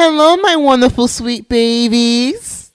Hello, 0.00 0.36
my 0.36 0.54
wonderful 0.54 1.08
sweet 1.08 1.48
babies. 1.48 2.70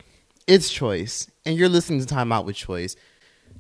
It's 0.46 0.70
Troyce, 0.70 1.30
and 1.46 1.56
you're 1.56 1.70
listening 1.70 2.02
to 2.02 2.06
Time 2.06 2.34
Out 2.34 2.46
with 2.46 2.58
Troyce. 2.58 2.98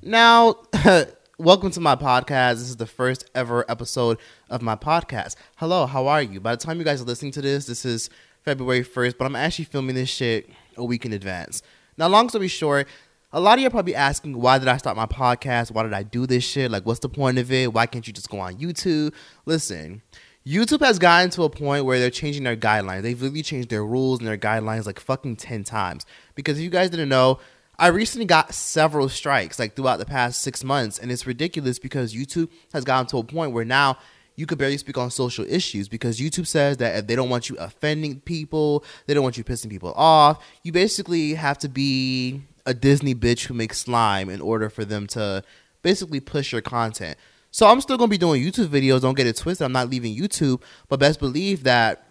Now, 0.01 0.57
welcome 1.38 1.71
to 1.71 1.79
my 1.79 1.95
podcast. 1.95 2.55
This 2.55 2.63
is 2.63 2.75
the 2.75 2.86
first 2.86 3.29
ever 3.34 3.63
episode 3.71 4.18
of 4.49 4.61
my 4.61 4.75
podcast. 4.75 5.38
Hello, 5.55 5.86
how 5.86 6.07
are 6.07 6.21
you? 6.21 6.41
By 6.41 6.57
the 6.57 6.61
time 6.61 6.77
you 6.77 6.84
guys 6.84 7.02
are 7.02 7.05
listening 7.05 7.31
to 7.31 7.41
this, 7.41 7.65
this 7.65 7.86
is 7.86 8.09
February 8.43 8.84
1st, 8.84 9.18
but 9.18 9.23
I'm 9.23 9.36
actually 9.38 9.64
filming 9.64 9.95
this 9.95 10.09
shit 10.09 10.50
a 10.75 10.84
week 10.84 11.05
in 11.05 11.14
advance. 11.14 11.61
Now, 11.95 12.09
long 12.09 12.27
story 12.27 12.50
short, 12.50 12.86
a 13.32 13.39
lot 13.39 13.54
of 13.54 13.61
you 13.61 13.68
are 13.68 13.71
probably 13.71 13.95
asking, 13.95 14.41
why 14.41 14.59
did 14.59 14.68
I 14.68 14.75
start 14.75 14.98
my 14.98 15.05
podcast? 15.05 15.71
Why 15.71 15.84
did 15.84 15.93
I 15.93 16.04
do 16.04 16.27
this 16.27 16.43
shit? 16.43 16.70
Like, 16.70 16.86
what's 16.86 17.00
the 17.00 17.07
point 17.07 17.38
of 17.38 17.50
it? 17.50 17.71
Why 17.71 17.86
can't 17.86 18.05
you 18.05 18.11
just 18.11 18.30
go 18.30 18.39
on 18.39 18.55
YouTube? 18.55 19.14
Listen, 19.45 20.01
YouTube 20.46 20.82
has 20.82 21.00
gotten 21.00 21.29
to 21.32 21.43
a 21.43 21.50
point 21.50 21.86
where 21.86 22.00
they're 22.00 22.10
changing 22.10 22.43
their 22.43 22.57
guidelines. 22.57 23.01
They've 23.01 23.21
literally 23.21 23.43
changed 23.43 23.70
their 23.70 23.86
rules 23.86 24.20
and 24.20 24.28
their 24.28 24.38
guidelines 24.38 24.86
like 24.86 25.00
fucking 25.00 25.38
10 25.38 25.64
times. 25.64 26.06
Because 26.36 26.57
if 26.57 26.64
you 26.64 26.70
guys 26.70 26.89
didn't 26.89 27.10
know, 27.10 27.39
I 27.79 27.88
recently 27.88 28.25
got 28.25 28.54
several 28.54 29.07
strikes 29.07 29.57
like 29.57 29.75
throughout 29.75 30.00
the 30.00 30.06
past 30.06 30.42
six 30.42 30.64
months. 30.64 31.00
And 31.00 31.11
it's 31.11 31.25
ridiculous 31.25 31.79
because 31.79 32.14
YouTube 32.14 32.50
has 32.73 32.84
gotten 32.84 33.08
to 33.08 33.17
a 33.17 33.23
point 33.23 33.53
where 33.53 33.64
now 33.64 33.98
you 34.36 34.45
could 34.45 34.58
barely 34.58 34.78
speak 34.78 34.98
on 34.98 35.11
social 35.11 35.45
issues 35.48 35.88
because 35.88 36.20
YouTube 36.20 36.48
says 36.48 36.78
that 36.78 36.98
if 36.98 37.08
they 37.08 37.16
don't 37.16 37.30
want 37.30 37.50
you 37.50 37.56
offending 37.58 38.20
people, 38.20 38.84
they 39.06 39.14
don't 39.14 39.23
want 39.23 39.38
you 39.38 39.44
pissing 39.44 39.70
people 39.70 39.94
off, 39.95 40.44
you 40.64 40.72
basically 40.72 41.36
have 41.36 41.58
to 41.59 41.70
be 41.70 42.42
a 42.66 42.73
Disney 42.73 43.14
bitch 43.16 43.45
who 43.45 43.53
makes 43.53 43.78
slime 43.78 44.30
in 44.30 44.42
order 44.42 44.70
for 44.70 44.84
them 44.84 45.08
to 45.08 45.44
basically 45.84 46.20
push 46.20 46.52
your 46.52 46.62
content. 46.62 47.17
So 47.53 47.67
I'm 47.67 47.81
still 47.81 47.98
gonna 47.98 48.09
be 48.09 48.17
doing 48.17 48.42
YouTube 48.42 48.66
videos. 48.66 49.02
Don't 49.02 49.14
get 49.14 49.28
it 49.28 49.38
twisted. 49.38 49.64
I'm 49.64 49.72
not 49.72 49.88
leaving 49.88 50.17
YouTube, 50.17 50.64
but 50.89 51.00
best 51.00 51.20
believe 51.20 51.64
that 51.66 52.04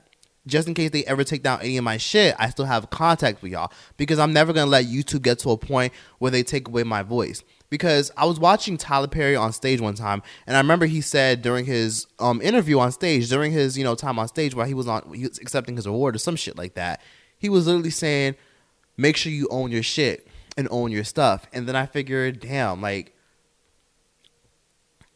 just 0.47 0.69
in 0.69 0.75
case 0.75 0.91
they 0.91 1.05
ever 1.05 1.25
take 1.25 1.43
down 1.43 1.61
any 1.61 1.77
of 1.77 1.83
my 1.83 1.97
shit, 1.97 2.37
I 2.39 2.49
still 2.49 2.65
have 2.65 2.91
contact 2.91 3.43
with 3.43 3.51
y'all 3.51 3.73
because 3.97 4.21
I'm 4.21 4.33
never 4.33 4.53
gonna 4.53 4.71
let 4.71 4.85
YouTube 4.85 5.23
get 5.23 5.41
to 5.41 5.51
a 5.51 5.59
point 5.59 5.93
where 6.21 6.31
they 6.31 6.45
take 6.45 6.69
away 6.69 6.85
my 6.85 7.03
voice. 7.03 7.43
Because 7.71 8.13
I 8.17 8.25
was 8.25 8.39
watching 8.39 8.77
Tyler 8.77 9.09
Perry 9.09 9.35
on 9.35 9.53
stage 9.53 9.81
one 9.81 9.95
time, 9.95 10.23
and 10.47 10.57
I 10.57 10.61
remember 10.61 10.87
he 10.87 11.01
said 11.01 11.43
during 11.43 11.65
his 11.65 12.07
um, 12.21 12.41
interview 12.41 12.79
on 12.79 12.93
stage, 12.93 13.29
during 13.29 13.51
his 13.51 13.77
you 13.77 13.83
know 13.83 13.97
time 13.97 14.21
on 14.21 14.29
stage 14.29 14.55
while 14.55 14.67
he 14.67 14.75
was 14.75 14.87
on, 14.87 15.13
he 15.13 15.27
was 15.27 15.41
accepting 15.41 15.75
his 15.75 15.87
award 15.87 16.15
or 16.15 16.21
some 16.21 16.37
shit 16.37 16.57
like 16.57 16.75
that. 16.75 17.03
He 17.37 17.49
was 17.49 17.67
literally 17.67 17.91
saying, 17.91 18.37
"Make 18.97 19.17
sure 19.17 19.33
you 19.33 19.49
own 19.51 19.73
your 19.73 19.83
shit 19.83 20.29
and 20.57 20.69
own 20.71 20.93
your 20.93 21.03
stuff." 21.03 21.49
And 21.53 21.67
then 21.67 21.75
I 21.75 21.87
figured, 21.87 22.39
damn, 22.39 22.81
like 22.81 23.17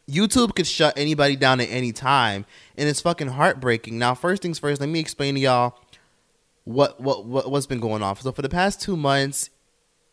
YouTube 0.09 0.55
could 0.55 0.67
shut 0.67 0.97
anybody 0.97 1.35
down 1.35 1.59
at 1.59 1.69
any 1.69 1.91
time, 1.91 2.45
and 2.77 2.87
it's 2.87 3.01
fucking 3.01 3.27
heartbreaking. 3.29 3.99
Now, 3.99 4.15
first 4.15 4.41
things 4.41 4.57
first, 4.57 4.79
let 4.79 4.89
me 4.89 4.99
explain 4.99 5.35
to 5.35 5.41
y'all 5.41 5.77
what 6.63 6.99
what, 6.99 7.25
what 7.25 7.51
what's 7.51 7.65
been 7.65 7.79
going 7.79 8.01
on. 8.01 8.15
So 8.17 8.31
for 8.31 8.41
the 8.41 8.49
past 8.49 8.81
two 8.81 8.95
months, 8.95 9.49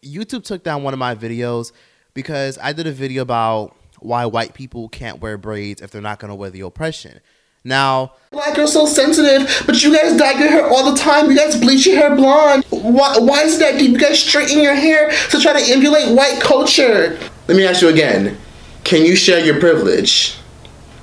YouTube 0.03 0.45
took 0.45 0.62
down 0.62 0.83
one 0.83 0.92
of 0.92 0.98
my 0.98 1.15
videos 1.15 1.72
because 2.12 2.59
I 2.62 2.72
did 2.72 2.87
a 2.87 2.92
video 2.92 3.22
about 3.22 3.75
why 4.00 4.27
white 4.27 4.55
people 4.55 4.89
can't 4.89 5.20
wear 5.20 5.39
braids 5.39 5.81
if 5.81 5.91
they're 5.91 6.03
not 6.03 6.19
gonna 6.19 6.34
wear 6.34 6.50
the 6.50 6.61
oppression. 6.61 7.20
Now, 7.67 8.12
Black 8.31 8.55
girls 8.55 8.75
so 8.75 8.84
sensitive, 8.84 9.62
but 9.65 9.83
you 9.83 9.97
guys 9.97 10.19
dye 10.19 10.39
your 10.39 10.50
hair 10.50 10.69
all 10.69 10.92
the 10.92 10.98
time. 10.98 11.31
You 11.31 11.37
guys 11.37 11.59
bleach 11.59 11.87
your 11.87 11.97
hair 11.97 12.15
blonde. 12.15 12.65
Why, 12.69 13.17
why 13.19 13.42
is 13.45 13.59
that 13.59 13.78
deep? 13.78 13.92
You 13.92 13.98
guys 13.98 14.20
straighten 14.20 14.61
your 14.61 14.75
hair 14.75 15.11
to 15.31 15.41
try 15.41 15.59
to 15.59 15.72
emulate 15.72 16.15
white 16.15 16.42
culture. 16.42 17.19
Let 17.48 17.56
me 17.56 17.67
ask 17.67 17.81
you 17.81 17.89
again. 17.89 18.37
Can 18.85 19.05
you 19.05 19.17
share 19.17 19.45
your 19.45 19.59
privilege? 19.59 20.37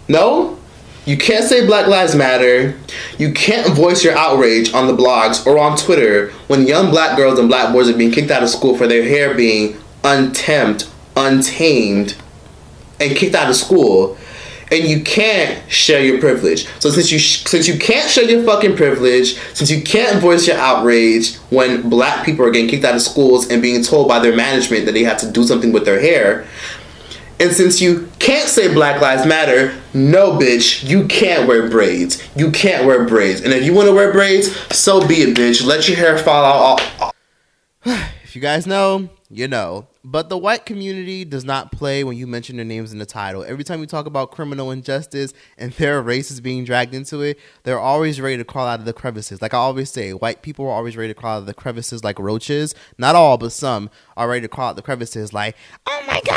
No? 0.08 0.58
You 1.06 1.18
can't 1.18 1.46
say 1.46 1.66
Black 1.66 1.88
Lives 1.88 2.16
Matter. 2.16 2.78
You 3.18 3.34
can't 3.34 3.74
voice 3.74 4.04
your 4.04 4.16
outrage 4.16 4.72
on 4.72 4.86
the 4.86 4.94
blogs 4.94 5.48
or 5.48 5.58
on 5.58 5.76
Twitter 5.76 6.30
when 6.48 6.68
young 6.68 6.92
black 6.92 7.18
girls 7.18 7.40
and 7.40 7.50
black 7.50 7.74
boys 7.74 7.90
are 7.90 7.98
being 7.98 8.12
kicked 8.12 8.30
out 8.30 8.44
of 8.44 8.50
school 8.50 8.78
for 8.78 8.86
their 8.86 9.04
hair 9.04 9.34
being 9.34 9.78
untempt, 10.04 10.90
untamed, 11.18 12.16
and 13.00 13.16
kicked 13.18 13.34
out 13.34 13.50
of 13.50 13.56
school. 13.56 14.16
And 14.72 14.86
you 14.86 15.04
can't 15.04 15.70
share 15.70 16.02
your 16.02 16.20
privilege. 16.20 16.66
So 16.80 16.92
since 16.92 17.12
you 17.12 17.20
since 17.20 17.68
you 17.68 17.78
can't 17.78 18.10
share 18.10 18.24
your 18.24 18.44
fucking 18.46 18.78
privilege, 18.78 19.34
since 19.54 19.70
you 19.70 19.82
can't 19.82 20.22
voice 20.22 20.48
your 20.48 20.56
outrage 20.56 21.36
when 21.50 21.90
black 21.90 22.26
people 22.26 22.46
are 22.46 22.52
getting 22.52 22.70
kicked 22.70 22.86
out 22.86 22.96
of 22.96 23.02
schools 23.02 23.50
and 23.50 23.62
being 23.62 23.84
told 23.84 24.08
by 24.08 24.20
their 24.20 24.36
management 24.36 24.86
that 24.86 24.94
they 24.94 25.04
have 25.04 25.18
to 25.18 25.32
do 25.32 25.44
something 25.44 25.74
with 25.74 25.84
their 25.84 26.00
hair, 26.00 26.48
and 27.42 27.52
since 27.52 27.82
you 27.82 28.08
can't 28.20 28.48
say 28.48 28.72
Black 28.72 29.02
Lives 29.02 29.26
Matter, 29.26 29.76
no, 29.96 30.34
bitch, 30.34 30.88
you 30.88 31.08
can't 31.08 31.48
wear 31.48 31.70
braids. 31.70 32.22
You 32.36 32.52
can't 32.52 32.86
wear 32.86 33.06
braids. 33.06 33.42
And 33.42 33.52
if 33.52 33.66
you 33.66 33.74
want 33.74 33.88
to 33.88 33.96
wear 33.96 34.12
braids, 34.12 34.56
so 34.76 35.06
be 35.08 35.16
it, 35.16 35.36
bitch. 35.36 35.66
Let 35.66 35.88
your 35.88 35.98
hair 35.98 36.20
fall 36.20 36.80
out. 37.00 37.14
if 38.24 38.36
you 38.36 38.42
guys 38.44 38.68
know, 38.68 39.10
you 39.32 39.48
know. 39.48 39.88
But 40.04 40.30
the 40.30 40.38
white 40.38 40.66
community 40.66 41.26
does 41.26 41.46
not 41.46 41.72
play 41.72 42.04
when 42.04 42.18
you 42.18 42.26
mention 42.26 42.56
their 42.56 42.66
names 42.66 42.92
in 42.92 42.98
the 42.98 43.06
title. 43.06 43.44
Every 43.44 43.64
time 43.64 43.80
we 43.80 43.86
talk 43.86 44.08
about 44.08 44.32
criminal 44.32 44.72
injustice 44.72 45.34
and 45.58 45.72
their 45.74 46.02
race 46.02 46.32
is 46.32 46.42
being 46.42 46.64
dragged 46.64 46.96
into 46.96 47.22
it, 47.22 47.40
they're 47.64 47.80
always 47.80 48.20
ready 48.20 48.38
to 48.38 48.44
crawl 48.44 48.66
out 48.66 48.80
of 48.80 48.86
the 48.86 48.94
crevices. 48.94 49.42
Like 49.42 49.54
I 49.54 49.58
always 49.58 49.92
say, 49.92 50.12
white 50.14 50.42
people 50.42 50.66
are 50.66 50.72
always 50.72 50.98
ready 50.98 51.14
to 51.14 51.20
crawl 51.20 51.36
out 51.36 51.40
of 51.40 51.46
the 51.46 51.54
crevices 51.54 52.04
like 52.04 52.18
roaches. 52.18 52.74
Not 52.98 53.16
all, 53.16 53.38
but 53.38 53.52
some 53.52 53.90
are 54.18 54.28
ready 54.28 54.42
to 54.42 54.48
crawl 54.48 54.70
out 54.70 54.76
the 54.76 54.82
crevices 54.82 55.34
like, 55.34 55.56
oh 55.86 56.04
my 56.08 56.20
god, 56.26 56.31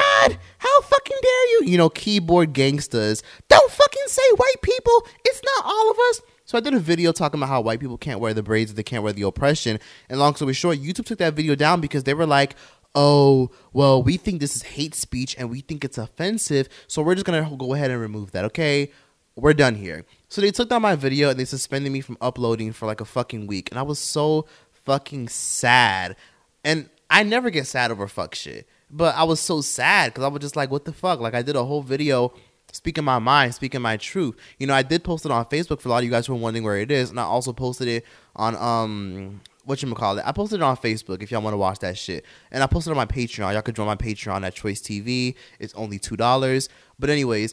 how 0.59 0.81
fucking 0.83 1.17
dare 1.23 1.51
you? 1.51 1.63
You 1.67 1.79
know, 1.79 1.89
keyboard 1.89 2.53
gangsters. 2.53 3.23
Don't 3.49 3.71
fucking 3.71 4.03
say 4.07 4.23
white 4.37 4.63
people. 4.63 5.07
It's 5.25 5.41
not 5.43 5.67
all 5.67 5.91
of 5.91 5.99
us. 6.11 6.23
So 6.47 6.59
I 6.59 6.61
did 6.61 6.75
a 6.75 6.79
video 6.79 7.13
talking 7.13 7.39
about 7.41 7.49
how 7.49 7.63
white 7.63 7.81
people 7.81 7.97
can't 7.97 8.21
wear 8.21 8.35
the 8.35 8.43
braids, 8.43 8.75
they 8.75 8.83
can't 8.83 9.03
wear 9.03 9.13
the 9.13 9.23
oppression. 9.23 9.81
And 10.09 10.21
long 10.21 10.35
story 10.35 10.53
short, 10.53 10.79
YouTube 10.79 11.07
took 11.07 11.19
that 11.19 11.35
video 11.35 11.55
down 11.55 11.81
because 11.81 12.05
they 12.05 12.13
were 12.13 12.27
like, 12.27 12.55
oh, 12.95 13.51
well, 13.73 14.03
we 14.03 14.17
think 14.17 14.41
this 14.41 14.55
is 14.55 14.63
hate 14.63 14.95
speech 14.95 15.35
and 15.39 15.51
we 15.51 15.61
think 15.61 15.85
it's 15.85 15.99
offensive, 15.99 16.69
so 16.87 17.03
we're 17.03 17.15
just 17.15 17.27
gonna 17.27 17.51
go 17.57 17.75
ahead 17.75 17.91
and 17.91 18.01
remove 18.01 18.33
that, 18.33 18.45
okay? 18.45 18.91
We're 19.37 19.55
done 19.55 19.75
here. 19.75 20.05
So 20.29 20.41
they 20.41 20.51
took 20.51 20.69
down 20.69 20.83
my 20.83 20.95
video 20.95 21.31
and 21.31 21.39
they 21.39 21.45
suspended 21.45 21.91
me 21.91 22.01
from 22.01 22.19
uploading 22.21 22.73
for 22.73 22.87
like 22.87 23.01
a 23.01 23.05
fucking 23.05 23.47
week. 23.49 23.69
And 23.71 23.79
I 23.79 23.83
was 23.83 23.99
so 23.99 24.47
fucking 24.85 25.29
sad. 25.29 26.15
And 26.63 26.89
I 27.11 27.25
never 27.25 27.51
get 27.51 27.67
sad 27.67 27.91
over 27.91 28.07
fuck 28.07 28.37
shit. 28.37 28.69
But 28.97 29.17
I 29.17 29.25
was 29.25 29.41
so 29.41 29.61
sad 29.61 30.13
because 30.13 30.23
I 30.23 30.29
was 30.29 30.41
just 30.41 30.55
like, 30.55 30.71
what 30.71 30.85
the 30.85 30.93
fuck? 30.93 31.19
Like 31.19 31.35
I 31.35 31.43
did 31.43 31.57
a 31.57 31.65
whole 31.65 31.83
video 31.83 32.33
speaking 32.73 33.03
my 33.03 33.19
mind, 33.19 33.53
speaking 33.53 33.83
my 33.83 33.97
truth. 33.97 34.37
You 34.59 34.69
know, 34.69 34.75
I 34.75 34.83
did 34.83 35.03
post 35.03 35.25
it 35.25 35.33
on 35.33 35.45
Facebook 35.47 35.81
for 35.81 35.89
a 35.89 35.91
lot 35.91 35.99
of 35.99 36.05
you 36.05 36.11
guys 36.11 36.29
who 36.29 36.35
are 36.35 36.39
wondering 36.39 36.63
where 36.63 36.77
it 36.77 36.93
is, 36.93 37.11
and 37.11 37.19
I 37.19 37.25
also 37.25 37.53
posted 37.53 37.89
it 37.89 38.05
on 38.37 38.55
um 38.57 39.41
what 39.65 39.83
you 39.83 39.93
call 39.95 40.19
it. 40.19 40.25
I 40.25 40.31
posted 40.31 40.61
it 40.61 40.63
on 40.63 40.77
Facebook 40.77 41.23
if 41.23 41.33
y'all 41.33 41.43
want 41.43 41.55
to 41.55 41.59
watch 41.59 41.81
that 41.81 41.99
shit, 41.99 42.25
and 42.53 42.63
I 42.63 42.69
posted 42.69 42.93
it 42.93 42.93
on 42.93 42.97
my 42.97 43.07
Patreon. 43.07 43.53
Y'all 43.53 43.63
could 43.63 43.75
join 43.75 43.87
my 43.87 43.97
Patreon 43.97 44.47
at 44.47 44.55
Troyce 44.55 44.81
TV. 44.81 45.35
It's 45.59 45.75
only 45.75 45.99
two 45.99 46.17
dollars. 46.17 46.69
But 46.97 47.11
anyways, 47.11 47.53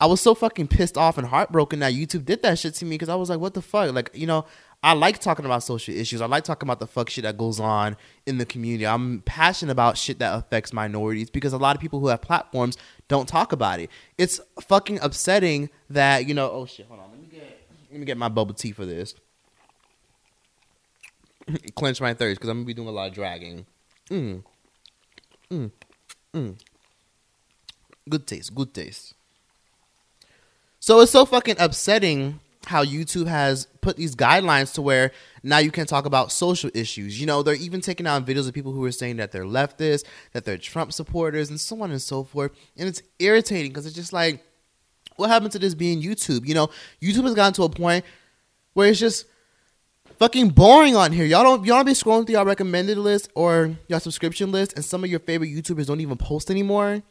I 0.00 0.06
was 0.06 0.20
so 0.20 0.34
fucking 0.34 0.68
pissed 0.68 0.96
off 0.96 1.18
and 1.18 1.26
heartbroken 1.26 1.80
that 1.80 1.92
YouTube 1.92 2.24
did 2.24 2.42
that 2.42 2.58
shit 2.58 2.74
to 2.74 2.84
me 2.84 2.92
because 2.92 3.10
I 3.10 3.14
was 3.14 3.28
like, 3.28 3.38
what 3.38 3.54
the 3.54 3.62
fuck? 3.62 3.92
Like, 3.92 4.10
you 4.14 4.26
know, 4.26 4.46
I 4.82 4.94
like 4.94 5.18
talking 5.18 5.44
about 5.44 5.62
social 5.62 5.94
issues. 5.94 6.22
I 6.22 6.26
like 6.26 6.44
talking 6.44 6.66
about 6.66 6.80
the 6.80 6.86
fuck 6.86 7.10
shit 7.10 7.24
that 7.24 7.36
goes 7.36 7.60
on 7.60 7.98
in 8.24 8.38
the 8.38 8.46
community. 8.46 8.86
I'm 8.86 9.20
passionate 9.22 9.72
about 9.72 9.98
shit 9.98 10.18
that 10.20 10.34
affects 10.34 10.72
minorities 10.72 11.28
because 11.28 11.52
a 11.52 11.58
lot 11.58 11.76
of 11.76 11.82
people 11.82 12.00
who 12.00 12.06
have 12.06 12.22
platforms 12.22 12.78
don't 13.08 13.28
talk 13.28 13.52
about 13.52 13.80
it. 13.80 13.90
It's 14.16 14.40
fucking 14.62 14.98
upsetting 15.02 15.68
that, 15.90 16.26
you 16.26 16.32
know, 16.32 16.50
oh 16.50 16.64
shit, 16.64 16.86
hold 16.86 17.00
on. 17.00 17.10
Let 17.10 17.20
me 17.20 17.26
get 17.30 17.68
let 17.90 18.00
me 18.00 18.06
get 18.06 18.16
my 18.16 18.28
bubble 18.30 18.54
tea 18.54 18.72
for 18.72 18.86
this. 18.86 19.14
Clench 21.74 22.00
my 22.00 22.14
thirst 22.14 22.40
because 22.40 22.48
I'm 22.48 22.58
gonna 22.58 22.66
be 22.66 22.74
doing 22.74 22.88
a 22.88 22.92
lot 22.92 23.08
of 23.08 23.14
dragging. 23.14 23.66
Mm. 24.08 24.42
Mm. 25.50 25.70
Mm. 26.32 26.58
Good 28.08 28.26
taste, 28.26 28.54
good 28.54 28.72
taste. 28.72 29.12
So 30.78 31.00
it's 31.00 31.12
so 31.12 31.26
fucking 31.26 31.56
upsetting 31.58 32.40
how 32.66 32.84
YouTube 32.84 33.26
has 33.26 33.66
put 33.80 33.96
these 33.96 34.14
guidelines 34.14 34.74
to 34.74 34.82
where 34.82 35.12
now 35.42 35.58
you 35.58 35.70
can 35.70 35.86
talk 35.86 36.04
about 36.04 36.30
social 36.30 36.70
issues. 36.74 37.18
You 37.18 37.26
know, 37.26 37.42
they're 37.42 37.54
even 37.54 37.80
taking 37.80 38.06
out 38.06 38.26
videos 38.26 38.46
of 38.46 38.54
people 38.54 38.72
who 38.72 38.84
are 38.84 38.92
saying 38.92 39.16
that 39.16 39.32
they're 39.32 39.44
leftists, 39.44 40.04
that 40.32 40.44
they're 40.44 40.58
Trump 40.58 40.92
supporters, 40.92 41.48
and 41.48 41.58
so 41.58 41.80
on 41.82 41.90
and 41.90 42.02
so 42.02 42.24
forth. 42.24 42.52
And 42.76 42.88
it's 42.88 43.02
irritating 43.18 43.70
because 43.70 43.86
it's 43.86 43.94
just 43.94 44.12
like, 44.12 44.44
what 45.16 45.30
happened 45.30 45.52
to 45.52 45.58
this 45.58 45.74
being 45.74 46.02
YouTube? 46.02 46.46
You 46.46 46.54
know, 46.54 46.70
YouTube 47.00 47.24
has 47.24 47.34
gotten 47.34 47.54
to 47.54 47.64
a 47.64 47.68
point 47.68 48.04
where 48.74 48.88
it's 48.88 49.00
just 49.00 49.26
fucking 50.18 50.50
boring 50.50 50.96
on 50.96 51.12
here. 51.12 51.24
Y'all 51.24 51.42
don't 51.42 51.64
y'all 51.64 51.78
don't 51.78 51.86
be 51.86 51.92
scrolling 51.92 52.26
through 52.26 52.34
your 52.34 52.44
recommended 52.44 52.98
list 52.98 53.30
or 53.34 53.76
your 53.88 54.00
subscription 54.00 54.52
list, 54.52 54.74
and 54.74 54.84
some 54.84 55.02
of 55.02 55.10
your 55.10 55.20
favorite 55.20 55.48
YouTubers 55.48 55.86
don't 55.86 56.00
even 56.00 56.16
post 56.16 56.50
anymore. 56.50 57.02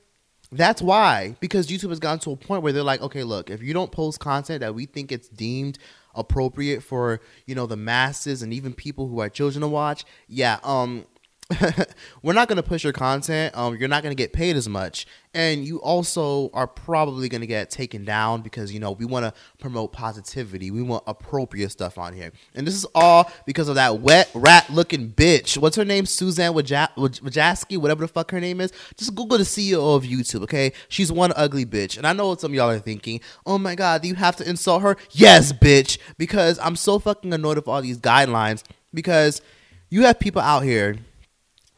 That's 0.51 0.81
why, 0.81 1.36
because 1.40 1.68
YouTube 1.68 1.90
has 1.90 2.00
gotten 2.00 2.19
to 2.22 2.31
a 2.31 2.36
point 2.36 2.63
where 2.63 2.74
they're 2.74 2.84
like, 2.84 3.01
okay, 3.01 3.24
look, 3.24 3.51
if 3.51 3.62
you 3.62 3.74
don't 3.74 3.92
post 3.92 4.19
content 4.19 4.62
that 4.62 4.74
we 4.74 4.86
think 4.86 5.12
it's 5.12 5.28
deemed 5.30 5.78
appropriate 6.16 6.81
for, 6.81 7.22
you 7.46 7.54
know, 7.54 7.68
the 7.68 7.78
masses 7.78 8.42
and 8.42 8.51
even 8.51 8.74
people 8.74 9.07
who 9.07 9.19
are 9.19 9.30
children 9.30 9.62
to 9.62 9.68
watch, 9.68 10.06
yeah, 10.28 10.57
um, 10.63 11.06
we're 12.22 12.34
not 12.34 12.48
going 12.48 12.57
to 12.57 12.63
push 12.63 12.84
your 12.84 12.94
content. 12.94 13.57
Um, 13.57 13.75
you're 13.75 13.90
not 13.90 14.04
going 14.04 14.16
to 14.16 14.22
get 14.22 14.34
paid 14.34 14.56
as 14.56 14.69
much, 14.69 15.07
and 15.34 15.66
you 15.66 15.81
also 15.81 16.51
are 16.54 16.68
probably 16.68 17.28
going 17.28 17.42
to 17.42 17.48
get 17.48 17.72
taken 17.72 18.06
down 18.06 18.42
because 18.42 18.72
you 18.72 18.80
know 18.80 18.92
we 18.92 19.06
want 19.06 19.25
to 19.25 19.34
promote 19.57 19.92
positivity. 19.92 20.69
We 20.69 20.84
want 20.84 21.06
appropriate 21.07 21.72
stuff 21.72 21.98
on 21.98 22.13
here, 22.13 22.31
and 22.54 22.68
this 22.68 22.75
is 22.75 22.86
all 22.94 23.31
because 23.48 23.68
of 23.68 23.75
that 23.75 24.01
wet 24.01 24.30
rat 24.36 24.69
looking 24.69 25.10
bitch. 25.10 25.57
What's 25.57 25.75
her 25.75 25.86
name? 25.86 26.06
Suzanne 26.06 26.54
Wojcicki, 26.54 27.78
whatever 27.78 28.01
the 28.01 28.07
fuck 28.07 28.30
her 28.30 28.40
name 28.40 28.62
is. 28.62 28.72
Just 28.96 29.16
Google 29.16 29.40
the 29.40 29.44
CEO 29.44 29.96
of 29.96 30.04
YouTube. 30.04 30.44
Okay, 30.44 30.72
she's 30.88 31.12
one 31.12 31.34
ugly 31.36 31.66
bitch, 31.66 31.98
and 31.98 32.06
I 32.06 32.13
know 32.13 32.28
what 32.28 32.42
some 32.42 32.51
of 32.51 32.56
y'all 32.56 32.69
are 32.69 32.78
thinking. 32.78 33.22
Oh 33.48 33.57
my 33.57 33.74
god, 33.74 34.04
do 34.04 34.07
you 34.07 34.16
have 34.16 34.36
to 34.36 34.48
insult 34.48 34.84
her? 34.84 34.98
Yes, 35.12 35.51
bitch, 35.51 35.98
because 36.19 36.60
I'm 36.60 36.75
so 36.75 37.00
fucking 37.00 37.34
annoyed 37.34 37.57
with 37.57 37.68
all 37.68 37.81
these 37.81 37.98
guidelines 37.98 38.63
because 38.94 39.42
you 39.90 40.04
have 40.04 40.19
people 40.19 40.44
out 40.44 40.62
here 40.62 40.98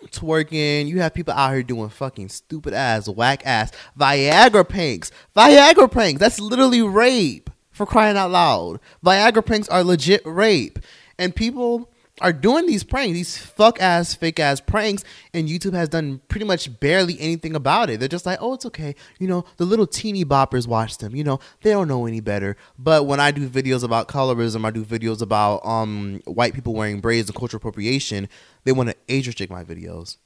twerking. 0.08 0.88
You 0.88 1.02
have 1.02 1.14
people 1.14 1.34
out 1.34 1.54
here 1.54 1.64
doing 1.64 1.90
fucking 1.90 2.30
stupid 2.30 2.74
ass, 2.74 3.08
whack 3.08 3.46
ass 3.46 3.72
Viagra 4.00 4.68
pranks. 4.68 5.12
Viagra 5.36 5.92
pranks. 5.92 6.20
That's 6.20 6.40
literally 6.40 6.82
rape 6.82 7.50
for 7.72 7.86
crying 7.86 8.18
out 8.18 8.32
loud. 8.32 8.80
Viagra 9.06 9.46
pranks 9.46 9.70
are 9.70 9.84
legit 9.84 10.22
rape. 10.26 10.80
And 11.18 11.36
people 11.36 11.91
are 12.22 12.32
doing 12.32 12.68
these 12.68 12.84
pranks, 12.84 13.14
these 13.14 13.38
fuck 13.38 13.82
ass, 13.82 14.14
fake 14.14 14.40
ass 14.40 14.62
pranks, 14.62 15.04
and 15.34 15.50
YouTube 15.50 15.74
has 15.74 15.90
done 15.90 16.22
pretty 16.28 16.46
much 16.46 16.80
barely 16.80 17.20
anything 17.20 17.56
about 17.56 17.90
it. 17.90 18.00
They're 18.00 18.08
just 18.08 18.26
like, 18.26 18.38
oh, 18.42 18.54
it's 18.54 18.66
okay. 18.68 18.96
You 19.20 19.28
know, 19.28 19.44
the 19.58 19.66
little 19.66 19.88
teeny 19.88 20.24
boppers 20.24 20.68
watch 20.68 21.00
them. 21.00 21.16
You 21.16 21.24
know, 21.24 21.40
they 21.62 21.72
don't 21.72 21.88
know 21.88 22.06
any 22.06 22.22
better. 22.22 22.56
But 22.78 23.06
when 23.06 23.20
I 23.20 23.32
do 23.32 23.50
videos 23.50 23.84
about 23.84 24.08
colorism, 24.08 24.66
I 24.66 24.72
do 24.72 24.86
videos 24.86 25.22
about 25.22 25.66
um 25.66 26.22
white 26.26 26.54
people 26.54 26.74
wearing 26.74 27.02
braids 27.02 27.30
and 27.30 27.36
cultural 27.36 27.58
appropriation, 27.58 28.30
they 28.64 28.72
want 28.72 28.90
to 28.90 28.96
age 29.10 29.28
restrict 29.28 29.52
my 29.52 29.64
videos. 29.64 30.18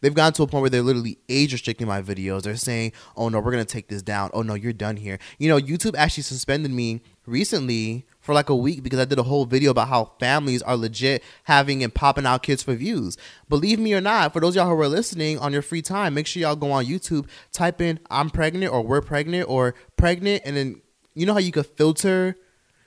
They've 0.00 0.14
gotten 0.14 0.32
to 0.34 0.42
a 0.42 0.46
point 0.46 0.62
where 0.62 0.70
they're 0.70 0.82
literally 0.82 1.18
age 1.28 1.52
restricting 1.52 1.86
my 1.86 2.02
videos. 2.02 2.42
They're 2.42 2.56
saying, 2.56 2.92
"Oh 3.16 3.28
no, 3.28 3.40
we're 3.40 3.50
gonna 3.50 3.64
take 3.64 3.88
this 3.88 4.02
down. 4.02 4.30
Oh 4.32 4.42
no, 4.42 4.54
you're 4.54 4.72
done 4.72 4.96
here." 4.96 5.18
You 5.38 5.48
know, 5.48 5.58
YouTube 5.58 5.94
actually 5.96 6.22
suspended 6.22 6.70
me 6.70 7.02
recently 7.26 8.06
for 8.30 8.34
like 8.34 8.48
a 8.48 8.54
week 8.54 8.84
because 8.84 9.00
I 9.00 9.06
did 9.06 9.18
a 9.18 9.24
whole 9.24 9.44
video 9.44 9.72
about 9.72 9.88
how 9.88 10.12
families 10.20 10.62
are 10.62 10.76
legit 10.76 11.24
having 11.42 11.82
and 11.82 11.92
popping 11.92 12.26
out 12.26 12.44
kids 12.44 12.62
for 12.62 12.76
views. 12.76 13.18
Believe 13.48 13.80
me 13.80 13.92
or 13.92 14.00
not, 14.00 14.32
for 14.32 14.38
those 14.38 14.54
y'all 14.54 14.68
who 14.68 14.80
are 14.80 14.86
listening 14.86 15.36
on 15.40 15.52
your 15.52 15.62
free 15.62 15.82
time, 15.82 16.14
make 16.14 16.28
sure 16.28 16.40
y'all 16.40 16.54
go 16.54 16.70
on 16.70 16.86
YouTube, 16.86 17.26
type 17.50 17.80
in 17.80 17.98
"I'm 18.08 18.30
pregnant" 18.30 18.72
or 18.72 18.82
"We're 18.82 19.00
pregnant" 19.00 19.48
or 19.48 19.74
"pregnant," 19.96 20.42
and 20.44 20.56
then 20.56 20.80
you 21.12 21.26
know 21.26 21.32
how 21.32 21.40
you 21.40 21.50
could 21.50 21.66
filter 21.66 22.36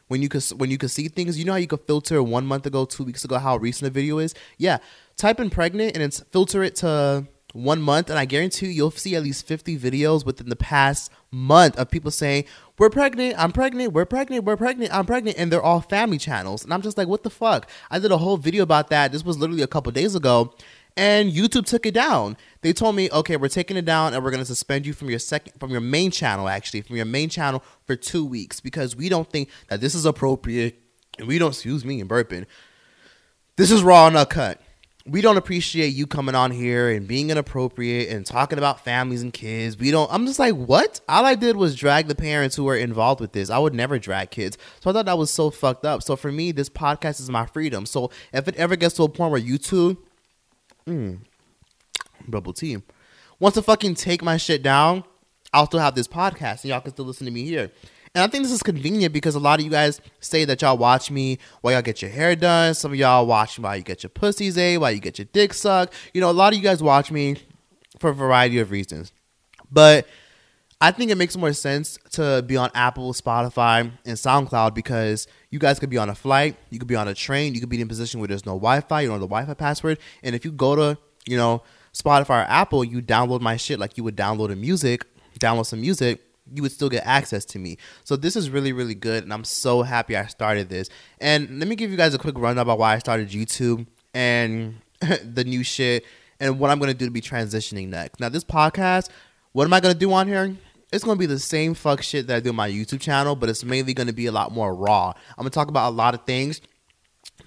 when 0.08 0.22
you 0.22 0.30
could 0.30 0.46
when 0.56 0.72
you 0.72 0.78
could 0.78 0.92
see 0.92 1.10
things. 1.10 1.38
You 1.38 1.44
know 1.44 1.52
how 1.52 1.58
you 1.58 1.68
could 1.68 1.82
filter 1.82 2.24
one 2.24 2.46
month 2.46 2.66
ago, 2.66 2.86
two 2.86 3.04
weeks 3.04 3.26
ago, 3.26 3.38
how 3.38 3.58
recent 3.58 3.90
a 3.90 3.92
video 3.92 4.20
is. 4.20 4.34
Yeah, 4.58 4.78
type 5.18 5.42
in 5.42 5.50
pregnant 5.50 5.94
and 5.94 6.02
it's 6.02 6.22
filter 6.32 6.64
it 6.64 6.78
to 6.78 7.28
one 7.54 7.82
month, 7.82 8.10
and 8.10 8.20
I 8.20 8.26
guarantee 8.26 8.68
you, 8.68 8.72
you'll 8.74 8.92
see 8.92 9.16
at 9.16 9.24
least 9.24 9.48
fifty 9.48 9.78
videos 9.78 10.26
within 10.26 10.50
the 10.50 10.56
past 10.56 11.12
month 11.32 11.78
of 11.78 11.90
people 11.90 12.12
saying 12.12 12.46
we're 12.78 12.90
pregnant, 12.90 13.36
I'm 13.38 13.52
pregnant, 13.52 13.94
we're 13.94 14.06
pregnant, 14.06 14.44
we're 14.44 14.58
pregnant, 14.58 14.94
I'm 14.94 15.06
pregnant, 15.06 15.38
and 15.38 15.52
they're 15.52 15.62
all 15.62 15.82
family 15.82 16.18
channels. 16.18 16.64
And 16.64 16.74
I'm 16.74 16.82
just 16.82 16.98
like, 16.98 17.08
what 17.08 17.24
the 17.24 17.30
fuck? 17.30 17.70
I 17.90 18.00
did 18.00 18.12
a 18.12 18.18
whole 18.18 18.38
video 18.38 18.64
about 18.64 18.90
that. 18.90 19.12
This 19.12 19.24
was 19.24 19.38
literally 19.38 19.62
a 19.62 19.68
couple 19.68 19.92
days 19.92 20.16
ago 20.16 20.54
and 20.96 21.32
YouTube 21.32 21.66
took 21.66 21.86
it 21.86 21.94
down. 21.94 22.38
They 22.62 22.74
told 22.74 22.96
me, 22.96 23.10
okay, 23.12 23.38
we're 23.38 23.48
taking 23.48 23.78
it 23.78 23.86
down 23.86 24.14
and 24.14 24.24
we're 24.24 24.32
gonna 24.32 24.46
suspend 24.46 24.86
you 24.86 24.94
from 24.94 25.10
your 25.10 25.20
second 25.20 25.60
from 25.60 25.72
your 25.72 25.82
main 25.82 26.12
channel, 26.12 26.48
actually, 26.48 26.82
from 26.82 26.96
your 26.96 27.06
main 27.06 27.30
channel 27.30 27.64
for 27.86 27.96
two 27.96 28.26
weeks 28.26 28.60
because 28.60 28.96
we 28.96 29.10
don't 29.10 29.30
think 29.30 29.50
that 29.70 29.82
this 29.82 29.96
is 29.96 30.06
appropriate 30.06 30.80
and 31.18 31.28
we 31.28 31.40
don't 31.40 31.52
excuse 31.52 31.84
me 31.84 32.00
and 32.00 32.10
burping. 32.10 32.46
This 33.56 33.72
is 33.72 33.84
raw 33.84 34.08
and 34.08 34.18
uncut. 34.18 34.62
We 35.06 35.20
don't 35.20 35.36
appreciate 35.36 35.90
you 35.90 36.08
coming 36.08 36.34
on 36.34 36.52
here 36.52 36.90
and 36.90 37.06
being 37.06 37.30
inappropriate 37.30 38.10
and 38.10 38.26
talking 38.26 38.58
about 38.58 38.86
families 38.86 39.22
and 39.22 39.34
kids. 39.34 39.78
We 39.78 39.92
don't. 39.92 40.10
I'm 40.12 40.26
just 40.26 40.40
like, 40.40 40.56
what? 40.56 41.02
All 41.10 41.26
I 41.26 41.36
did 41.36 41.58
was 41.58 41.76
drag 41.76 42.08
the 42.08 42.16
parents 42.16 42.56
who 42.56 42.64
were 42.64 42.78
involved 42.78 43.20
with 43.20 43.34
this. 43.34 43.50
I 43.50 43.60
would 43.60 43.74
never 43.74 44.00
drag 44.00 44.32
kids. 44.32 44.58
So 44.80 44.90
I 44.90 44.94
thought 44.94 45.06
that 45.08 45.18
was 45.18 45.30
so 45.30 45.50
fucked 45.50 45.86
up. 45.86 46.04
So 46.04 46.16
for 46.16 46.32
me, 46.32 46.54
this 46.54 46.70
podcast 46.70 47.20
is 47.20 47.30
my 47.30 47.46
freedom. 47.46 47.86
So 47.86 48.12
if 48.32 48.48
it 48.48 48.56
ever 48.56 48.78
gets 48.78 48.96
to 48.96 49.04
a 49.04 49.10
point 49.10 49.32
where 49.32 49.42
YouTube 49.42 49.98
Mm. 50.88 51.20
Bubble 52.28 52.54
tea. 52.54 52.78
Wants 53.40 53.56
to 53.56 53.62
fucking 53.62 53.96
take 53.96 54.22
my 54.24 54.38
shit 54.38 54.64
down, 54.64 55.04
I'll 55.54 55.66
still 55.66 55.80
have 55.80 55.96
this 55.96 56.08
podcast 56.08 56.62
and 56.62 56.66
y'all 56.66 56.82
can 56.82 56.92
still 56.92 57.06
listen 57.06 57.26
to 57.26 57.32
me 57.32 57.44
here. 57.44 57.72
And 58.16 58.24
I 58.24 58.28
think 58.28 58.44
this 58.44 58.52
is 58.52 58.62
convenient 58.62 59.12
because 59.12 59.34
a 59.34 59.40
lot 59.40 59.60
of 59.60 59.66
you 59.66 59.72
guys 59.72 60.00
say 60.20 60.46
that 60.46 60.62
y'all 60.62 60.78
watch 60.78 61.10
me 61.10 61.40
while 61.62 61.74
y'all 61.74 61.82
get 61.82 62.00
your 62.00 62.12
hair 62.12 62.36
done. 62.36 62.76
Some 62.76 62.92
of 62.92 62.98
y'all 62.98 63.26
watch 63.26 63.58
while 63.58 63.76
you 63.76 63.82
get 63.82 64.04
your 64.04 64.12
pussies 64.12 64.56
a, 64.56 64.78
while 64.78 64.92
you 64.92 65.00
get 65.00 65.18
your 65.18 65.26
dick 65.34 65.52
sucked. 65.52 65.96
You 66.14 66.22
know, 66.22 66.30
a 66.30 66.32
lot 66.32 66.54
of 66.54 66.58
you 66.58 66.64
guys 66.64 66.84
watch 66.84 67.12
me 67.12 67.38
for 67.98 68.12
a 68.12 68.14
variety 68.14 68.60
of 68.60 68.70
reasons. 68.70 69.12
But 69.72 70.08
I 70.80 70.92
think 70.92 71.10
it 71.10 71.16
makes 71.16 71.36
more 71.36 71.54
sense 71.54 71.98
to 72.12 72.44
be 72.46 72.56
on 72.56 72.70
Apple, 72.76 73.14
Spotify, 73.14 73.92
and 74.06 74.16
SoundCloud 74.16 74.76
because 74.76 75.28
you 75.50 75.58
guys 75.58 75.80
could 75.80 75.90
be 75.90 75.98
on 75.98 76.10
a 76.10 76.16
flight, 76.16 76.56
you 76.70 76.78
could 76.78 76.88
be 76.88 76.96
on 76.96 77.08
a 77.08 77.16
train, 77.16 77.56
you 77.56 77.62
could 77.62 77.70
be 77.70 77.78
in 77.78 77.84
a 77.84 77.88
position 77.88 78.20
where 78.20 78.28
there's 78.28 78.46
no 78.46 78.54
Wi-Fi, 78.54 79.02
you 79.02 79.08
don't 79.08 79.16
know 79.16 79.22
the 79.22 79.28
Wi-Fi 79.28 79.54
password, 79.56 79.98
and 80.22 80.36
if 80.36 80.46
you 80.46 80.52
go 80.52 80.76
to 80.76 80.98
you 81.26 81.38
know 81.38 81.64
Spotify 81.94 82.44
or 82.44 82.50
Apple, 82.50 82.84
you 82.84 83.02
download 83.02 83.42
my 83.42 83.58
shit 83.58 83.80
like 83.80 83.98
you 83.98 84.04
would 84.04 84.18
download 84.18 84.52
a 84.52 84.56
music, 84.56 85.06
download 85.40 85.66
some 85.66 85.82
music, 85.82 86.22
you 86.54 86.62
would 86.62 86.72
still 86.72 86.90
get 86.90 87.06
access 87.06 87.46
to 87.46 87.60
me. 87.60 87.78
So 88.04 88.16
this 88.16 88.36
is 88.36 88.50
really 88.50 88.74
really 88.74 88.96
good, 88.96 89.24
and 89.24 89.34
I'm 89.34 89.44
so 89.44 89.82
happy 89.82 90.16
I 90.16 90.26
started 90.28 90.70
this. 90.70 90.90
And 91.20 91.60
let 91.60 91.68
me 91.68 91.76
give 91.76 91.92
you 91.92 91.98
guys 91.98 92.14
a 92.14 92.18
quick 92.18 92.38
rundown 92.38 92.64
about 92.64 92.80
why 92.80 92.94
I 92.96 93.00
started 93.00 93.30
YouTube 93.30 93.88
and 94.14 94.76
the 95.00 95.44
new 95.44 95.64
shit 95.64 96.06
and 96.40 96.60
what 96.60 96.70
I'm 96.70 96.80
gonna 96.80 96.94
do 96.94 97.06
to 97.06 97.12
be 97.12 97.22
transitioning 97.22 97.90
next. 97.90 98.20
Now 98.20 98.30
this 98.30 98.44
podcast, 98.44 99.10
what 99.52 99.66
am 99.66 99.74
I 99.74 99.80
gonna 99.80 99.94
do 99.94 100.12
on 100.14 100.28
here? 100.28 100.56
it's 100.94 101.04
gonna 101.04 101.18
be 101.18 101.26
the 101.26 101.40
same 101.40 101.74
fuck 101.74 102.04
shit 102.04 102.28
that 102.28 102.36
I 102.36 102.40
do 102.40 102.50
on 102.50 102.56
my 102.56 102.70
YouTube 102.70 103.02
channel, 103.02 103.36
but 103.36 103.50
it's 103.50 103.64
mainly 103.64 103.96
gonna 103.96 104.14
be 104.14 104.28
a 104.28 104.32
lot 104.32 104.52
more 104.52 104.76
raw. 104.76 105.10
I'm 105.10 105.42
gonna 105.42 105.50
talk 105.50 105.68
about 105.68 105.90
a 105.90 105.96
lot 105.96 106.14
of 106.14 106.24
things 106.26 106.62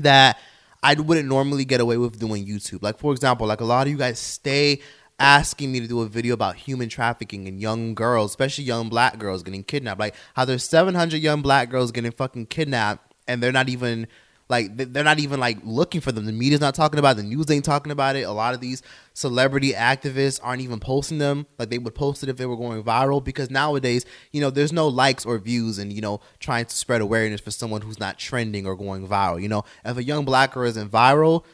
that 0.01 0.37
I 0.83 0.95
wouldn't 0.95 1.29
normally 1.29 1.65
get 1.65 1.81
away 1.81 1.97
with 1.97 2.19
doing 2.19 2.45
YouTube. 2.45 2.83
Like 2.83 2.99
for 2.99 3.13
example, 3.13 3.47
like 3.47 3.61
a 3.61 3.65
lot 3.65 3.87
of 3.87 3.93
you 3.93 3.99
guys 3.99 4.19
stay 4.19 4.81
asking 5.19 5.73
me 5.73 5.81
to 5.81 5.89
do 5.89 6.01
a 6.03 6.07
video 6.07 6.35
about 6.35 6.57
human 6.57 6.89
trafficking 6.89 7.49
and 7.49 7.61
young 7.61 7.95
girls, 7.95 8.33
especially 8.33 8.65
young 8.65 8.89
black 8.89 9.19
girls 9.19 9.43
getting 9.43 9.65
kidnapped. 9.65 10.01
Like 10.01 10.15
how 10.35 10.45
there's 10.45 10.65
700 10.65 11.21
young 11.23 11.43
black 11.43 11.71
girls 11.71 11.93
getting 11.93 12.13
fucking 12.13 12.47
kidnapped 12.47 13.15
and 13.27 13.43
they're 13.43 13.53
not 13.53 13.69
even 13.69 14.07
like 14.49 14.77
they're 14.77 15.03
not 15.03 15.19
even 15.19 15.41
like 15.41 15.59
looking 15.65 16.01
for 16.01 16.13
them. 16.13 16.25
The 16.25 16.33
media's 16.33 16.61
not 16.61 16.75
talking 16.75 17.01
about 17.01 17.19
it. 17.19 17.23
The 17.23 17.29
news 17.29 17.51
ain't 17.51 17.65
talking 17.65 17.91
about 17.91 18.15
it. 18.15 18.23
A 18.23 18.31
lot 18.31 18.55
of 18.55 18.61
these 18.61 18.81
celebrity 19.13 19.73
activists 19.73 20.39
aren't 20.43 20.63
even 20.63 20.79
posting 20.79 21.19
them. 21.19 21.47
Like 21.59 21.71
they 21.71 21.79
would 21.79 21.95
post 21.97 22.23
it 22.23 22.29
if 22.29 22.37
they 22.37 22.47
were 22.47 22.57
going 22.57 22.83
viral 22.85 23.23
because 23.23 23.51
nowadays, 23.51 24.07
you 24.31 24.41
know, 24.41 24.51
there's 24.51 24.73
no 24.73 24.87
likes 24.87 25.27
or 25.27 25.39
views 25.39 25.79
and 25.79 25.93
you 25.93 26.01
know 26.01 26.21
trying 26.39 26.67
to 26.67 26.77
spread 26.77 27.01
awareness 27.01 27.41
for 27.41 27.51
someone 27.51 27.81
who's 27.81 27.99
not 27.99 28.19
trending 28.19 28.67
or 28.67 28.77
going 28.77 29.09
viral. 29.09 29.43
You 29.43 29.49
know, 29.49 29.65
if 29.85 29.97
a 29.97 30.05
young 30.05 30.25
black 30.25 30.53
girl 30.53 30.69
isn't 30.69 30.93
viral, 30.93 31.45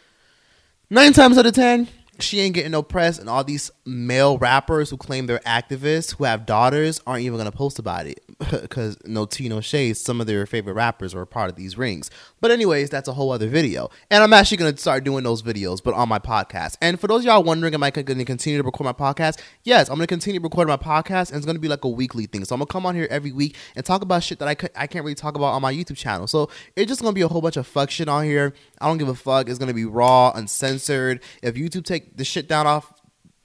nine 0.90 1.14
times 1.14 1.38
out 1.38 1.46
of 1.46 1.54
ten, 1.54 1.88
she 2.20 2.40
ain't 2.40 2.54
getting 2.54 2.72
no 2.72 2.82
press, 2.82 3.18
and 3.18 3.28
all 3.28 3.42
these 3.42 3.70
male 3.86 4.38
rappers 4.38 4.90
who 4.90 4.96
claim 4.96 5.26
they're 5.26 5.38
activists 5.40 6.14
who 6.14 6.24
have 6.24 6.46
daughters 6.46 7.00
aren't 7.06 7.24
even 7.24 7.38
gonna 7.38 7.50
post 7.50 7.78
about 7.78 8.06
it 8.06 8.22
because 8.50 8.98
no 9.04 9.24
tea, 9.24 9.48
no 9.48 9.60
shade. 9.60 9.96
Some 9.96 10.20
of 10.20 10.26
their 10.26 10.46
favorite 10.46 10.74
rappers 10.74 11.14
are 11.14 11.22
a 11.22 11.26
part 11.26 11.50
of 11.50 11.56
these 11.56 11.78
rings. 11.78 12.10
But 12.40 12.50
anyways, 12.50 12.90
that's 12.90 13.08
a 13.08 13.12
whole 13.12 13.30
other 13.32 13.48
video, 13.48 13.90
and 14.10 14.22
I'm 14.22 14.32
actually 14.32 14.58
gonna 14.58 14.76
start 14.76 15.04
doing 15.04 15.24
those 15.24 15.42
videos, 15.42 15.82
but 15.82 15.94
on 15.94 16.08
my 16.08 16.18
podcast. 16.18 16.76
And 16.80 17.00
for 17.00 17.06
those 17.06 17.24
y'all 17.24 17.42
wondering, 17.42 17.74
am 17.74 17.82
I 17.82 17.90
gonna 17.90 18.24
continue 18.24 18.58
to 18.58 18.64
record 18.64 18.84
my 18.84 18.92
podcast? 18.92 19.40
Yes, 19.64 19.88
I'm 19.88 19.96
gonna 19.96 20.06
continue 20.06 20.38
to 20.38 20.44
record 20.44 20.68
my 20.68 20.76
podcast, 20.76 21.30
and 21.30 21.36
it's 21.38 21.46
gonna 21.46 21.58
be 21.58 21.68
like 21.68 21.84
a 21.84 21.88
weekly 21.88 22.26
thing. 22.26 22.44
So 22.44 22.54
I'm 22.54 22.60
gonna 22.60 22.66
come 22.66 22.84
on 22.84 22.94
here 22.94 23.08
every 23.10 23.32
week 23.32 23.56
and 23.74 23.84
talk 23.84 24.02
about 24.02 24.22
shit 24.22 24.38
that 24.40 24.48
I 24.48 24.56
I 24.76 24.86
can't 24.86 25.04
really 25.04 25.14
talk 25.14 25.34
about 25.34 25.54
on 25.54 25.62
my 25.62 25.72
YouTube 25.72 25.96
channel. 25.96 26.26
So 26.26 26.50
it's 26.76 26.88
just 26.88 27.00
gonna 27.00 27.14
be 27.14 27.22
a 27.22 27.28
whole 27.28 27.40
bunch 27.40 27.56
of 27.56 27.66
fuck 27.66 27.90
shit 27.90 28.08
on 28.08 28.24
here. 28.24 28.52
I 28.80 28.88
don't 28.88 28.98
give 28.98 29.08
a 29.08 29.14
fuck. 29.14 29.48
It's 29.48 29.58
gonna 29.58 29.74
be 29.74 29.86
raw, 29.86 30.32
uncensored. 30.34 31.22
If 31.42 31.54
YouTube 31.54 31.84
take 32.02 32.16
the 32.16 32.24
shit 32.24 32.48
down 32.48 32.66
off 32.66 32.92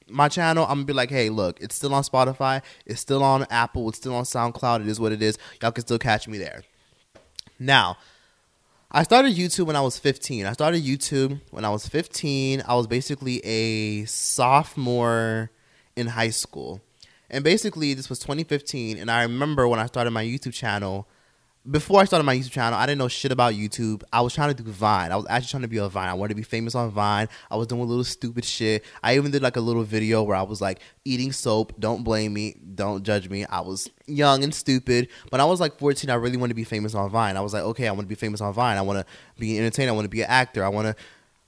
my 0.10 0.30
channel, 0.30 0.64
I'm 0.64 0.78
gonna 0.78 0.86
be 0.86 0.94
like, 0.94 1.10
hey, 1.10 1.30
look, 1.30 1.60
it's 1.62 1.76
still 1.76 1.94
on 1.94 2.04
Spotify, 2.04 2.62
it's 2.86 3.02
still 3.02 3.24
on 3.24 3.46
Apple, 3.50 3.90
it's 3.90 3.98
still 3.98 4.16
on 4.16 4.24
SoundCloud. 4.24 4.82
It 4.82 4.88
is 4.88 5.00
what 5.00 5.12
it 5.12 5.22
is. 5.22 5.38
Y'all 5.62 5.72
can 5.72 5.84
still 5.84 6.00
catch 6.00 6.28
me 6.28 6.38
there. 6.38 6.64
Now, 7.60 7.98
I 8.90 9.04
started 9.04 9.36
YouTube 9.36 9.66
when 9.66 9.76
I 9.76 9.82
was 9.82 10.00
15. 10.00 10.46
I 10.46 10.54
started 10.54 10.84
YouTube 10.84 11.42
when 11.52 11.66
I 11.66 11.70
was 11.70 11.88
15. 11.88 12.64
I 12.66 12.76
was 12.76 12.88
basically 12.88 13.40
a 13.46 14.06
sophomore 14.06 15.52
in 15.96 16.08
high 16.08 16.30
school. 16.30 16.82
And 17.30 17.44
basically, 17.44 17.94
this 17.94 18.10
was 18.10 18.20
2015. 18.20 18.98
And 18.98 19.12
I 19.12 19.24
remember 19.24 19.68
when 19.68 19.80
I 19.80 19.88
started 19.88 20.12
my 20.12 20.24
YouTube 20.24 20.54
channel, 20.54 21.08
before 21.70 22.00
I 22.00 22.06
started 22.06 22.24
my 22.24 22.36
YouTube 22.36 22.52
channel, 22.52 22.80
I 22.80 22.86
didn't 22.86 23.00
know 23.00 23.08
shit 23.08 23.32
about 23.32 23.54
YouTube. 23.54 24.04
I 24.14 24.22
was 24.22 24.34
trying 24.34 24.56
to 24.56 24.64
do 24.64 24.70
Vine. 24.72 25.12
I 25.12 25.18
was 25.18 25.26
actually 25.30 25.50
trying 25.50 25.62
to 25.64 25.68
be 25.68 25.78
a 25.78 25.90
Vine. 25.90 26.08
I 26.08 26.14
wanted 26.14 26.30
to 26.30 26.36
be 26.36 26.44
famous 26.44 26.76
on 26.76 26.90
Vine. 26.92 27.28
I 27.52 27.58
was 27.58 27.68
doing 27.68 27.82
a 27.82 27.84
little 27.84 28.04
stupid 28.04 28.46
shit. 28.46 28.86
I 29.04 29.16
even 29.16 29.32
did 29.32 29.42
like 29.42 29.58
a 29.58 29.62
little 29.62 29.84
video 29.84 30.24
where 30.24 30.38
I 30.38 30.44
was 30.44 30.62
like 30.62 30.80
eating 31.04 31.32
soap. 31.32 31.74
Don't 31.80 32.04
blame 32.04 32.34
me. 32.34 32.56
Don't 32.76 33.04
judge 33.04 33.30
me. 33.30 33.46
I 33.46 33.60
was 33.62 33.90
young 34.06 34.44
and 34.44 34.56
stupid. 34.56 35.10
But 35.30 35.42
I 35.42 35.46
was 35.46 35.60
like 35.60 35.78
14. 35.78 36.10
I 36.10 36.14
really 36.14 36.38
wanted 36.38 36.50
to 36.50 36.56
be 36.56 36.64
famous 36.64 36.96
on 36.96 37.10
Vine. 37.10 37.36
I 37.36 37.42
was 37.42 37.54
like, 37.54 37.64
okay, 37.64 37.88
I 37.88 37.92
want 37.92 38.04
to 38.04 38.08
be 38.08 38.16
famous 38.16 38.40
on 38.40 38.54
Vine. 38.54 38.78
I 38.78 38.82
want 38.82 39.00
to 39.00 39.06
be 39.38 39.58
entertained. 39.58 39.90
I 39.90 39.94
want 39.94 40.06
to 40.06 40.10
be 40.10 40.22
an 40.22 40.30
actor. 40.30 40.64
I 40.64 40.70
want 40.70 40.88
to 40.88 40.96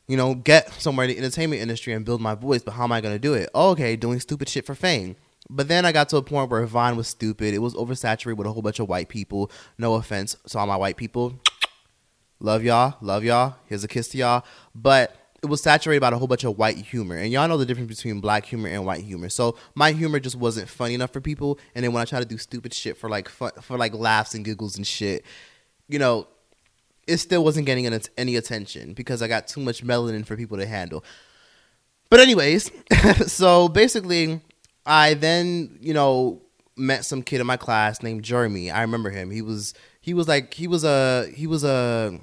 you 0.07 0.17
know, 0.17 0.33
get 0.33 0.73
somewhere 0.73 1.05
in 1.05 1.11
the 1.11 1.17
entertainment 1.19 1.61
industry 1.61 1.93
and 1.93 2.03
build 2.03 2.19
my 2.19 2.33
voice. 2.33 2.63
But 2.63 2.71
how 2.71 2.83
am 2.83 2.91
I 2.91 2.99
going 2.99 3.13
to 3.13 3.19
do 3.19 3.35
it? 3.35 3.47
Oh, 3.53 3.69
okay, 3.69 3.95
doing 3.95 4.19
stupid 4.19 4.49
shit 4.49 4.65
for 4.65 4.73
fame. 4.73 5.15
But 5.49 5.67
then 5.67 5.85
I 5.85 5.91
got 5.91 6.09
to 6.09 6.17
a 6.17 6.21
point 6.21 6.51
where 6.51 6.65
Vine 6.65 6.95
was 6.95 7.07
stupid. 7.07 7.53
It 7.53 7.59
was 7.59 7.73
oversaturated 7.73 8.37
with 8.37 8.45
a 8.45 8.51
whole 8.51 8.61
bunch 8.61 8.79
of 8.79 8.87
white 8.87 9.09
people. 9.09 9.49
No 9.77 9.95
offense 9.95 10.35
to 10.49 10.59
all 10.59 10.67
my 10.67 10.75
white 10.75 10.97
people. 10.97 11.39
Love 12.39 12.63
y'all. 12.63 12.95
Love 13.01 13.23
y'all. 13.23 13.55
Here's 13.65 13.83
a 13.83 13.87
kiss 13.87 14.09
to 14.09 14.17
y'all. 14.17 14.45
But 14.75 15.15
it 15.41 15.47
was 15.47 15.63
saturated 15.63 16.01
by 16.01 16.09
a 16.09 16.17
whole 16.17 16.27
bunch 16.27 16.43
of 16.43 16.57
white 16.57 16.77
humor. 16.77 17.15
And 17.15 17.31
y'all 17.31 17.47
know 17.47 17.57
the 17.57 17.65
difference 17.65 17.95
between 17.95 18.19
black 18.19 18.45
humor 18.45 18.69
and 18.69 18.85
white 18.85 19.03
humor. 19.03 19.29
So 19.29 19.55
my 19.73 19.91
humor 19.91 20.19
just 20.19 20.35
wasn't 20.35 20.69
funny 20.69 20.93
enough 20.93 21.11
for 21.11 21.21
people. 21.21 21.57
And 21.73 21.83
then 21.83 21.93
when 21.93 22.01
I 22.01 22.05
try 22.05 22.19
to 22.19 22.25
do 22.25 22.37
stupid 22.37 22.73
shit 22.73 22.97
for 22.97 23.09
like 23.09 23.27
fun, 23.27 23.51
for 23.61 23.77
like 23.77 23.93
laughs 23.93 24.35
and 24.35 24.45
giggles 24.45 24.77
and 24.77 24.85
shit, 24.85 25.25
you 25.87 25.97
know, 25.97 26.27
it 27.07 27.17
still 27.17 27.43
wasn't 27.43 27.65
getting 27.65 27.91
any 28.17 28.35
attention 28.35 28.93
because 28.93 29.23
I 29.23 29.27
got 29.27 29.47
too 29.47 29.61
much 29.61 29.83
melanin 29.83 30.25
for 30.25 30.35
people 30.35 30.57
to 30.57 30.65
handle. 30.67 31.03
But 32.09 32.19
anyways, 32.19 32.71
so 33.27 33.67
basically 33.67 34.41
I 34.89 35.13
then, 35.13 35.77
you 35.81 35.93
know, 35.93 36.41
met 36.75 37.05
some 37.05 37.21
kid 37.21 37.39
in 37.39 37.47
my 37.47 37.57
class 37.57 38.01
named 38.01 38.23
Jeremy. 38.23 38.71
I 38.71 38.81
remember 38.81 39.11
him. 39.11 39.29
He 39.29 39.43
was 39.43 39.75
he 40.01 40.15
was 40.15 40.27
like 40.27 40.53
he 40.55 40.67
was 40.67 40.83
a 40.83 41.29
he 41.35 41.45
was 41.45 41.63
a 41.63 42.19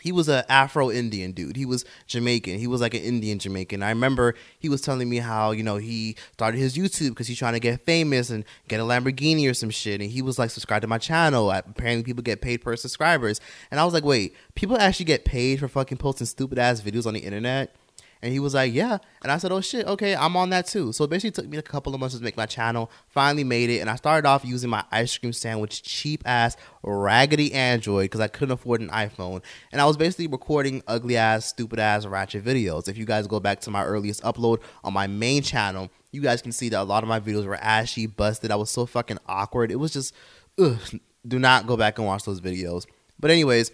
he 0.00 0.12
was 0.12 0.28
a 0.28 0.50
Afro 0.50 0.90
Indian 0.90 1.32
dude. 1.32 1.56
He 1.56 1.66
was 1.66 1.84
Jamaican. 2.06 2.58
He 2.58 2.68
was 2.68 2.80
like 2.80 2.94
an 2.94 3.02
Indian 3.02 3.40
Jamaican. 3.40 3.82
I 3.82 3.90
remember 3.90 4.36
he 4.60 4.68
was 4.68 4.80
telling 4.80 5.08
me 5.10 5.16
how 5.16 5.50
you 5.50 5.64
know 5.64 5.78
he 5.78 6.16
started 6.32 6.58
his 6.58 6.76
YouTube 6.76 7.10
because 7.10 7.26
he's 7.26 7.38
trying 7.38 7.54
to 7.54 7.60
get 7.60 7.84
famous 7.84 8.30
and 8.30 8.44
get 8.68 8.78
a 8.78 8.84
Lamborghini 8.84 9.50
or 9.50 9.54
some 9.54 9.70
shit. 9.70 10.00
And 10.00 10.10
he 10.10 10.22
was 10.22 10.38
like, 10.38 10.50
subscribe 10.50 10.82
to 10.82 10.88
my 10.88 10.98
channel. 10.98 11.50
Apparently, 11.50 12.04
people 12.04 12.22
get 12.22 12.40
paid 12.40 12.58
per 12.58 12.76
subscribers. 12.76 13.40
And 13.72 13.80
I 13.80 13.84
was 13.84 13.92
like, 13.92 14.04
wait, 14.04 14.36
people 14.54 14.78
actually 14.78 15.06
get 15.06 15.24
paid 15.24 15.58
for 15.58 15.66
fucking 15.66 15.98
posting 15.98 16.28
stupid 16.28 16.60
ass 16.60 16.80
videos 16.80 17.06
on 17.06 17.14
the 17.14 17.20
internet? 17.20 17.74
And 18.22 18.32
he 18.32 18.38
was 18.38 18.54
like, 18.54 18.74
yeah. 18.74 18.98
And 19.22 19.32
I 19.32 19.38
said, 19.38 19.50
oh 19.50 19.60
shit, 19.60 19.86
okay, 19.86 20.14
I'm 20.14 20.36
on 20.36 20.50
that 20.50 20.66
too. 20.66 20.92
So 20.92 21.04
it 21.04 21.10
basically 21.10 21.30
took 21.30 21.48
me 21.48 21.56
a 21.56 21.62
couple 21.62 21.94
of 21.94 22.00
months 22.00 22.16
to 22.16 22.22
make 22.22 22.36
my 22.36 22.46
channel. 22.46 22.90
Finally 23.08 23.44
made 23.44 23.70
it. 23.70 23.78
And 23.78 23.88
I 23.88 23.96
started 23.96 24.28
off 24.28 24.44
using 24.44 24.68
my 24.68 24.84
ice 24.90 25.16
cream 25.16 25.32
sandwich 25.32 25.82
cheap 25.82 26.22
ass 26.26 26.56
raggedy 26.82 27.52
Android 27.52 28.04
because 28.04 28.20
I 28.20 28.28
couldn't 28.28 28.52
afford 28.52 28.82
an 28.82 28.88
iPhone. 28.90 29.42
And 29.72 29.80
I 29.80 29.86
was 29.86 29.96
basically 29.96 30.26
recording 30.26 30.82
ugly 30.86 31.16
ass, 31.16 31.46
stupid 31.46 31.78
ass, 31.78 32.04
ratchet 32.04 32.44
videos. 32.44 32.88
If 32.88 32.98
you 32.98 33.06
guys 33.06 33.26
go 33.26 33.40
back 33.40 33.60
to 33.62 33.70
my 33.70 33.84
earliest 33.84 34.22
upload 34.22 34.60
on 34.84 34.92
my 34.92 35.06
main 35.06 35.42
channel, 35.42 35.90
you 36.12 36.20
guys 36.20 36.42
can 36.42 36.52
see 36.52 36.68
that 36.68 36.80
a 36.80 36.84
lot 36.84 37.02
of 37.02 37.08
my 37.08 37.20
videos 37.20 37.46
were 37.46 37.56
ashy, 37.56 38.06
busted. 38.06 38.50
I 38.50 38.56
was 38.56 38.70
so 38.70 38.84
fucking 38.84 39.18
awkward. 39.26 39.70
It 39.70 39.76
was 39.76 39.92
just, 39.92 40.14
ugh. 40.58 40.78
Do 41.26 41.38
not 41.38 41.66
go 41.66 41.76
back 41.76 41.98
and 41.98 42.06
watch 42.06 42.24
those 42.24 42.40
videos. 42.40 42.86
But 43.18 43.30
anyways, 43.30 43.72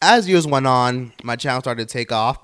as 0.00 0.28
years 0.28 0.46
went 0.46 0.64
on, 0.64 1.12
my 1.24 1.34
channel 1.34 1.60
started 1.60 1.88
to 1.88 1.92
take 1.92 2.12
off 2.12 2.38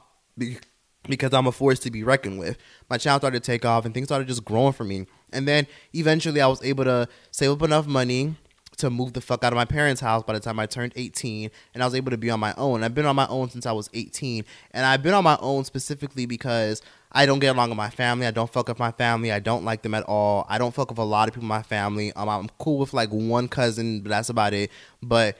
because 1.04 1.32
I'm 1.32 1.46
a 1.46 1.52
force 1.52 1.78
to 1.80 1.90
be 1.90 2.02
reckoned 2.02 2.38
with. 2.38 2.58
My 2.90 2.98
channel 2.98 3.18
started 3.18 3.42
to 3.42 3.46
take 3.46 3.64
off 3.64 3.84
and 3.84 3.94
things 3.94 4.08
started 4.08 4.28
just 4.28 4.44
growing 4.44 4.72
for 4.72 4.84
me. 4.84 5.06
And 5.32 5.46
then 5.46 5.66
eventually 5.94 6.40
I 6.40 6.46
was 6.46 6.62
able 6.62 6.84
to 6.84 7.08
save 7.30 7.50
up 7.50 7.62
enough 7.62 7.86
money 7.86 8.34
to 8.78 8.90
move 8.90 9.12
the 9.12 9.20
fuck 9.20 9.42
out 9.42 9.52
of 9.52 9.56
my 9.56 9.64
parents' 9.64 10.00
house 10.00 10.22
by 10.22 10.32
the 10.32 10.40
time 10.40 10.58
I 10.58 10.66
turned 10.66 10.92
18 10.94 11.50
and 11.74 11.82
I 11.82 11.86
was 11.86 11.94
able 11.94 12.10
to 12.12 12.16
be 12.16 12.30
on 12.30 12.38
my 12.38 12.54
own. 12.56 12.84
I've 12.84 12.94
been 12.94 13.06
on 13.06 13.16
my 13.16 13.26
own 13.26 13.50
since 13.50 13.66
I 13.66 13.72
was 13.72 13.90
18 13.92 14.44
and 14.70 14.86
I've 14.86 15.02
been 15.02 15.14
on 15.14 15.24
my 15.24 15.36
own 15.40 15.64
specifically 15.64 16.26
because 16.26 16.80
I 17.10 17.26
don't 17.26 17.40
get 17.40 17.56
along 17.56 17.70
with 17.70 17.76
my 17.76 17.90
family. 17.90 18.26
I 18.26 18.30
don't 18.30 18.50
fuck 18.50 18.68
with 18.68 18.78
my 18.78 18.92
family. 18.92 19.32
I 19.32 19.40
don't 19.40 19.64
like 19.64 19.82
them 19.82 19.94
at 19.94 20.04
all. 20.04 20.46
I 20.48 20.58
don't 20.58 20.72
fuck 20.72 20.90
with 20.90 20.98
a 20.98 21.04
lot 21.04 21.28
of 21.28 21.34
people 21.34 21.44
in 21.44 21.48
my 21.48 21.62
family. 21.62 22.12
Um, 22.12 22.28
I'm 22.28 22.48
cool 22.58 22.78
with 22.78 22.94
like 22.94 23.10
one 23.10 23.48
cousin, 23.48 24.00
but 24.00 24.10
that's 24.10 24.28
about 24.28 24.54
it. 24.54 24.70
But 25.02 25.36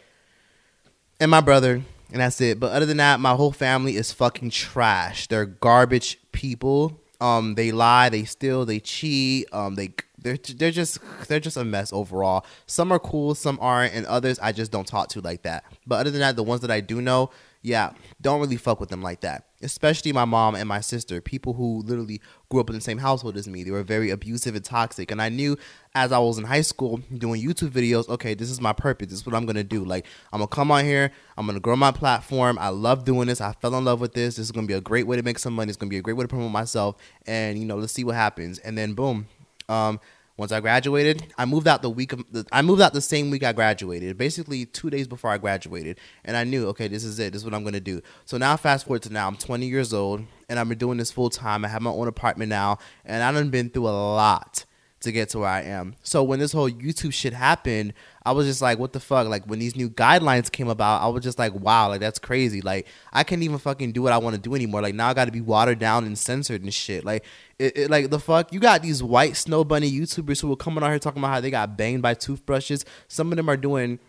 and 1.20 1.30
my 1.30 1.40
brother, 1.40 1.82
and 2.12 2.20
that's 2.20 2.40
it. 2.40 2.58
But 2.58 2.72
other 2.72 2.86
than 2.86 2.96
that, 2.98 3.20
my 3.20 3.34
whole 3.34 3.52
family 3.52 3.96
is 3.96 4.12
fucking 4.12 4.50
trash. 4.50 5.26
They're 5.28 5.46
garbage 5.46 6.18
people. 6.32 7.00
Um, 7.20 7.54
they 7.56 7.72
lie, 7.72 8.08
they 8.08 8.24
steal, 8.24 8.64
they 8.64 8.80
cheat. 8.80 9.46
Um, 9.52 9.74
they 9.74 9.92
they're 10.20 10.38
they're 10.56 10.70
just 10.70 10.98
they're 11.26 11.40
just 11.40 11.56
a 11.56 11.64
mess 11.64 11.92
overall. 11.92 12.44
Some 12.66 12.92
are 12.92 12.98
cool, 12.98 13.34
some 13.34 13.58
aren't, 13.60 13.94
and 13.94 14.06
others 14.06 14.38
I 14.38 14.52
just 14.52 14.70
don't 14.70 14.86
talk 14.86 15.08
to 15.10 15.20
like 15.20 15.42
that. 15.42 15.64
But 15.86 16.00
other 16.00 16.10
than 16.10 16.20
that, 16.20 16.36
the 16.36 16.42
ones 16.42 16.60
that 16.62 16.70
I 16.70 16.80
do 16.80 17.00
know, 17.00 17.30
yeah, 17.62 17.92
don't 18.20 18.40
really 18.40 18.56
fuck 18.56 18.78
with 18.78 18.88
them 18.88 19.02
like 19.02 19.20
that. 19.20 19.46
Especially 19.62 20.12
my 20.12 20.24
mom 20.24 20.54
and 20.54 20.68
my 20.68 20.80
sister, 20.80 21.20
people 21.20 21.54
who 21.54 21.82
literally 21.82 22.20
grew 22.48 22.60
up 22.60 22.70
in 22.70 22.76
the 22.76 22.80
same 22.80 22.98
household 22.98 23.36
as 23.36 23.48
me. 23.48 23.64
They 23.64 23.72
were 23.72 23.82
very 23.82 24.10
abusive 24.10 24.54
and 24.54 24.64
toxic. 24.64 25.10
And 25.10 25.20
I 25.20 25.28
knew 25.28 25.56
as 25.94 26.12
I 26.12 26.18
was 26.18 26.38
in 26.38 26.44
high 26.44 26.60
school 26.60 27.00
doing 27.16 27.42
YouTube 27.42 27.70
videos, 27.70 28.08
okay, 28.08 28.34
this 28.34 28.50
is 28.50 28.60
my 28.60 28.72
purpose. 28.72 29.08
This 29.08 29.20
is 29.20 29.26
what 29.26 29.34
I'm 29.34 29.46
gonna 29.46 29.64
do. 29.64 29.84
Like 29.84 30.06
I'm 30.32 30.38
gonna 30.38 30.48
come 30.48 30.70
on 30.70 30.84
here, 30.84 31.10
I'm 31.36 31.46
gonna 31.46 31.58
grow 31.58 31.74
my 31.74 31.90
platform. 31.90 32.58
I 32.60 32.68
love 32.68 33.04
doing 33.04 33.26
this. 33.26 33.40
I 33.40 33.52
fell 33.54 33.74
in 33.74 33.84
love 33.84 34.00
with 34.00 34.14
this. 34.14 34.36
This 34.36 34.46
is 34.46 34.52
gonna 34.52 34.68
be 34.68 34.74
a 34.74 34.80
great 34.80 35.08
way 35.08 35.16
to 35.16 35.22
make 35.22 35.40
some 35.40 35.54
money. 35.54 35.70
It's 35.70 35.76
gonna 35.76 35.90
be 35.90 35.98
a 35.98 36.02
great 36.02 36.16
way 36.16 36.24
to 36.24 36.28
promote 36.28 36.52
myself. 36.52 36.96
And 37.26 37.58
you 37.58 37.64
know, 37.64 37.76
let's 37.76 37.92
see 37.92 38.04
what 38.04 38.14
happens. 38.14 38.58
And 38.60 38.78
then 38.78 38.94
boom. 38.94 39.26
Um, 39.68 40.00
once 40.38 40.52
I 40.52 40.60
graduated, 40.60 41.34
I 41.36 41.44
moved 41.44 41.66
out 41.66 41.82
the 41.82 41.90
week 41.90 42.12
of 42.12 42.24
the, 42.30 42.46
I 42.52 42.62
moved 42.62 42.80
out 42.80 42.92
the 42.92 43.00
same 43.00 43.28
week 43.28 43.42
I 43.42 43.52
graduated, 43.52 44.16
basically 44.16 44.64
two 44.66 44.88
days 44.88 45.08
before 45.08 45.30
I 45.30 45.36
graduated, 45.36 45.98
and 46.24 46.36
I 46.36 46.44
knew, 46.44 46.68
okay, 46.68 46.86
this 46.86 47.02
is 47.02 47.18
it. 47.18 47.32
This 47.32 47.42
is 47.42 47.44
what 47.44 47.54
I'm 47.54 47.64
gonna 47.64 47.80
do. 47.80 48.00
So 48.24 48.38
now, 48.38 48.56
fast 48.56 48.86
forward 48.86 49.02
to 49.02 49.12
now, 49.12 49.26
I'm 49.26 49.36
20 49.36 49.66
years 49.66 49.92
old, 49.92 50.22
and 50.48 50.60
I've 50.60 50.68
been 50.68 50.78
doing 50.78 50.96
this 50.96 51.10
full 51.10 51.28
time. 51.28 51.64
I 51.64 51.68
have 51.68 51.82
my 51.82 51.90
own 51.90 52.06
apartment 52.06 52.50
now, 52.50 52.78
and 53.04 53.22
I 53.22 53.32
have 53.32 53.50
been 53.50 53.68
through 53.68 53.88
a 53.88 53.90
lot 53.90 54.64
to 55.00 55.12
get 55.12 55.28
to 55.30 55.38
where 55.38 55.48
I 55.48 55.62
am. 55.62 55.94
So 56.02 56.22
when 56.22 56.40
this 56.40 56.52
whole 56.52 56.68
YouTube 56.68 57.12
shit 57.12 57.32
happened, 57.32 57.94
I 58.24 58.32
was 58.32 58.46
just 58.46 58.60
like, 58.60 58.78
what 58.78 58.92
the 58.92 59.00
fuck? 59.00 59.28
Like 59.28 59.44
when 59.46 59.58
these 59.58 59.76
new 59.76 59.88
guidelines 59.88 60.50
came 60.50 60.68
about, 60.68 61.02
I 61.02 61.08
was 61.08 61.22
just 61.22 61.38
like, 61.38 61.54
wow, 61.54 61.88
like 61.88 62.00
that's 62.00 62.18
crazy. 62.18 62.60
Like 62.60 62.86
I 63.12 63.22
can't 63.22 63.42
even 63.42 63.58
fucking 63.58 63.92
do 63.92 64.02
what 64.02 64.12
I 64.12 64.18
want 64.18 64.34
to 64.34 64.42
do 64.42 64.54
anymore. 64.54 64.82
Like 64.82 64.94
now 64.94 65.08
I 65.08 65.14
got 65.14 65.26
to 65.26 65.32
be 65.32 65.40
watered 65.40 65.78
down 65.78 66.04
and 66.04 66.18
censored 66.18 66.62
and 66.62 66.74
shit. 66.74 67.04
Like 67.04 67.24
it, 67.58 67.76
it, 67.76 67.90
like 67.90 68.10
the 68.10 68.18
fuck, 68.18 68.52
you 68.52 68.58
got 68.58 68.82
these 68.82 69.02
white 69.02 69.36
snow 69.36 69.62
bunny 69.62 69.90
YouTubers 69.90 70.40
who 70.40 70.52
are 70.52 70.56
coming 70.56 70.82
out 70.82 70.90
here 70.90 70.98
talking 70.98 71.20
about 71.20 71.32
how 71.32 71.40
they 71.40 71.50
got 71.50 71.76
banged 71.76 72.02
by 72.02 72.14
toothbrushes. 72.14 72.84
Some 73.06 73.30
of 73.30 73.36
them 73.36 73.48
are 73.48 73.56
doing 73.56 74.00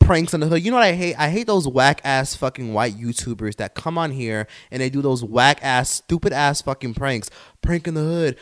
pranks 0.00 0.32
on 0.32 0.40
the 0.40 0.46
hood. 0.46 0.64
You 0.64 0.70
know 0.70 0.78
what 0.78 0.84
I 0.84 0.94
hate? 0.94 1.14
I 1.18 1.28
hate 1.28 1.46
those 1.46 1.68
whack 1.68 2.00
ass 2.04 2.34
fucking 2.34 2.72
white 2.72 2.94
YouTubers 2.94 3.56
that 3.56 3.74
come 3.74 3.98
on 3.98 4.10
here 4.10 4.46
and 4.70 4.80
they 4.80 4.88
do 4.88 5.02
those 5.02 5.22
whack 5.22 5.58
ass, 5.62 5.90
stupid 5.90 6.32
ass 6.32 6.62
fucking 6.62 6.94
pranks. 6.94 7.30
Prank 7.60 7.86
in 7.86 7.94
the 7.94 8.00
hood 8.00 8.38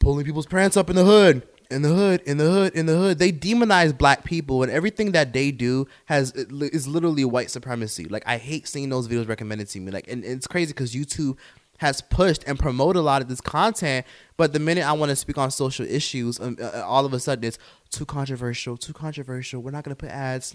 pulling 0.00 0.24
people's 0.24 0.46
pants 0.46 0.76
up 0.76 0.90
in 0.90 0.96
the 0.96 1.04
hood 1.04 1.46
in 1.70 1.82
the 1.82 1.88
hood, 1.88 2.20
in 2.22 2.36
the 2.36 2.50
hood, 2.50 2.74
in 2.74 2.86
the 2.86 2.96
hood. 2.96 3.18
They 3.18 3.32
demonize 3.32 3.96
black 3.96 4.24
people, 4.24 4.62
and 4.62 4.72
everything 4.72 5.12
that 5.12 5.32
they 5.32 5.50
do 5.50 5.86
has 6.06 6.32
is 6.32 6.88
literally 6.88 7.24
white 7.24 7.50
supremacy. 7.50 8.04
Like 8.06 8.24
I 8.26 8.36
hate 8.38 8.66
seeing 8.66 8.88
those 8.88 9.08
videos 9.08 9.28
recommended 9.28 9.68
to 9.68 9.80
me. 9.80 9.90
Like, 9.90 10.08
and, 10.08 10.24
and 10.24 10.34
it's 10.34 10.46
crazy 10.46 10.72
because 10.72 10.94
YouTube 10.94 11.38
has 11.78 12.02
pushed 12.02 12.44
and 12.46 12.58
promoted 12.58 13.00
a 13.00 13.02
lot 13.02 13.22
of 13.22 13.28
this 13.28 13.40
content, 13.40 14.04
but 14.36 14.52
the 14.52 14.58
minute 14.58 14.84
I 14.84 14.92
want 14.92 15.10
to 15.10 15.16
speak 15.16 15.38
on 15.38 15.50
social 15.50 15.86
issues, 15.86 16.38
um, 16.38 16.58
uh, 16.60 16.82
all 16.84 17.06
of 17.06 17.14
a 17.14 17.20
sudden 17.20 17.44
it's 17.44 17.58
too 17.90 18.04
controversial, 18.04 18.76
too 18.76 18.92
controversial. 18.92 19.62
We're 19.62 19.70
not 19.70 19.84
gonna 19.84 19.96
put 19.96 20.10
ads. 20.10 20.54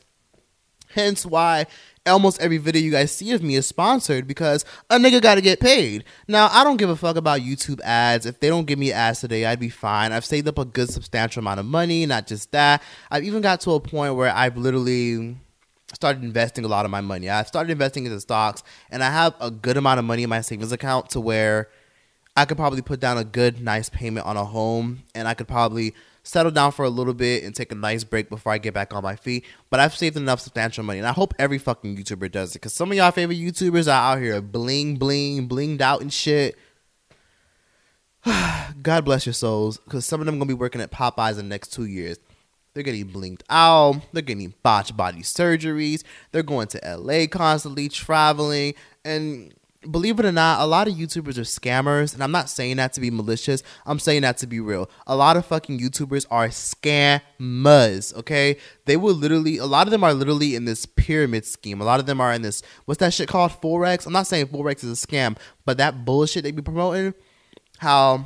Hence 0.94 1.26
why 1.26 1.66
almost 2.06 2.40
every 2.40 2.58
video 2.58 2.82
you 2.82 2.92
guys 2.92 3.12
see 3.12 3.32
of 3.32 3.42
me 3.42 3.56
is 3.56 3.68
sponsored 3.68 4.28
because 4.28 4.64
a 4.90 4.98
nigga 4.98 5.22
gotta 5.22 5.42
get 5.42 5.60
paid. 5.60 6.04
Now, 6.28 6.50
I 6.52 6.64
don't 6.64 6.78
give 6.78 6.90
a 6.90 6.96
fuck 6.96 7.16
about 7.16 7.42
YouTube 7.42 7.82
ads. 7.82 8.26
If 8.26 8.40
they 8.40 8.50
don't 8.50 8.66
give 8.66 8.78
me 8.78 8.92
ads 8.92 9.22
today, 9.22 9.46
I'd 9.46 9.60
be 9.60 9.70
fine. 9.70 10.12
I've 10.12 10.26
saved 10.26 10.48
up 10.48 10.58
a 10.58 10.66
good 10.66 10.90
substantial 10.90 11.40
amount 11.40 11.60
of 11.60 11.66
money, 11.66 12.06
not 12.06 12.28
just 12.28 12.52
that. 12.52 12.84
I've 13.10 13.24
even 13.24 13.42
got 13.42 13.62
to 13.62 13.72
a 13.72 13.80
point 13.80 14.16
where 14.16 14.30
I've 14.30 14.58
literally 14.58 15.38
started 15.94 16.24
investing 16.24 16.66
a 16.66 16.68
lot 16.68 16.86
of 16.86 16.92
my 16.92 17.02
money. 17.02 17.30
I've 17.30 17.48
started 17.48 17.72
investing 17.72 18.06
into 18.06 18.20
stocks 18.20 18.64
and 18.92 19.04
I 19.04 19.10
have 19.10 19.34
a 19.40 19.50
good 19.50 19.78
amount 19.78 20.00
of 20.00 20.06
money 20.06 20.24
in 20.24 20.30
my 20.30 20.42
savings 20.42 20.72
account 20.72 21.10
to 21.12 21.20
where 21.20 21.70
I 22.36 22.46
could 22.46 22.58
probably 22.58 22.82
put 22.82 23.00
down 23.00 23.18
a 23.18 23.24
good, 23.24 23.62
nice 23.62 23.90
payment 23.90 24.26
on 24.26 24.36
a 24.36 24.44
home 24.44 25.04
and 25.14 25.28
I 25.28 25.34
could 25.34 25.48
probably 25.48 25.94
settle 26.26 26.52
down 26.52 26.72
for 26.72 26.84
a 26.84 26.90
little 26.90 27.14
bit 27.14 27.44
and 27.44 27.56
take 27.56 27.72
a 27.72 27.76
nice 27.76 28.04
break 28.04 28.30
before 28.30 28.52
I 28.52 28.58
get 28.58 28.74
back 28.74 28.94
on 28.94 29.04
my 29.04 29.16
feet. 29.16 29.46
But 29.70 29.80
I've 29.80 29.96
saved 29.96 30.18
enough 30.18 30.42
substantial 30.42 30.84
money, 30.84 31.00
and 31.00 31.08
I 31.08 31.12
hope 31.12 31.34
every 31.40 31.60
fucking 31.60 31.96
YouTuber 31.96 32.32
does 32.32 32.52
it. 32.52 32.60
Because 32.60 32.74
some 32.74 32.92
of 32.92 32.98
y'all 32.98 33.12
favorite 33.12 33.38
YouTubers 33.38 33.88
are 33.88 34.14
out 34.16 34.22
here 34.22 34.42
bling, 34.42 34.98
bling, 34.98 35.48
blinged 35.48 35.82
out 35.82 36.02
and 36.02 36.12
shit. 36.12 36.58
God 38.82 39.06
bless 39.06 39.26
your 39.26 39.34
souls, 39.34 39.78
because 39.78 40.06
some 40.06 40.20
of 40.20 40.26
them 40.26 40.40
gonna 40.40 40.48
be 40.48 40.54
working 40.54 40.82
at 40.82 40.92
Popeyes 40.92 41.32
in 41.32 41.38
the 41.38 41.44
next 41.44 41.72
two 41.72 41.86
years. 41.86 42.18
They're 42.74 42.84
getting 42.84 43.06
blinked 43.06 43.44
out. 43.50 44.02
They're 44.12 44.22
getting 44.22 44.54
botched 44.62 44.98
body 44.98 45.22
surgeries. 45.22 46.04
They're 46.32 46.44
going 46.44 46.68
to 46.68 46.98
LA 46.98 47.26
constantly, 47.28 47.88
traveling, 47.88 48.74
and 49.06 49.54
believe 49.90 50.20
it 50.20 50.26
or 50.26 50.32
not, 50.32 50.62
a 50.62 50.66
lot 50.66 50.88
of 50.88 50.96
YouTubers 50.96 51.38
are 51.38 51.42
scammers, 51.42 52.14
and 52.14 52.24
I'm 52.24 52.32
not 52.32 52.50
saying 52.50 52.78
that 52.78 52.94
to 52.94 53.02
be 53.02 53.12
malicious. 53.12 53.64
I'm 53.86 54.00
saying 54.00 54.22
that 54.24 54.38
to 54.40 54.48
be 54.48 54.60
real. 54.60 54.90
A 55.08 55.16
lot 55.16 55.38
of 55.38 55.46
fucking 55.46 55.80
YouTubers 55.80 56.26
are 56.30 56.50
scammers. 56.50 58.14
Okay, 58.16 58.58
they 58.86 58.98
will 58.98 59.14
literally. 59.14 59.58
A 59.58 59.66
lot 59.66 59.88
of 59.88 59.92
them 59.92 60.04
are 60.04 60.14
literally 60.14 60.56
in 60.56 60.66
this 60.66 60.86
pyramid 60.86 61.46
scheme. 61.46 61.82
A 61.82 61.86
lot 61.86 62.00
of 62.00 62.06
them 62.06 62.20
are 62.22 62.34
in 62.34 62.42
this. 62.42 62.62
What's 62.86 63.00
that 63.00 63.14
shit 63.14 63.28
called? 63.28 63.52
Forex. 63.62 64.06
I'm 64.06 64.14
not 64.14 64.28
saying 64.28 64.48
Forex 64.48 64.84
is 64.84 65.04
a 65.04 65.08
scam, 65.08 65.38
but 65.66 65.78
that 65.78 66.06
bullshit 66.06 66.44
they 66.44 66.52
be 66.52 66.62
promoting. 66.62 67.14
How? 67.78 68.26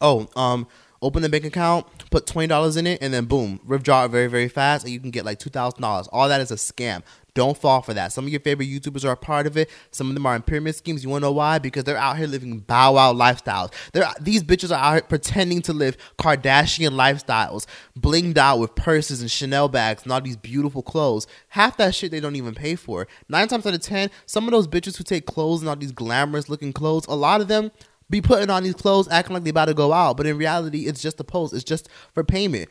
Oh, 0.00 0.28
um, 0.36 0.66
open 1.02 1.22
the 1.22 1.28
bank 1.28 1.44
account, 1.44 1.86
put 2.10 2.26
twenty 2.26 2.46
dollars 2.48 2.76
in 2.76 2.86
it, 2.86 3.02
and 3.02 3.12
then 3.12 3.26
boom, 3.26 3.60
withdraw 3.66 4.04
it 4.04 4.08
very 4.08 4.28
very 4.28 4.48
fast, 4.48 4.84
and 4.84 4.92
you 4.92 5.00
can 5.00 5.10
get 5.10 5.24
like 5.24 5.38
two 5.38 5.50
thousand 5.50 5.82
dollars. 5.82 6.08
All 6.08 6.28
that 6.28 6.40
is 6.40 6.50
a 6.50 6.56
scam. 6.56 7.02
Don't 7.34 7.56
fall 7.56 7.80
for 7.80 7.94
that. 7.94 8.12
Some 8.12 8.26
of 8.26 8.30
your 8.30 8.40
favorite 8.40 8.68
YouTubers 8.68 9.06
are 9.06 9.12
a 9.12 9.16
part 9.16 9.46
of 9.46 9.56
it. 9.56 9.70
Some 9.90 10.08
of 10.08 10.14
them 10.14 10.26
are 10.26 10.36
in 10.36 10.42
pyramid 10.42 10.74
schemes. 10.74 11.02
You 11.02 11.08
want 11.08 11.22
to 11.22 11.28
know 11.28 11.32
why? 11.32 11.58
Because 11.58 11.84
they're 11.84 11.96
out 11.96 12.18
here 12.18 12.26
living 12.26 12.58
bow 12.58 12.94
wow 12.94 13.14
lifestyles. 13.14 13.72
They're 13.92 14.06
these 14.20 14.42
bitches 14.42 14.70
are 14.70 14.78
out 14.78 14.92
here 14.92 15.02
pretending 15.02 15.62
to 15.62 15.72
live 15.72 15.96
Kardashian 16.18 16.90
lifestyles, 16.90 17.66
blinged 17.98 18.36
out 18.36 18.58
with 18.58 18.74
purses 18.74 19.22
and 19.22 19.30
Chanel 19.30 19.68
bags 19.68 20.02
and 20.02 20.12
all 20.12 20.20
these 20.20 20.36
beautiful 20.36 20.82
clothes. 20.82 21.26
Half 21.48 21.78
that 21.78 21.94
shit 21.94 22.10
they 22.10 22.20
don't 22.20 22.36
even 22.36 22.54
pay 22.54 22.74
for. 22.74 23.08
Nine 23.28 23.48
times 23.48 23.66
out 23.66 23.74
of 23.74 23.80
ten, 23.80 24.10
some 24.26 24.44
of 24.44 24.52
those 24.52 24.68
bitches 24.68 24.98
who 24.98 25.04
take 25.04 25.24
clothes 25.24 25.62
and 25.62 25.70
all 25.70 25.76
these 25.76 25.92
glamorous 25.92 26.50
looking 26.50 26.72
clothes, 26.72 27.06
a 27.06 27.14
lot 27.14 27.40
of 27.40 27.48
them 27.48 27.70
be 28.12 28.20
putting 28.20 28.48
on 28.48 28.62
these 28.62 28.74
clothes 28.74 29.08
acting 29.08 29.34
like 29.34 29.42
they 29.42 29.50
about 29.50 29.64
to 29.64 29.74
go 29.74 29.92
out, 29.92 30.16
but 30.16 30.26
in 30.26 30.38
reality, 30.38 30.86
it's 30.86 31.02
just 31.02 31.18
a 31.18 31.24
post. 31.24 31.52
It's 31.52 31.64
just 31.64 31.88
for 32.12 32.22
payment. 32.22 32.68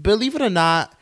Believe 0.00 0.34
it 0.34 0.40
or 0.40 0.48
not 0.48 0.96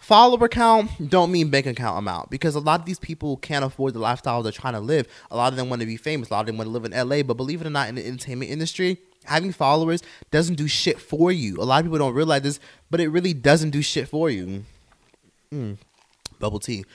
Follower 0.00 0.48
count 0.48 0.90
don't 1.10 1.30
mean 1.30 1.50
bank 1.50 1.66
account 1.66 1.98
amount 1.98 2.30
because 2.30 2.54
a 2.54 2.58
lot 2.58 2.80
of 2.80 2.86
these 2.86 2.98
people 2.98 3.36
can't 3.36 3.62
afford 3.62 3.92
the 3.92 3.98
lifestyle 3.98 4.42
they're 4.42 4.50
trying 4.50 4.72
to 4.72 4.80
live. 4.80 5.06
A 5.30 5.36
lot 5.36 5.52
of 5.52 5.58
them 5.58 5.68
want 5.68 5.80
to 5.80 5.86
be 5.86 5.98
famous. 5.98 6.30
A 6.30 6.32
lot 6.32 6.40
of 6.40 6.46
them 6.46 6.56
want 6.56 6.68
to 6.68 6.72
live 6.72 6.86
in 6.86 6.92
LA. 6.92 7.22
But 7.22 7.36
believe 7.36 7.60
it 7.60 7.66
or 7.66 7.70
not, 7.70 7.90
in 7.90 7.96
the 7.96 8.06
entertainment 8.06 8.50
industry, 8.50 8.96
having 9.24 9.52
followers 9.52 10.02
doesn't 10.30 10.54
do 10.54 10.66
shit 10.66 10.98
for 10.98 11.30
you. 11.30 11.58
A 11.60 11.64
lot 11.64 11.80
of 11.80 11.84
people 11.84 11.98
don't 11.98 12.14
realize 12.14 12.40
this, 12.40 12.60
but 12.90 12.98
it 12.98 13.08
really 13.08 13.34
doesn't 13.34 13.70
do 13.70 13.82
shit 13.82 14.08
for 14.08 14.30
you. 14.30 14.64
Mm, 15.52 15.76
bubble 16.38 16.60
tea. 16.60 16.86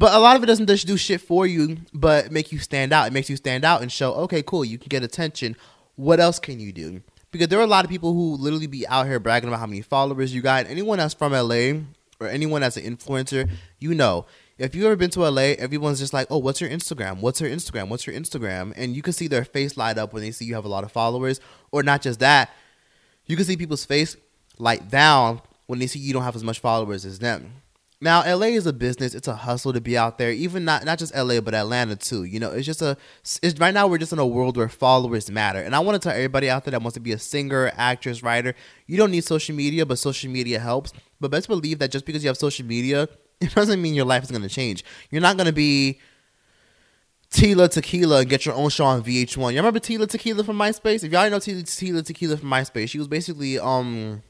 But 0.00 0.14
a 0.14 0.18
lot 0.18 0.36
of 0.36 0.42
it 0.42 0.46
doesn't 0.46 0.66
just 0.66 0.86
do 0.86 0.96
shit 0.96 1.20
for 1.20 1.46
you, 1.46 1.78
but 1.94 2.32
make 2.32 2.50
you 2.50 2.58
stand 2.58 2.92
out. 2.92 3.06
It 3.06 3.12
makes 3.12 3.30
you 3.30 3.36
stand 3.36 3.64
out 3.64 3.82
and 3.82 3.90
show, 3.90 4.14
okay, 4.14 4.42
cool, 4.42 4.64
you 4.64 4.78
can 4.78 4.88
get 4.88 5.04
attention. 5.04 5.54
What 5.98 6.20
else 6.20 6.38
can 6.38 6.60
you 6.60 6.72
do? 6.72 7.02
Because 7.32 7.48
there 7.48 7.58
are 7.58 7.64
a 7.64 7.66
lot 7.66 7.84
of 7.84 7.90
people 7.90 8.14
who 8.14 8.36
literally 8.36 8.68
be 8.68 8.86
out 8.86 9.08
here 9.08 9.18
bragging 9.18 9.48
about 9.48 9.58
how 9.58 9.66
many 9.66 9.82
followers 9.82 10.32
you 10.32 10.40
got. 10.40 10.66
Anyone 10.68 10.98
that's 10.98 11.12
from 11.12 11.32
LA 11.32 11.80
or 12.20 12.28
anyone 12.28 12.60
that's 12.60 12.76
an 12.76 12.84
influencer, 12.84 13.50
you 13.80 13.92
know, 13.96 14.24
if 14.58 14.76
you 14.76 14.86
ever 14.86 14.94
been 14.94 15.10
to 15.10 15.28
LA, 15.28 15.54
everyone's 15.58 15.98
just 15.98 16.12
like, 16.12 16.28
"Oh, 16.30 16.38
what's 16.38 16.60
your 16.60 16.70
Instagram? 16.70 17.18
What's 17.18 17.40
your 17.40 17.50
Instagram? 17.50 17.88
What's 17.88 18.06
your 18.06 18.14
Instagram?" 18.14 18.72
And 18.76 18.94
you 18.94 19.02
can 19.02 19.12
see 19.12 19.26
their 19.26 19.44
face 19.44 19.76
light 19.76 19.98
up 19.98 20.12
when 20.12 20.22
they 20.22 20.30
see 20.30 20.44
you 20.44 20.54
have 20.54 20.64
a 20.64 20.68
lot 20.68 20.84
of 20.84 20.92
followers, 20.92 21.40
or 21.72 21.82
not 21.82 22.00
just 22.00 22.20
that, 22.20 22.50
you 23.26 23.34
can 23.34 23.44
see 23.44 23.56
people's 23.56 23.84
face 23.84 24.16
light 24.56 24.88
down 24.88 25.42
when 25.66 25.80
they 25.80 25.88
see 25.88 25.98
you 25.98 26.12
don't 26.12 26.22
have 26.22 26.36
as 26.36 26.44
much 26.44 26.60
followers 26.60 27.04
as 27.04 27.18
them. 27.18 27.54
Now, 28.00 28.22
LA 28.22 28.46
is 28.46 28.64
a 28.66 28.72
business. 28.72 29.12
It's 29.12 29.26
a 29.26 29.34
hustle 29.34 29.72
to 29.72 29.80
be 29.80 29.98
out 29.98 30.18
there. 30.18 30.30
Even 30.30 30.64
not 30.64 30.84
not 30.84 31.00
just 31.00 31.14
LA, 31.16 31.40
but 31.40 31.52
Atlanta 31.52 31.96
too. 31.96 32.22
You 32.22 32.38
know, 32.38 32.52
it's 32.52 32.66
just 32.66 32.80
a. 32.80 32.96
It's, 33.42 33.58
right 33.58 33.74
now 33.74 33.88
we're 33.88 33.98
just 33.98 34.12
in 34.12 34.20
a 34.20 34.26
world 34.26 34.56
where 34.56 34.68
followers 34.68 35.28
matter. 35.30 35.60
And 35.60 35.74
I 35.74 35.80
want 35.80 36.00
to 36.00 36.08
tell 36.08 36.14
everybody 36.14 36.48
out 36.48 36.64
there 36.64 36.70
that 36.72 36.82
wants 36.82 36.94
to 36.94 37.00
be 37.00 37.10
a 37.10 37.18
singer, 37.18 37.72
actress, 37.76 38.22
writer, 38.22 38.54
you 38.86 38.96
don't 38.96 39.10
need 39.10 39.24
social 39.24 39.56
media, 39.56 39.84
but 39.84 39.98
social 39.98 40.30
media 40.30 40.60
helps. 40.60 40.92
But 41.18 41.32
best 41.32 41.48
believe 41.48 41.80
that 41.80 41.90
just 41.90 42.06
because 42.06 42.22
you 42.22 42.28
have 42.28 42.36
social 42.36 42.64
media, 42.64 43.08
it 43.40 43.52
doesn't 43.54 43.82
mean 43.82 43.94
your 43.94 44.06
life 44.06 44.22
is 44.22 44.30
going 44.30 44.42
to 44.42 44.48
change. 44.48 44.84
You're 45.10 45.22
not 45.22 45.36
going 45.36 45.46
to 45.46 45.52
be 45.52 45.98
Tila 47.30 47.68
Tequila 47.68 48.20
and 48.20 48.28
get 48.28 48.46
your 48.46 48.54
own 48.54 48.70
show 48.70 48.84
on 48.84 49.02
VH1. 49.02 49.50
You 49.52 49.58
remember 49.58 49.80
Tila 49.80 50.08
Tequila 50.08 50.44
from 50.44 50.56
MySpace? 50.56 51.04
If 51.04 51.12
y'all 51.12 51.28
know 51.28 51.38
Tila, 51.38 52.04
Tequila 52.04 52.36
from 52.36 52.48
MySpace, 52.48 52.90
she 52.90 52.98
was 52.98 53.08
basically 53.08 53.58
um 53.58 54.22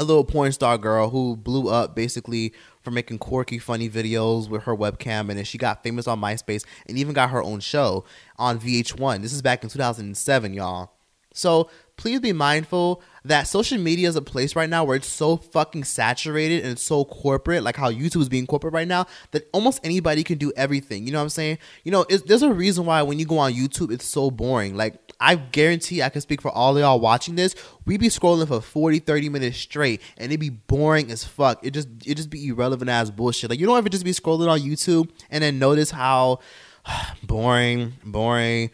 a 0.00 0.04
little 0.04 0.24
porn 0.24 0.50
star 0.50 0.78
girl 0.78 1.10
who 1.10 1.36
blew 1.36 1.68
up 1.68 1.94
basically 1.94 2.54
for 2.80 2.90
making 2.90 3.18
quirky, 3.18 3.58
funny 3.58 3.88
videos 3.88 4.48
with 4.48 4.62
her 4.62 4.74
webcam, 4.74 5.28
and 5.28 5.32
then 5.32 5.44
she 5.44 5.58
got 5.58 5.82
famous 5.82 6.08
on 6.08 6.18
MySpace 6.18 6.64
and 6.86 6.96
even 6.96 7.12
got 7.12 7.28
her 7.28 7.42
own 7.42 7.60
show 7.60 8.04
on 8.38 8.58
VH1. 8.58 9.20
This 9.20 9.34
is 9.34 9.42
back 9.42 9.62
in 9.62 9.68
2007, 9.68 10.54
y'all. 10.54 10.90
So 11.34 11.70
please 12.00 12.18
be 12.18 12.32
mindful 12.32 13.02
that 13.26 13.46
social 13.46 13.76
media 13.76 14.08
is 14.08 14.16
a 14.16 14.22
place 14.22 14.56
right 14.56 14.70
now 14.70 14.82
where 14.82 14.96
it's 14.96 15.06
so 15.06 15.36
fucking 15.36 15.84
saturated 15.84 16.62
and 16.62 16.72
it's 16.72 16.82
so 16.82 17.04
corporate, 17.04 17.62
like 17.62 17.76
how 17.76 17.92
YouTube 17.92 18.22
is 18.22 18.30
being 18.30 18.46
corporate 18.46 18.72
right 18.72 18.88
now, 18.88 19.06
that 19.32 19.46
almost 19.52 19.80
anybody 19.84 20.24
can 20.24 20.38
do 20.38 20.50
everything. 20.56 21.04
You 21.06 21.12
know 21.12 21.18
what 21.18 21.24
I'm 21.24 21.28
saying? 21.28 21.58
You 21.84 21.92
know, 21.92 22.06
there's 22.08 22.40
a 22.40 22.50
reason 22.50 22.86
why 22.86 23.02
when 23.02 23.18
you 23.18 23.26
go 23.26 23.36
on 23.36 23.52
YouTube, 23.52 23.92
it's 23.92 24.06
so 24.06 24.30
boring. 24.30 24.78
Like, 24.78 24.94
I 25.20 25.34
guarantee 25.34 26.02
I 26.02 26.08
can 26.08 26.22
speak 26.22 26.40
for 26.40 26.50
all 26.50 26.74
of 26.74 26.80
y'all 26.80 27.00
watching 27.00 27.34
this. 27.34 27.54
We 27.84 27.98
be 27.98 28.08
scrolling 28.08 28.48
for 28.48 28.62
40, 28.62 29.00
30 29.00 29.28
minutes 29.28 29.58
straight, 29.58 30.00
and 30.16 30.32
it'd 30.32 30.40
be 30.40 30.48
boring 30.48 31.10
as 31.10 31.22
fuck. 31.22 31.60
It 31.62 31.72
just 31.72 31.88
it 32.06 32.14
just 32.14 32.30
be 32.30 32.48
irrelevant 32.48 32.88
ass 32.88 33.10
bullshit. 33.10 33.50
Like, 33.50 33.60
you 33.60 33.66
don't 33.66 33.76
ever 33.76 33.90
just 33.90 34.06
be 34.06 34.12
scrolling 34.12 34.48
on 34.48 34.60
YouTube 34.60 35.10
and 35.30 35.44
then 35.44 35.58
notice 35.58 35.90
how 35.90 36.40
boring, 37.22 37.92
boring 38.02 38.70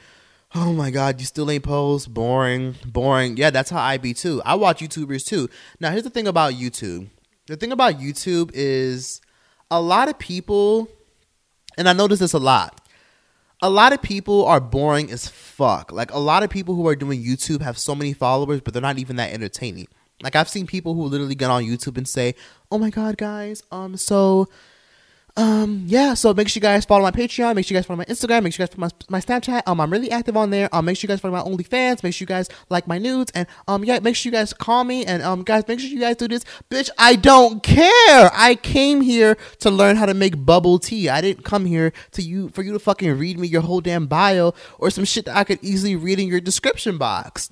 oh 0.56 0.72
my 0.72 0.90
god, 0.90 1.20
you 1.20 1.26
still 1.26 1.50
ain't 1.50 1.64
post, 1.64 2.12
boring, 2.12 2.74
boring. 2.84 3.36
Yeah, 3.36 3.50
that's 3.50 3.68
how 3.70 3.80
I 3.80 3.98
be 3.98 4.14
too. 4.14 4.40
I 4.44 4.54
watch 4.54 4.80
YouTubers 4.80 5.26
too. 5.26 5.48
Now, 5.80 5.90
here's 5.90 6.02
the 6.02 6.10
thing 6.10 6.26
about 6.26 6.54
YouTube. 6.54 7.08
The 7.46 7.56
thing 7.56 7.72
about 7.72 8.00
YouTube 8.00 8.50
is 8.54 9.20
a 9.70 9.80
lot 9.80 10.08
of 10.08 10.18
people, 10.18 10.88
and 11.76 11.88
I 11.88 11.92
notice 11.92 12.18
this 12.18 12.32
a 12.32 12.38
lot. 12.38 12.80
A 13.62 13.70
lot 13.70 13.92
of 13.92 14.02
people 14.02 14.44
are 14.46 14.60
boring 14.60 15.10
as 15.10 15.28
fuck. 15.28 15.92
Like 15.92 16.10
a 16.12 16.18
lot 16.18 16.42
of 16.42 16.50
people 16.50 16.74
who 16.74 16.88
are 16.88 16.96
doing 16.96 17.22
YouTube 17.22 17.60
have 17.60 17.78
so 17.78 17.94
many 17.94 18.12
followers, 18.12 18.60
but 18.62 18.72
they're 18.72 18.82
not 18.82 18.98
even 18.98 19.16
that 19.16 19.32
entertaining. 19.32 19.88
Like 20.22 20.36
I've 20.36 20.48
seen 20.48 20.66
people 20.66 20.94
who 20.94 21.04
literally 21.04 21.34
get 21.34 21.50
on 21.50 21.64
YouTube 21.64 21.98
and 21.98 22.08
say, 22.08 22.34
"Oh 22.70 22.78
my 22.78 22.90
god, 22.90 23.18
guys, 23.18 23.62
um, 23.70 23.96
so." 23.96 24.48
Um 25.36 25.82
yeah 25.86 26.14
so 26.14 26.32
make 26.32 26.48
sure 26.48 26.58
you 26.58 26.62
guys 26.62 26.84
follow 26.84 27.02
my 27.02 27.10
patreon 27.10 27.54
make 27.54 27.66
sure 27.66 27.74
you 27.74 27.78
guys 27.78 27.86
follow 27.86 27.98
my 27.98 28.04
instagram 28.06 28.42
make 28.42 28.54
sure 28.54 28.64
you 28.64 28.66
guys 28.68 28.74
follow 28.74 28.90
my, 29.10 29.18
my 29.18 29.20
snapchat. 29.20 29.62
Um 29.66 29.80
i'm 29.80 29.90
really 29.92 30.10
active 30.10 30.36
on 30.36 30.50
there. 30.50 30.68
Um 30.72 30.86
make 30.86 30.96
sure 30.96 31.06
you 31.06 31.12
guys 31.12 31.20
follow 31.20 31.34
my 31.34 31.42
onlyfans 31.42 32.02
make 32.02 32.14
sure 32.14 32.24
you 32.24 32.26
guys 32.26 32.48
like 32.70 32.86
my 32.86 32.98
nudes 32.98 33.32
and 33.34 33.46
um 33.68 33.84
yeah 33.84 33.98
make 34.00 34.16
sure 34.16 34.30
you 34.30 34.36
guys 34.36 34.52
call 34.52 34.84
me 34.84 35.04
and 35.04 35.22
um 35.22 35.42
guys 35.42 35.66
make 35.68 35.80
sure 35.80 35.90
you 35.90 36.00
guys 36.00 36.16
do 36.16 36.28
this. 36.28 36.44
Bitch 36.70 36.88
i 36.98 37.16
don't 37.16 37.62
care. 37.62 38.30
I 38.32 38.58
came 38.62 39.00
here 39.00 39.36
to 39.60 39.70
learn 39.70 39.96
how 39.96 40.06
to 40.06 40.14
make 40.14 40.44
bubble 40.44 40.78
tea. 40.78 41.08
I 41.08 41.20
didn't 41.20 41.44
come 41.44 41.66
here 41.66 41.92
to 42.12 42.22
you 42.22 42.48
for 42.50 42.62
you 42.62 42.72
to 42.72 42.78
fucking 42.78 43.18
read 43.18 43.38
me 43.38 43.48
your 43.48 43.62
whole 43.62 43.80
damn 43.80 44.06
bio 44.06 44.54
or 44.78 44.90
some 44.90 45.04
shit 45.04 45.26
that 45.26 45.36
i 45.36 45.44
could 45.44 45.58
easily 45.62 45.96
read 45.96 46.18
in 46.18 46.28
your 46.28 46.40
description 46.40 46.98
box 46.98 47.50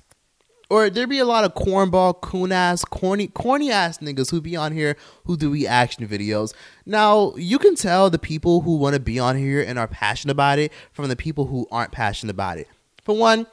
or 0.69 0.89
there 0.89 1.07
be 1.07 1.19
a 1.19 1.25
lot 1.25 1.43
of 1.43 1.53
cornball, 1.53 2.19
coon 2.21 2.51
ass, 2.51 2.83
corny, 2.85 3.27
corny 3.27 3.71
ass 3.71 3.99
niggas 3.99 4.31
who 4.31 4.41
be 4.41 4.55
on 4.55 4.71
here 4.71 4.95
who 5.25 5.37
do 5.37 5.51
reaction 5.51 6.07
videos. 6.07 6.53
Now 6.85 7.33
you 7.35 7.59
can 7.59 7.75
tell 7.75 8.09
the 8.09 8.19
people 8.19 8.61
who 8.61 8.77
want 8.77 8.95
to 8.95 8.99
be 8.99 9.19
on 9.19 9.37
here 9.37 9.61
and 9.61 9.77
are 9.77 9.87
passionate 9.87 10.31
about 10.31 10.59
it 10.59 10.71
from 10.91 11.07
the 11.09 11.15
people 11.15 11.45
who 11.45 11.67
aren't 11.71 11.91
passionate 11.91 12.31
about 12.31 12.57
it. 12.57 12.67
For 13.03 13.15
one, 13.15 13.47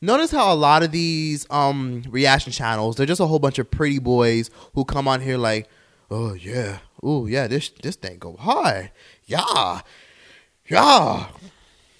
notice 0.00 0.30
how 0.30 0.52
a 0.52 0.54
lot 0.54 0.82
of 0.82 0.92
these 0.92 1.46
um 1.50 2.02
reaction 2.08 2.52
channels 2.52 2.96
they're 2.96 3.06
just 3.06 3.20
a 3.20 3.26
whole 3.26 3.40
bunch 3.40 3.58
of 3.58 3.70
pretty 3.70 3.98
boys 3.98 4.50
who 4.74 4.84
come 4.84 5.08
on 5.08 5.20
here 5.20 5.38
like, 5.38 5.68
oh 6.10 6.34
yeah, 6.34 6.78
oh 7.02 7.26
yeah, 7.26 7.46
this 7.46 7.70
this 7.82 7.96
thing 7.96 8.18
go 8.18 8.36
hard, 8.36 8.92
yeah, 9.26 9.80
yeah. 10.66 11.26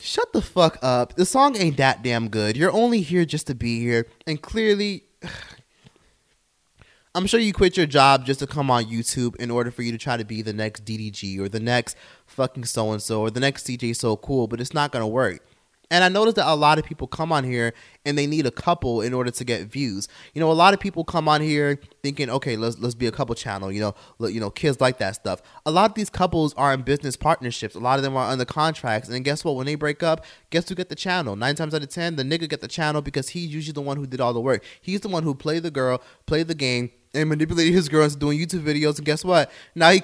Shut 0.00 0.32
the 0.32 0.42
fuck 0.42 0.78
up. 0.80 1.16
The 1.16 1.26
song 1.26 1.56
ain't 1.56 1.76
that 1.78 2.02
damn 2.02 2.28
good. 2.28 2.56
You're 2.56 2.72
only 2.72 3.00
here 3.00 3.24
just 3.24 3.48
to 3.48 3.54
be 3.54 3.80
here. 3.80 4.06
And 4.26 4.40
clearly, 4.40 5.04
I'm 7.14 7.26
sure 7.26 7.40
you 7.40 7.52
quit 7.52 7.76
your 7.76 7.86
job 7.86 8.24
just 8.24 8.38
to 8.40 8.46
come 8.46 8.70
on 8.70 8.84
YouTube 8.84 9.34
in 9.36 9.50
order 9.50 9.72
for 9.72 9.82
you 9.82 9.90
to 9.90 9.98
try 9.98 10.16
to 10.16 10.24
be 10.24 10.40
the 10.40 10.52
next 10.52 10.84
DDG 10.84 11.40
or 11.40 11.48
the 11.48 11.58
next 11.58 11.96
fucking 12.26 12.64
so 12.64 12.92
and 12.92 13.02
so 13.02 13.22
or 13.22 13.30
the 13.30 13.40
next 13.40 13.66
CJ 13.66 13.96
So 13.96 14.16
Cool, 14.16 14.46
but 14.46 14.60
it's 14.60 14.74
not 14.74 14.92
going 14.92 15.02
to 15.02 15.06
work. 15.08 15.44
And 15.90 16.04
I 16.04 16.08
noticed 16.08 16.36
that 16.36 16.46
a 16.46 16.54
lot 16.54 16.78
of 16.78 16.84
people 16.84 17.06
come 17.06 17.32
on 17.32 17.44
here 17.44 17.72
and 18.04 18.18
they 18.18 18.26
need 18.26 18.44
a 18.44 18.50
couple 18.50 19.00
in 19.00 19.14
order 19.14 19.30
to 19.30 19.44
get 19.44 19.68
views. 19.68 20.06
You 20.34 20.40
know, 20.40 20.50
a 20.50 20.52
lot 20.52 20.74
of 20.74 20.80
people 20.80 21.02
come 21.02 21.28
on 21.28 21.40
here 21.40 21.80
thinking, 22.02 22.28
okay, 22.28 22.56
let's 22.56 22.78
let's 22.78 22.94
be 22.94 23.06
a 23.06 23.12
couple 23.12 23.34
channel. 23.34 23.72
You 23.72 23.80
know, 23.80 24.28
you 24.28 24.38
know, 24.38 24.50
kids 24.50 24.80
like 24.80 24.98
that 24.98 25.14
stuff. 25.14 25.40
A 25.64 25.70
lot 25.70 25.90
of 25.90 25.94
these 25.94 26.10
couples 26.10 26.52
are 26.54 26.74
in 26.74 26.82
business 26.82 27.16
partnerships. 27.16 27.74
A 27.74 27.78
lot 27.78 27.98
of 27.98 28.02
them 28.02 28.16
are 28.16 28.30
under 28.30 28.44
contracts. 28.44 29.08
And 29.08 29.24
guess 29.24 29.44
what? 29.44 29.56
When 29.56 29.64
they 29.64 29.76
break 29.76 30.02
up, 30.02 30.26
guess 30.50 30.68
who 30.68 30.74
get 30.74 30.90
the 30.90 30.94
channel? 30.94 31.36
Nine 31.36 31.54
times 31.54 31.74
out 31.74 31.82
of 31.82 31.88
ten, 31.88 32.16
the 32.16 32.22
nigga 32.22 32.48
get 32.48 32.60
the 32.60 32.68
channel 32.68 33.00
because 33.00 33.30
he's 33.30 33.52
usually 33.52 33.72
the 33.72 33.80
one 33.80 33.96
who 33.96 34.06
did 34.06 34.20
all 34.20 34.34
the 34.34 34.40
work. 34.40 34.62
He's 34.80 35.00
the 35.00 35.08
one 35.08 35.22
who 35.22 35.34
played 35.34 35.62
the 35.62 35.70
girl, 35.70 36.02
played 36.26 36.48
the 36.48 36.54
game, 36.54 36.90
and 37.14 37.30
manipulated 37.30 37.72
his 37.72 37.88
girl 37.88 38.04
into 38.04 38.16
doing 38.16 38.38
YouTube 38.38 38.62
videos. 38.62 38.98
And 38.98 39.06
guess 39.06 39.24
what? 39.24 39.50
Now 39.74 39.90
he 39.90 40.02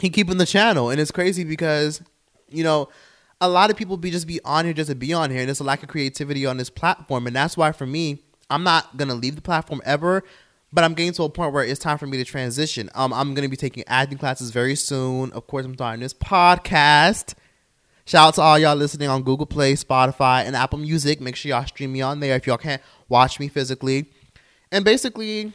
he 0.00 0.10
keeping 0.10 0.38
the 0.38 0.46
channel, 0.46 0.90
and 0.90 1.00
it's 1.00 1.10
crazy 1.10 1.42
because 1.42 2.02
you 2.50 2.62
know 2.62 2.88
a 3.42 3.48
lot 3.48 3.70
of 3.70 3.76
people 3.76 3.96
be 3.96 4.10
just 4.10 4.28
be 4.28 4.40
on 4.44 4.64
here 4.64 4.72
just 4.72 4.88
to 4.88 4.94
be 4.94 5.12
on 5.12 5.28
here, 5.30 5.40
and 5.40 5.48
there's 5.48 5.58
a 5.58 5.64
lack 5.64 5.82
of 5.82 5.88
creativity 5.88 6.46
on 6.46 6.56
this 6.56 6.70
platform, 6.70 7.26
and 7.26 7.34
that's 7.34 7.56
why 7.56 7.72
for 7.72 7.86
me, 7.86 8.22
I'm 8.48 8.62
not 8.62 8.96
gonna 8.96 9.16
leave 9.16 9.34
the 9.34 9.42
platform 9.42 9.82
ever. 9.84 10.22
But 10.74 10.84
I'm 10.84 10.94
getting 10.94 11.12
to 11.14 11.24
a 11.24 11.28
point 11.28 11.52
where 11.52 11.64
it's 11.64 11.78
time 11.78 11.98
for 11.98 12.06
me 12.06 12.16
to 12.16 12.24
transition. 12.24 12.88
Um, 12.94 13.12
I'm 13.12 13.34
gonna 13.34 13.48
be 13.48 13.56
taking 13.56 13.84
acting 13.88 14.16
classes 14.16 14.50
very 14.50 14.74
soon. 14.74 15.30
Of 15.32 15.46
course, 15.46 15.66
I'm 15.66 15.74
starting 15.74 16.00
this 16.00 16.14
podcast. 16.14 17.34
Shout 18.06 18.28
out 18.28 18.34
to 18.34 18.42
all 18.42 18.58
y'all 18.58 18.76
listening 18.76 19.08
on 19.08 19.22
Google 19.22 19.44
Play, 19.44 19.74
Spotify, 19.74 20.44
and 20.44 20.56
Apple 20.56 20.78
Music. 20.78 21.20
Make 21.20 21.36
sure 21.36 21.50
y'all 21.50 21.66
stream 21.66 21.92
me 21.92 22.00
on 22.00 22.20
there 22.20 22.36
if 22.36 22.46
y'all 22.46 22.56
can't 22.56 22.80
watch 23.08 23.38
me 23.38 23.48
physically. 23.48 24.06
And 24.70 24.84
basically, 24.84 25.52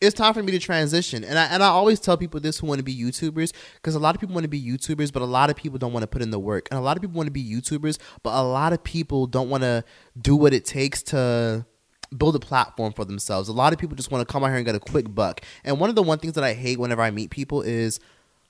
it's 0.00 0.14
time 0.14 0.34
for 0.34 0.42
me 0.42 0.52
to 0.52 0.58
transition. 0.58 1.24
And 1.24 1.38
I 1.38 1.44
and 1.46 1.62
I 1.62 1.68
always 1.68 2.00
tell 2.00 2.16
people 2.16 2.40
this 2.40 2.58
who 2.58 2.66
want 2.66 2.78
to 2.78 2.84
be 2.84 2.94
YouTubers 2.94 3.52
because 3.76 3.94
a 3.94 3.98
lot 3.98 4.14
of 4.14 4.20
people 4.20 4.34
want 4.34 4.44
to 4.44 4.48
be 4.48 4.60
YouTubers, 4.60 5.12
but 5.12 5.22
a 5.22 5.26
lot 5.26 5.50
of 5.50 5.56
people 5.56 5.78
don't 5.78 5.92
want 5.92 6.02
to 6.02 6.06
put 6.06 6.22
in 6.22 6.30
the 6.30 6.38
work. 6.38 6.68
And 6.70 6.78
a 6.78 6.82
lot 6.82 6.96
of 6.96 7.00
people 7.02 7.16
want 7.16 7.28
to 7.28 7.32
be 7.32 7.44
YouTubers, 7.44 7.98
but 8.22 8.34
a 8.34 8.42
lot 8.42 8.72
of 8.72 8.82
people 8.84 9.26
don't 9.26 9.48
want 9.48 9.62
to 9.62 9.84
do 10.20 10.36
what 10.36 10.52
it 10.52 10.64
takes 10.64 11.02
to 11.04 11.66
build 12.16 12.36
a 12.36 12.40
platform 12.40 12.92
for 12.92 13.04
themselves. 13.04 13.48
A 13.48 13.52
lot 13.52 13.72
of 13.72 13.78
people 13.78 13.96
just 13.96 14.10
want 14.10 14.26
to 14.26 14.30
come 14.30 14.44
out 14.44 14.48
here 14.48 14.56
and 14.56 14.66
get 14.66 14.74
a 14.74 14.80
quick 14.80 15.14
buck. 15.14 15.40
And 15.64 15.80
one 15.80 15.88
of 15.88 15.96
the 15.96 16.02
one 16.02 16.18
things 16.18 16.34
that 16.34 16.44
I 16.44 16.54
hate 16.54 16.78
whenever 16.78 17.02
I 17.02 17.10
meet 17.10 17.30
people 17.30 17.62
is, 17.62 17.98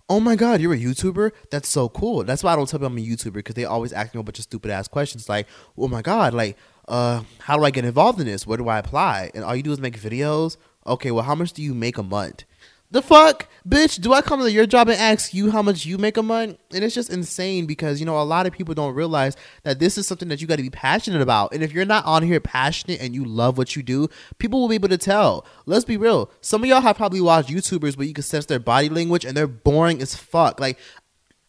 oh 0.09 0.21
my 0.21 0.37
god, 0.37 0.61
you're 0.61 0.75
a 0.75 0.79
YouTuber? 0.79 1.33
That's 1.51 1.69
so 1.69 1.89
cool. 1.89 2.25
That's 2.25 2.43
why 2.43 2.53
I 2.53 2.57
don't 2.57 2.69
tell 2.69 2.81
them 2.81 2.93
I'm 2.93 2.99
a 2.99 3.07
YouTuber 3.07 3.35
because 3.35 3.55
they 3.55 3.65
always 3.65 3.93
ask 3.93 4.15
me 4.15 4.21
a 4.21 4.23
bunch 4.23 4.39
of 4.39 4.45
stupid 4.45 4.71
ass 4.71 4.89
questions 4.89 5.29
like, 5.29 5.47
oh 5.79 5.89
my 5.89 6.03
god, 6.03 6.35
like, 6.35 6.57
uh, 6.89 7.23
how 7.41 7.57
do 7.57 7.65
I 7.65 7.71
get 7.71 7.85
involved 7.85 8.21
in 8.21 8.27
this? 8.27 8.47
Where 8.47 8.59
do 8.59 8.69
I 8.69 8.79
apply? 8.79 9.31
And 9.35 9.45
all 9.45 9.57
you 9.57 9.63
do 9.63 9.73
is 9.73 9.81
make 9.81 9.99
videos. 9.99 10.57
Okay, 10.87 11.11
well, 11.11 11.25
how 11.25 11.35
much 11.35 11.53
do 11.53 11.63
you 11.63 11.75
make 11.75 11.99
a 11.99 12.03
month? 12.03 12.45
The 12.93 13.03
fuck, 13.03 13.49
bitch? 13.69 14.01
Do 14.01 14.13
I 14.13 14.21
come 14.21 14.41
to 14.41 14.51
your 14.51 14.65
job 14.65 14.89
and 14.89 15.01
ask 15.01 15.35
you 15.35 15.51
how 15.51 15.61
much 15.61 15.85
you 15.85 15.99
make 15.99 16.17
a 16.17 16.23
month? 16.23 16.57
And 16.73 16.85
it's 16.85 16.95
just 16.95 17.11
insane 17.11 17.67
because 17.67 17.99
you 17.99 18.07
know 18.07 18.21
a 18.21 18.23
lot 18.23 18.47
of 18.47 18.53
people 18.53 18.75
don't 18.75 18.95
realize 18.95 19.37
that 19.65 19.81
this 19.81 19.99
is 19.99 20.07
something 20.07 20.29
that 20.29 20.41
you 20.41 20.47
got 20.47 20.57
to 20.57 20.63
be 20.63 20.71
passionate 20.71 21.21
about. 21.21 21.53
And 21.53 21.65
if 21.65 21.73
you're 21.73 21.85
not 21.85 22.05
on 22.05 22.23
here 22.23 22.39
passionate 22.39 23.01
and 23.01 23.13
you 23.13 23.25
love 23.25 23.59
what 23.59 23.75
you 23.75 23.83
do, 23.83 24.07
people 24.39 24.61
will 24.61 24.69
be 24.69 24.77
able 24.77 24.89
to 24.91 24.99
tell. 24.99 25.45
Let's 25.67 25.85
be 25.85 25.97
real. 25.97 26.31
Some 26.41 26.63
of 26.63 26.69
y'all 26.69 26.81
have 26.81 26.97
probably 26.97 27.21
watched 27.21 27.49
YouTubers 27.49 27.97
where 27.97 28.07
you 28.07 28.15
can 28.15 28.23
sense 28.23 28.47
their 28.47 28.61
body 28.61 28.89
language 28.89 29.25
and 29.25 29.37
they're 29.37 29.49
boring 29.49 30.01
as 30.01 30.15
fuck. 30.15 30.61
Like 30.61 30.79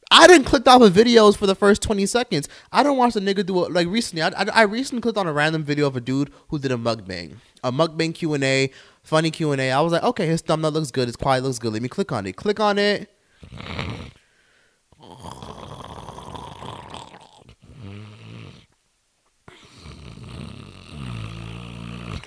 I 0.10 0.26
didn't 0.26 0.46
click 0.46 0.68
off 0.68 0.82
of 0.82 0.94
videos 0.94 1.38
for 1.38 1.46
the 1.46 1.56
first 1.56 1.82
20 1.82 2.06
seconds. 2.06 2.48
I 2.72 2.82
don't 2.82 2.98
watch 2.98 3.16
a 3.16 3.20
nigga 3.20 3.46
do 3.46 3.66
it 3.66 3.72
like 3.72 3.88
recently. 3.88 4.22
I, 4.22 4.30
I, 4.30 4.46
I 4.54 4.62
recently 4.64 5.02
clicked 5.02 5.18
on 5.18 5.28
a 5.28 5.34
random 5.34 5.64
video 5.64 5.86
of 5.86 5.96
a 5.96 6.02
dude 6.02 6.32
who 6.48 6.60
did 6.60 6.72
a 6.72 6.78
mukbang, 6.78 7.36
a 7.64 7.72
mukbang 7.72 8.16
Q 8.16 8.34
and 8.34 8.44
A 8.44 8.72
funny 9.08 9.32
Q 9.32 9.54
and 9.54 9.62
A. 9.62 9.72
I 9.72 9.80
was 9.80 9.94
like, 9.94 10.04
okay, 10.04 10.28
his 10.28 10.42
thumbnail 10.42 10.72
looks 10.72 10.92
good. 10.92 11.08
His 11.08 11.16
quality 11.16 11.42
looks 11.42 11.60
good. 11.60 11.72
Let 11.72 11.82
me 11.82 11.88
click 11.88 12.12
on 12.12 12.28
it. 12.28 12.36
Click 12.36 12.60
on 12.60 12.78
it. 12.78 13.10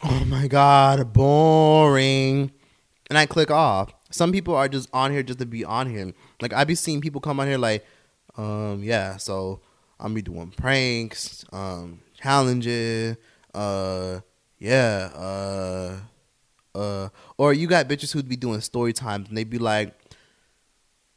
Oh 0.03 0.25
my 0.27 0.47
god, 0.49 1.13
boring. 1.13 2.51
And 3.11 3.19
I 3.19 3.27
click 3.27 3.51
off. 3.51 3.93
Some 4.11 4.33
people 4.33 4.55
are 4.57 4.69
just 4.69 4.89
on 4.95 5.13
here 5.13 5.23
just 5.23 5.39
to 5.41 5.47
be 5.47 5.65
on 5.65 5.89
here. 5.89 6.13
Like 6.41 6.55
I 6.55 6.65
be 6.65 6.75
seeing 6.75 7.03
people 7.03 7.21
come 7.21 7.41
on 7.41 7.47
here 7.47 7.59
like, 7.59 7.85
um, 8.39 8.83
yeah, 8.83 9.19
so 9.19 9.61
I'm 9.99 10.15
be 10.15 10.23
doing 10.23 10.51
pranks, 10.57 11.45
um, 11.53 12.01
challenges, 12.15 13.17
uh, 13.53 14.21
yeah, 14.59 15.11
uh 15.15 15.97
uh, 16.75 17.09
or 17.39 17.53
you 17.53 17.67
got 17.67 17.89
bitches 17.89 18.13
who'd 18.13 18.29
be 18.29 18.37
doing 18.37 18.61
story 18.61 18.93
times 18.93 19.29
and 19.29 19.37
they'd 19.37 19.51
be 19.51 19.59
like, 19.59 19.95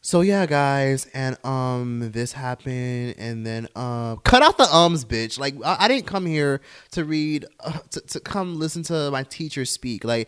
so 0.05 0.19
yeah, 0.19 0.45
guys, 0.45 1.07
and 1.13 1.37
um, 1.45 2.11
this 2.11 2.33
happened, 2.33 3.15
and 3.17 3.45
then 3.45 3.69
um, 3.73 4.17
cut 4.25 4.41
out 4.41 4.57
the 4.57 4.65
ums, 4.65 5.05
bitch. 5.05 5.39
Like 5.39 5.55
I, 5.63 5.77
I 5.85 5.87
didn't 5.87 6.07
come 6.07 6.25
here 6.25 6.59
to 6.91 7.05
read, 7.05 7.45
uh, 7.61 7.79
to, 7.91 8.01
to 8.01 8.19
come 8.19 8.59
listen 8.59 8.83
to 8.83 9.09
my 9.11 9.23
teacher 9.23 9.63
speak. 9.63 10.03
Like 10.03 10.27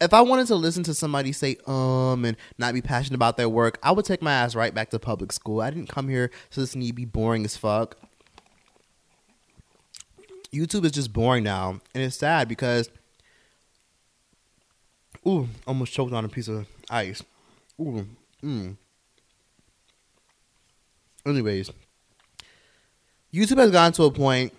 if 0.00 0.14
I 0.14 0.20
wanted 0.20 0.46
to 0.48 0.54
listen 0.54 0.82
to 0.84 0.94
somebody 0.94 1.32
say 1.32 1.56
um 1.66 2.24
and 2.24 2.36
not 2.58 2.74
be 2.74 2.82
passionate 2.82 3.16
about 3.16 3.36
their 3.36 3.48
work, 3.48 3.78
I 3.82 3.92
would 3.92 4.04
take 4.04 4.22
my 4.22 4.32
ass 4.32 4.54
right 4.54 4.72
back 4.74 4.90
to 4.90 4.98
public 4.98 5.32
school. 5.32 5.60
I 5.60 5.70
didn't 5.70 5.88
come 5.88 6.08
here 6.08 6.30
to 6.50 6.60
listen 6.60 6.80
to 6.80 6.86
you 6.86 6.92
be 6.92 7.04
boring 7.04 7.44
as 7.44 7.56
fuck. 7.56 7.96
YouTube 10.52 10.84
is 10.84 10.92
just 10.92 11.12
boring 11.12 11.42
now, 11.42 11.80
and 11.94 12.04
it's 12.04 12.16
sad 12.16 12.48
because 12.48 12.90
Ooh, 15.26 15.48
almost 15.66 15.92
choked 15.92 16.12
on 16.12 16.24
a 16.24 16.28
piece 16.28 16.48
of 16.48 16.66
ice. 16.88 17.22
Ooh, 17.80 18.06
mm. 18.42 18.76
Anyways, 21.26 21.70
YouTube 23.34 23.58
has 23.58 23.72
gotten 23.72 23.92
to 23.94 24.04
a 24.04 24.10
point 24.10 24.52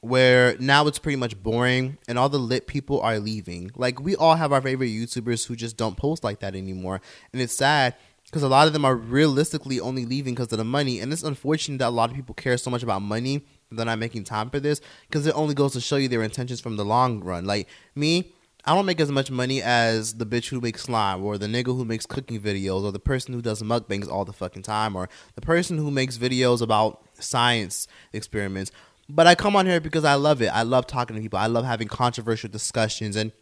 where 0.00 0.56
now 0.58 0.86
it's 0.86 0.98
pretty 0.98 1.16
much 1.16 1.40
boring 1.42 1.98
and 2.08 2.18
all 2.18 2.28
the 2.28 2.38
lit 2.38 2.66
people 2.66 3.00
are 3.00 3.18
leaving. 3.18 3.70
Like 3.74 4.00
we 4.00 4.16
all 4.16 4.34
have 4.34 4.52
our 4.52 4.60
favorite 4.60 4.88
YouTubers 4.88 5.46
who 5.46 5.56
just 5.56 5.76
don't 5.76 5.96
post 5.96 6.24
like 6.24 6.40
that 6.40 6.54
anymore. 6.54 7.00
And 7.32 7.40
it's 7.40 7.54
sad 7.54 7.94
because 8.24 8.42
a 8.42 8.48
lot 8.48 8.66
of 8.66 8.72
them 8.72 8.84
are 8.84 8.96
realistically 8.96 9.80
only 9.80 10.04
leaving 10.04 10.34
because 10.34 10.52
of 10.52 10.58
the 10.58 10.64
money. 10.64 11.00
And 11.00 11.12
it's 11.12 11.22
unfortunate 11.22 11.78
that 11.78 11.88
a 11.88 11.90
lot 11.90 12.10
of 12.10 12.16
people 12.16 12.34
care 12.34 12.58
so 12.58 12.70
much 12.70 12.82
about 12.82 13.02
money 13.02 13.44
that 13.68 13.76
they're 13.76 13.86
not 13.86 13.98
making 13.98 14.24
time 14.24 14.50
for 14.50 14.60
this 14.60 14.80
because 15.08 15.26
it 15.26 15.36
only 15.36 15.54
goes 15.54 15.72
to 15.74 15.80
show 15.80 15.96
you 15.96 16.08
their 16.08 16.22
intentions 16.22 16.60
from 16.60 16.76
the 16.76 16.84
long 16.84 17.20
run. 17.20 17.44
Like 17.44 17.68
me, 17.94 18.32
I 18.66 18.74
don't 18.74 18.86
make 18.86 19.00
as 19.00 19.10
much 19.10 19.30
money 19.30 19.60
as 19.60 20.14
the 20.14 20.24
bitch 20.24 20.48
who 20.48 20.60
makes 20.60 20.82
slime, 20.84 21.22
or 21.22 21.36
the 21.36 21.46
nigga 21.46 21.66
who 21.66 21.84
makes 21.84 22.06
cooking 22.06 22.40
videos, 22.40 22.82
or 22.82 22.92
the 22.92 22.98
person 22.98 23.34
who 23.34 23.42
does 23.42 23.62
mukbangs 23.62 24.08
all 24.08 24.24
the 24.24 24.32
fucking 24.32 24.62
time, 24.62 24.96
or 24.96 25.08
the 25.34 25.42
person 25.42 25.76
who 25.76 25.90
makes 25.90 26.16
videos 26.16 26.62
about 26.62 27.04
science 27.18 27.86
experiments. 28.12 28.72
But 29.08 29.26
I 29.26 29.34
come 29.34 29.54
on 29.54 29.66
here 29.66 29.80
because 29.80 30.04
I 30.04 30.14
love 30.14 30.40
it. 30.40 30.48
I 30.48 30.62
love 30.62 30.86
talking 30.86 31.14
to 31.14 31.20
people. 31.20 31.38
I 31.38 31.46
love 31.46 31.66
having 31.66 31.88
controversial 31.88 32.48
discussions, 32.48 33.16
and 33.16 33.32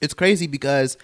it's 0.00 0.14
crazy 0.14 0.46
because 0.46 0.96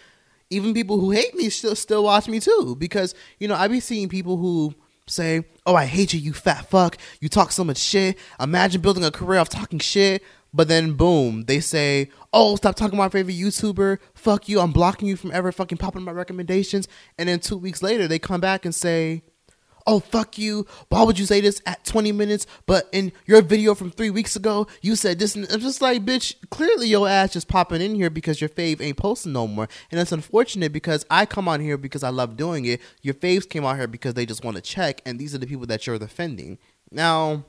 even 0.50 0.72
people 0.72 1.00
who 1.00 1.10
hate 1.10 1.34
me 1.34 1.48
still 1.50 1.74
still 1.74 2.04
watch 2.04 2.28
me 2.28 2.38
too. 2.38 2.76
Because 2.78 3.14
you 3.40 3.48
know 3.48 3.56
I 3.56 3.66
be 3.66 3.80
seeing 3.80 4.08
people 4.08 4.36
who 4.36 4.72
say, 5.08 5.44
"Oh, 5.66 5.74
I 5.74 5.86
hate 5.86 6.12
you, 6.14 6.20
you 6.20 6.32
fat 6.32 6.70
fuck. 6.70 6.96
You 7.20 7.28
talk 7.28 7.50
so 7.50 7.64
much 7.64 7.78
shit. 7.78 8.16
Imagine 8.38 8.80
building 8.80 9.04
a 9.04 9.10
career 9.10 9.40
off 9.40 9.48
talking 9.48 9.80
shit." 9.80 10.22
But 10.54 10.68
then 10.68 10.92
boom, 10.94 11.44
they 11.46 11.60
say, 11.60 12.10
"Oh, 12.32 12.56
stop 12.56 12.76
talking 12.76 12.98
about 12.98 13.12
my 13.12 13.18
favorite 13.18 13.36
YouTuber. 13.36 13.98
Fuck 14.14 14.48
you. 14.48 14.60
I'm 14.60 14.72
blocking 14.72 15.08
you 15.08 15.16
from 15.16 15.32
ever 15.32 15.50
fucking 15.50 15.78
popping 15.78 16.02
my 16.02 16.12
recommendations." 16.12 16.88
And 17.16 17.28
then 17.28 17.40
2 17.40 17.56
weeks 17.56 17.82
later, 17.82 18.06
they 18.06 18.18
come 18.18 18.40
back 18.40 18.66
and 18.66 18.74
say, 18.74 19.22
"Oh, 19.86 19.98
fuck 19.98 20.36
you. 20.36 20.66
Why 20.90 21.04
would 21.04 21.18
you 21.18 21.24
say 21.24 21.40
this 21.40 21.60
at 21.64 21.84
20 21.84 22.12
minutes, 22.12 22.46
but 22.66 22.88
in 22.92 23.12
your 23.26 23.40
video 23.40 23.74
from 23.74 23.90
3 23.90 24.10
weeks 24.10 24.36
ago, 24.36 24.66
you 24.82 24.94
said 24.94 25.18
this." 25.18 25.34
And 25.34 25.50
I'm 25.50 25.60
just 25.60 25.80
like, 25.80 26.04
"Bitch, 26.04 26.34
clearly 26.50 26.86
your 26.86 27.08
ass 27.08 27.32
just 27.32 27.48
popping 27.48 27.80
in 27.80 27.94
here 27.94 28.10
because 28.10 28.40
your 28.40 28.50
fave 28.50 28.82
ain't 28.82 28.98
posting 28.98 29.32
no 29.32 29.46
more." 29.46 29.68
And 29.90 29.98
it's 29.98 30.12
unfortunate 30.12 30.70
because 30.70 31.06
I 31.10 31.24
come 31.24 31.48
on 31.48 31.60
here 31.60 31.78
because 31.78 32.02
I 32.02 32.10
love 32.10 32.36
doing 32.36 32.66
it. 32.66 32.80
Your 33.00 33.14
faves 33.14 33.48
came 33.48 33.64
out 33.64 33.78
here 33.78 33.88
because 33.88 34.12
they 34.14 34.26
just 34.26 34.44
want 34.44 34.56
to 34.56 34.62
check, 34.62 35.00
and 35.06 35.18
these 35.18 35.34
are 35.34 35.38
the 35.38 35.46
people 35.46 35.66
that 35.66 35.86
you're 35.86 35.98
defending. 35.98 36.58
Now, 36.90 37.46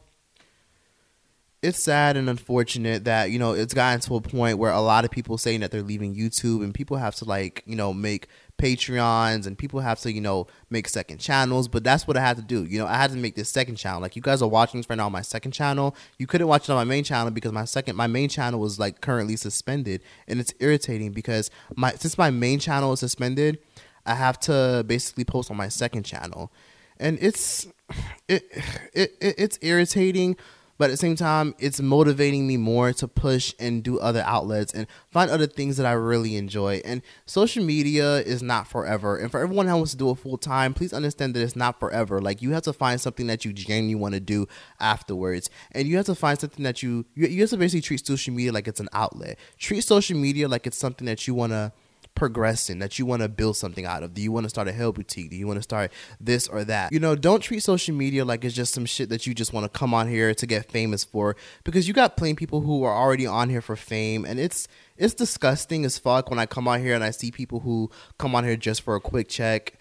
it's 1.64 1.80
sad 1.80 2.18
and 2.18 2.30
unfortunate 2.30 3.06
that 3.06 3.32
you 3.32 3.40
know 3.40 3.54
it's 3.54 3.74
gotten 3.74 4.02
to 4.02 4.16
a 4.18 4.22
point 4.22 4.58
where 4.58 4.72
a 4.72 4.82
lot 4.82 5.06
of 5.06 5.12
people 5.12 5.38
saying 5.38 5.62
that 5.62 5.72
they're 5.72 5.82
leaving 5.82 6.14
YouTube 6.14 6.62
and 6.62 6.74
people 6.74 6.98
have 6.98 7.16
to 7.16 7.26
like 7.26 7.64
you 7.66 7.76
know 7.78 7.94
make 7.94 8.28
Patreons 8.58 9.48
and 9.48 9.58
people 9.58 9.80
have 9.80 9.98
to 10.02 10.12
you 10.12 10.20
know 10.20 10.46
make 10.70 10.90
second 10.90 11.20
channels. 11.20 11.70
But 11.70 11.86
that's 11.86 12.06
what 12.06 12.18
I 12.18 12.20
had 12.20 12.36
to 12.36 12.44
do. 12.44 12.66
You 12.66 12.80
know, 12.80 12.86
I 12.86 12.96
had 12.96 13.12
to 13.12 13.18
make 13.18 13.36
this 13.36 13.50
second 13.50 13.78
channel. 13.78 14.02
Like 14.02 14.18
you 14.18 14.22
guys 14.22 14.42
are 14.42 14.50
watching 14.50 14.80
this 14.80 14.90
right 14.90 14.98
now 14.98 15.06
on 15.06 15.14
my 15.14 15.22
second 15.22 15.54
channel. 15.54 15.96
You 16.20 16.28
couldn't 16.28 16.48
watch 16.48 16.64
it 16.64 16.70
on 16.70 16.76
my 16.76 16.84
main 16.84 17.06
channel 17.06 17.32
because 17.32 17.54
my 17.54 17.66
second 17.66 17.96
my 17.96 18.08
main 18.08 18.28
channel 18.28 18.60
was 18.60 18.78
like 18.78 19.00
currently 19.00 19.38
suspended, 19.38 20.04
and 20.28 20.42
it's 20.42 20.54
irritating 20.60 21.14
because 21.14 21.50
my 21.78 21.94
since 21.94 22.18
my 22.18 22.30
main 22.30 22.60
channel 22.60 22.92
is 22.92 23.00
suspended, 23.00 23.60
I 24.06 24.16
have 24.16 24.38
to 24.42 24.84
basically 24.86 25.24
post 25.24 25.50
on 25.50 25.56
my 25.56 25.70
second 25.70 26.04
channel, 26.04 26.52
and 27.00 27.18
it's 27.22 27.68
it, 28.28 28.44
it, 28.94 29.16
it 29.22 29.36
it's 29.38 29.58
irritating 29.62 30.36
but 30.84 30.90
at 30.90 30.92
the 30.92 30.98
same 30.98 31.16
time 31.16 31.56
it's 31.60 31.80
motivating 31.80 32.46
me 32.46 32.58
more 32.58 32.92
to 32.92 33.08
push 33.08 33.54
and 33.58 33.84
do 33.84 33.98
other 34.00 34.22
outlets 34.26 34.74
and 34.74 34.86
find 35.12 35.32
other 35.32 35.48
things 35.48 35.78
that 35.78 35.86
i 35.86 35.94
really 35.94 36.36
enjoy. 36.36 36.82
And 36.84 37.02
social 37.26 37.64
media 37.64 38.18
is 38.18 38.44
not 38.44 38.68
forever. 38.68 39.16
And 39.16 39.32
for 39.32 39.40
everyone 39.40 39.66
who 39.66 39.78
wants 39.78 39.92
to 39.92 39.98
do 39.98 40.10
it 40.10 40.16
full 40.16 40.38
time 40.38 40.74
please 40.74 40.92
understand 40.92 41.36
that 41.36 41.42
it's 41.42 41.56
not 41.56 41.80
forever. 41.80 42.20
Like 42.20 42.42
you 42.42 42.52
have 42.52 42.64
to 42.64 42.74
find 42.74 43.00
something 43.00 43.28
that 43.28 43.46
you 43.46 43.54
genuinely 43.54 43.96
want 43.96 44.14
to 44.16 44.20
do 44.20 44.46
afterwards. 44.82 45.50
And 45.72 45.88
you 45.88 45.96
have 45.96 46.06
to 46.08 46.16
find 46.16 46.38
something 46.38 46.66
that 46.66 46.84
you 46.84 47.06
you 47.16 47.40
have 47.40 47.52
to 47.52 47.58
basically 47.58 47.80
treat 47.80 48.06
social 48.06 48.34
media 48.34 48.52
like 48.52 48.68
it's 48.68 48.82
an 48.82 48.90
outlet. 48.92 49.40
Treat 49.58 49.86
social 49.86 50.18
media 50.18 50.50
like 50.50 50.68
it's 50.68 50.76
something 50.76 51.06
that 51.06 51.26
you 51.26 51.34
want 51.34 51.54
to 51.54 51.72
progressing 52.16 52.80
that 52.80 53.00
you 53.00 53.06
want 53.06 53.22
to 53.22 53.30
build 53.30 53.58
something 53.58 53.86
out 53.86 54.04
of? 54.04 54.14
Do 54.14 54.22
you 54.22 54.32
want 54.32 54.46
to 54.46 54.50
start 54.50 54.68
a 54.68 54.72
hair 54.72 54.92
boutique? 54.92 55.30
Do 55.30 55.36
you 55.36 55.48
want 55.48 55.58
to 55.58 55.64
start 55.64 55.92
this 56.20 56.48
or 56.48 56.64
that? 56.66 56.92
You 56.92 57.00
know, 57.00 57.16
don't 57.16 57.42
treat 57.42 57.62
social 57.62 57.96
media 57.96 58.26
like 58.26 58.44
it's 58.46 58.56
just 58.56 58.74
some 58.74 58.86
shit 58.86 59.10
that 59.10 59.26
you 59.28 59.34
just 59.34 59.54
want 59.54 59.72
to 59.72 59.78
come 59.78 59.94
on 59.94 60.08
here 60.08 60.34
to 60.34 60.46
get 60.46 60.70
famous 60.70 61.04
for 61.04 61.36
because 61.64 61.88
you 61.88 61.94
got 61.94 62.18
plain 62.18 62.36
people 62.36 62.62
who 62.62 62.84
are 62.84 62.96
already 62.96 63.26
on 63.26 63.50
here 63.50 63.62
for 63.62 63.76
fame 63.76 64.26
and 64.26 64.40
it's 64.40 64.68
it's 64.98 65.14
disgusting 65.14 65.86
as 65.86 65.98
fuck 65.98 66.30
when 66.30 66.40
I 66.40 66.46
come 66.46 66.68
on 66.68 66.80
here 66.82 66.96
and 66.96 67.04
I 67.04 67.12
see 67.12 67.32
people 67.32 67.62
who 67.62 67.90
come 68.18 68.36
on 68.36 68.44
here 68.44 68.56
just 68.56 68.82
for 68.82 68.96
a 68.96 69.02
quick 69.02 69.28
check. 69.28 69.78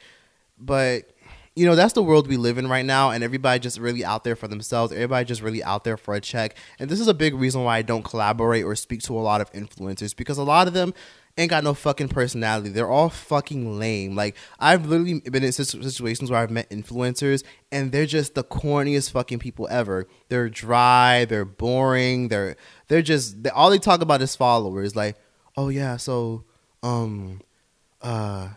But 0.59 1.13
you 1.55 1.67
know 1.67 1.75
that's 1.75 1.93
the 1.93 2.03
world 2.03 2.29
we 2.29 2.37
live 2.37 2.57
in 2.57 2.67
right 2.67 2.85
now 2.85 3.11
and 3.11 3.23
everybody 3.23 3.61
just 3.61 3.79
really 3.79 4.05
out 4.05 4.25
there 4.25 4.37
for 4.37 4.49
themselves 4.49 4.93
everybody 4.93 5.25
just 5.25 5.43
really 5.43 5.63
out 5.63 5.85
there 5.85 5.97
for 5.97 6.15
a 6.15 6.21
check 6.21 6.57
and 6.79 6.89
this 6.89 6.99
is 6.99 7.09
a 7.09 7.15
big 7.15 7.35
reason 7.35 7.63
why 7.63 7.79
i 7.79 7.83
don't 7.83 8.05
collaborate 8.05 8.65
or 8.65 8.75
speak 8.75 9.03
to 9.03 9.19
a 9.19 9.21
lot 9.21 9.41
of 9.41 9.53
influencers 9.53 10.17
because 10.17 10.39
a 10.39 10.43
lot 10.43 10.67
of 10.67 10.73
them 10.73 10.95
ain't 11.37 11.51
got 11.51 11.65
no 11.65 11.75
fucking 11.75 12.09
personality. 12.09 12.69
They're 12.71 12.91
all 12.91 13.09
fucking 13.09 13.79
lame. 13.79 14.15
Like 14.15 14.37
I've 14.59 14.87
literally 14.87 15.21
been 15.21 15.45
in 15.45 15.53
situations 15.53 16.31
where 16.31 16.41
I've 16.41 16.51
met 16.51 16.71
influencers 16.71 17.43
and 17.71 17.93
they're 17.93 18.07
just 18.07 18.35
the 18.35 18.45
corniest 18.45 19.11
fucking 19.13 19.39
people 19.39 19.67
ever. 19.71 20.07
They're 20.29 20.49
dry, 20.49 21.25
they're 21.25 21.45
boring, 21.45 22.29
they're 22.29 22.57
they're 22.89 23.03
just 23.03 23.43
they, 23.43 23.51
all 23.51 23.71
they 23.71 23.79
talk 23.79 24.01
about 24.01 24.23
is 24.23 24.37
followers. 24.37 24.95
Like, 24.95 25.17
oh 25.57 25.69
yeah, 25.69 25.97
so 25.97 26.45
um 26.83 27.41
uh 28.01 28.51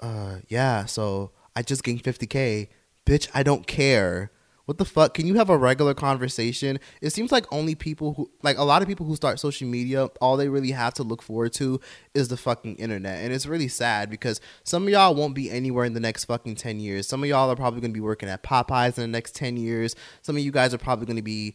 uh 0.00 0.36
yeah, 0.48 0.84
so 0.84 1.32
I 1.56 1.62
just 1.62 1.84
gained 1.84 2.02
50k. 2.02 2.68
Bitch, 3.06 3.28
I 3.34 3.42
don't 3.42 3.66
care 3.66 4.30
What 4.70 4.78
the 4.78 4.84
fuck? 4.84 5.14
Can 5.14 5.26
you 5.26 5.34
have 5.34 5.50
a 5.50 5.58
regular 5.58 5.94
conversation? 5.94 6.78
It 7.00 7.10
seems 7.10 7.32
like 7.32 7.44
only 7.50 7.74
people 7.74 8.14
who, 8.14 8.30
like 8.44 8.56
a 8.56 8.62
lot 8.62 8.82
of 8.82 8.86
people 8.86 9.04
who 9.04 9.16
start 9.16 9.40
social 9.40 9.66
media, 9.66 10.04
all 10.20 10.36
they 10.36 10.48
really 10.48 10.70
have 10.70 10.94
to 10.94 11.02
look 11.02 11.22
forward 11.22 11.52
to 11.54 11.80
is 12.14 12.28
the 12.28 12.36
fucking 12.36 12.76
internet. 12.76 13.18
And 13.18 13.32
it's 13.32 13.46
really 13.46 13.66
sad 13.66 14.10
because 14.10 14.40
some 14.62 14.84
of 14.84 14.90
y'all 14.90 15.16
won't 15.16 15.34
be 15.34 15.50
anywhere 15.50 15.86
in 15.86 15.94
the 15.94 15.98
next 15.98 16.26
fucking 16.26 16.54
10 16.54 16.78
years. 16.78 17.08
Some 17.08 17.24
of 17.24 17.28
y'all 17.28 17.50
are 17.50 17.56
probably 17.56 17.80
going 17.80 17.90
to 17.90 17.94
be 17.94 18.00
working 18.00 18.28
at 18.28 18.44
Popeyes 18.44 18.96
in 18.96 19.02
the 19.02 19.08
next 19.08 19.34
10 19.34 19.56
years. 19.56 19.96
Some 20.22 20.36
of 20.36 20.42
you 20.44 20.52
guys 20.52 20.72
are 20.72 20.78
probably 20.78 21.06
going 21.06 21.16
to 21.16 21.22
be 21.22 21.54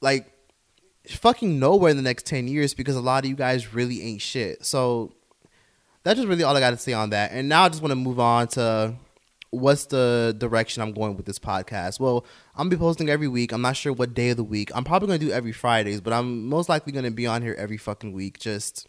like 0.00 0.32
fucking 1.06 1.58
nowhere 1.58 1.90
in 1.90 1.98
the 1.98 2.02
next 2.02 2.24
10 2.24 2.48
years 2.48 2.72
because 2.72 2.96
a 2.96 3.02
lot 3.02 3.24
of 3.24 3.28
you 3.28 3.36
guys 3.36 3.74
really 3.74 4.00
ain't 4.00 4.22
shit. 4.22 4.64
So 4.64 5.12
that's 6.02 6.16
just 6.16 6.28
really 6.28 6.44
all 6.44 6.56
I 6.56 6.60
got 6.60 6.70
to 6.70 6.78
say 6.78 6.94
on 6.94 7.10
that. 7.10 7.32
And 7.32 7.46
now 7.46 7.64
I 7.64 7.68
just 7.68 7.82
want 7.82 7.92
to 7.92 7.96
move 7.96 8.18
on 8.18 8.48
to 8.48 8.94
what's 9.54 9.86
the 9.86 10.34
direction 10.38 10.82
I'm 10.82 10.92
going 10.92 11.16
with 11.16 11.26
this 11.26 11.38
podcast? 11.38 12.00
Well, 12.00 12.24
I'm 12.54 12.68
gonna 12.68 12.70
be 12.70 12.76
posting 12.76 13.08
every 13.08 13.28
week. 13.28 13.52
I'm 13.52 13.62
not 13.62 13.76
sure 13.76 13.92
what 13.92 14.14
day 14.14 14.30
of 14.30 14.36
the 14.36 14.44
week. 14.44 14.70
I'm 14.74 14.84
probably 14.84 15.08
gonna 15.08 15.18
do 15.18 15.30
every 15.30 15.52
Fridays, 15.52 16.00
but 16.00 16.12
I'm 16.12 16.48
most 16.48 16.68
likely 16.68 16.92
gonna 16.92 17.10
be 17.10 17.26
on 17.26 17.42
here 17.42 17.54
every 17.58 17.76
fucking 17.76 18.12
week, 18.12 18.38
just 18.38 18.86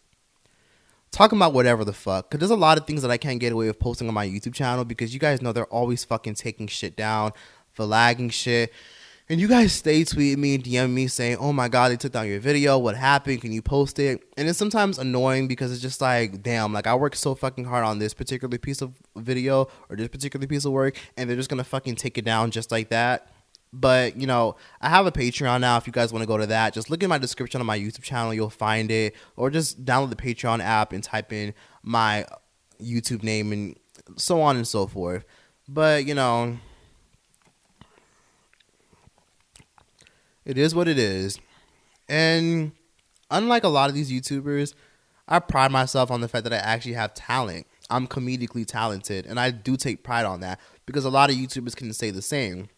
talking 1.10 1.38
about 1.38 1.52
whatever 1.52 1.84
the 1.84 1.92
fuck. 1.92 2.30
Cause 2.30 2.40
there's 2.40 2.50
a 2.50 2.56
lot 2.56 2.78
of 2.78 2.86
things 2.86 3.02
that 3.02 3.10
I 3.10 3.16
can't 3.16 3.40
get 3.40 3.52
away 3.52 3.66
with 3.66 3.78
posting 3.78 4.08
on 4.08 4.14
my 4.14 4.26
YouTube 4.26 4.54
channel 4.54 4.84
because 4.84 5.14
you 5.14 5.20
guys 5.20 5.40
know 5.40 5.52
they're 5.52 5.64
always 5.66 6.04
fucking 6.04 6.34
taking 6.34 6.66
shit 6.66 6.96
down, 6.96 7.32
for 7.72 7.84
lagging 7.84 8.30
shit. 8.30 8.72
And 9.28 9.40
you 9.40 9.48
guys 9.48 9.72
stay 9.72 10.02
tweeting 10.02 10.36
me 10.36 10.56
DM 10.56 10.90
me 10.90 11.08
saying, 11.08 11.38
"Oh 11.38 11.52
my 11.52 11.66
god, 11.66 11.90
they 11.90 11.96
took 11.96 12.12
down 12.12 12.28
your 12.28 12.38
video. 12.38 12.78
What 12.78 12.94
happened? 12.96 13.40
Can 13.40 13.50
you 13.50 13.60
post 13.60 13.98
it?" 13.98 14.22
And 14.36 14.48
it's 14.48 14.56
sometimes 14.56 14.98
annoying 14.98 15.48
because 15.48 15.72
it's 15.72 15.82
just 15.82 16.00
like, 16.00 16.44
damn, 16.44 16.72
like 16.72 16.86
I 16.86 16.94
worked 16.94 17.16
so 17.16 17.34
fucking 17.34 17.64
hard 17.64 17.84
on 17.84 17.98
this 17.98 18.14
particular 18.14 18.56
piece 18.56 18.80
of 18.80 18.92
video 19.16 19.66
or 19.90 19.96
this 19.96 20.06
particular 20.08 20.46
piece 20.46 20.64
of 20.64 20.70
work, 20.70 20.96
and 21.16 21.28
they're 21.28 21.36
just 21.36 21.50
gonna 21.50 21.64
fucking 21.64 21.96
take 21.96 22.18
it 22.18 22.24
down 22.24 22.52
just 22.52 22.70
like 22.70 22.90
that. 22.90 23.32
But 23.72 24.16
you 24.16 24.28
know, 24.28 24.54
I 24.80 24.90
have 24.90 25.06
a 25.06 25.12
Patreon 25.12 25.60
now. 25.60 25.76
If 25.76 25.88
you 25.88 25.92
guys 25.92 26.12
want 26.12 26.22
to 26.22 26.28
go 26.28 26.38
to 26.38 26.46
that, 26.46 26.72
just 26.72 26.88
look 26.88 27.02
in 27.02 27.08
my 27.08 27.18
description 27.18 27.60
on 27.60 27.66
my 27.66 27.78
YouTube 27.78 28.02
channel. 28.02 28.32
You'll 28.32 28.48
find 28.48 28.92
it, 28.92 29.16
or 29.34 29.50
just 29.50 29.84
download 29.84 30.10
the 30.10 30.16
Patreon 30.16 30.60
app 30.60 30.92
and 30.92 31.02
type 31.02 31.32
in 31.32 31.52
my 31.82 32.26
YouTube 32.80 33.24
name 33.24 33.50
and 33.50 33.76
so 34.16 34.40
on 34.40 34.54
and 34.54 34.68
so 34.68 34.86
forth. 34.86 35.24
But 35.68 36.06
you 36.06 36.14
know 36.14 36.58
It 40.46 40.56
is 40.56 40.74
what 40.74 40.88
it 40.88 40.98
is. 40.98 41.38
And 42.08 42.72
unlike 43.30 43.64
a 43.64 43.68
lot 43.68 43.90
of 43.90 43.96
these 43.96 44.10
YouTubers, 44.10 44.74
I 45.28 45.40
pride 45.40 45.72
myself 45.72 46.10
on 46.10 46.20
the 46.20 46.28
fact 46.28 46.44
that 46.44 46.52
I 46.52 46.58
actually 46.58 46.94
have 46.94 47.12
talent. 47.12 47.66
I'm 47.90 48.06
comedically 48.06 48.64
talented, 48.64 49.26
and 49.26 49.38
I 49.38 49.50
do 49.50 49.76
take 49.76 50.02
pride 50.02 50.24
on 50.24 50.40
that 50.40 50.60
because 50.86 51.04
a 51.04 51.10
lot 51.10 51.30
of 51.30 51.36
YouTubers 51.36 51.76
can 51.76 51.92
say 51.92 52.10
the 52.10 52.22
same. 52.22 52.68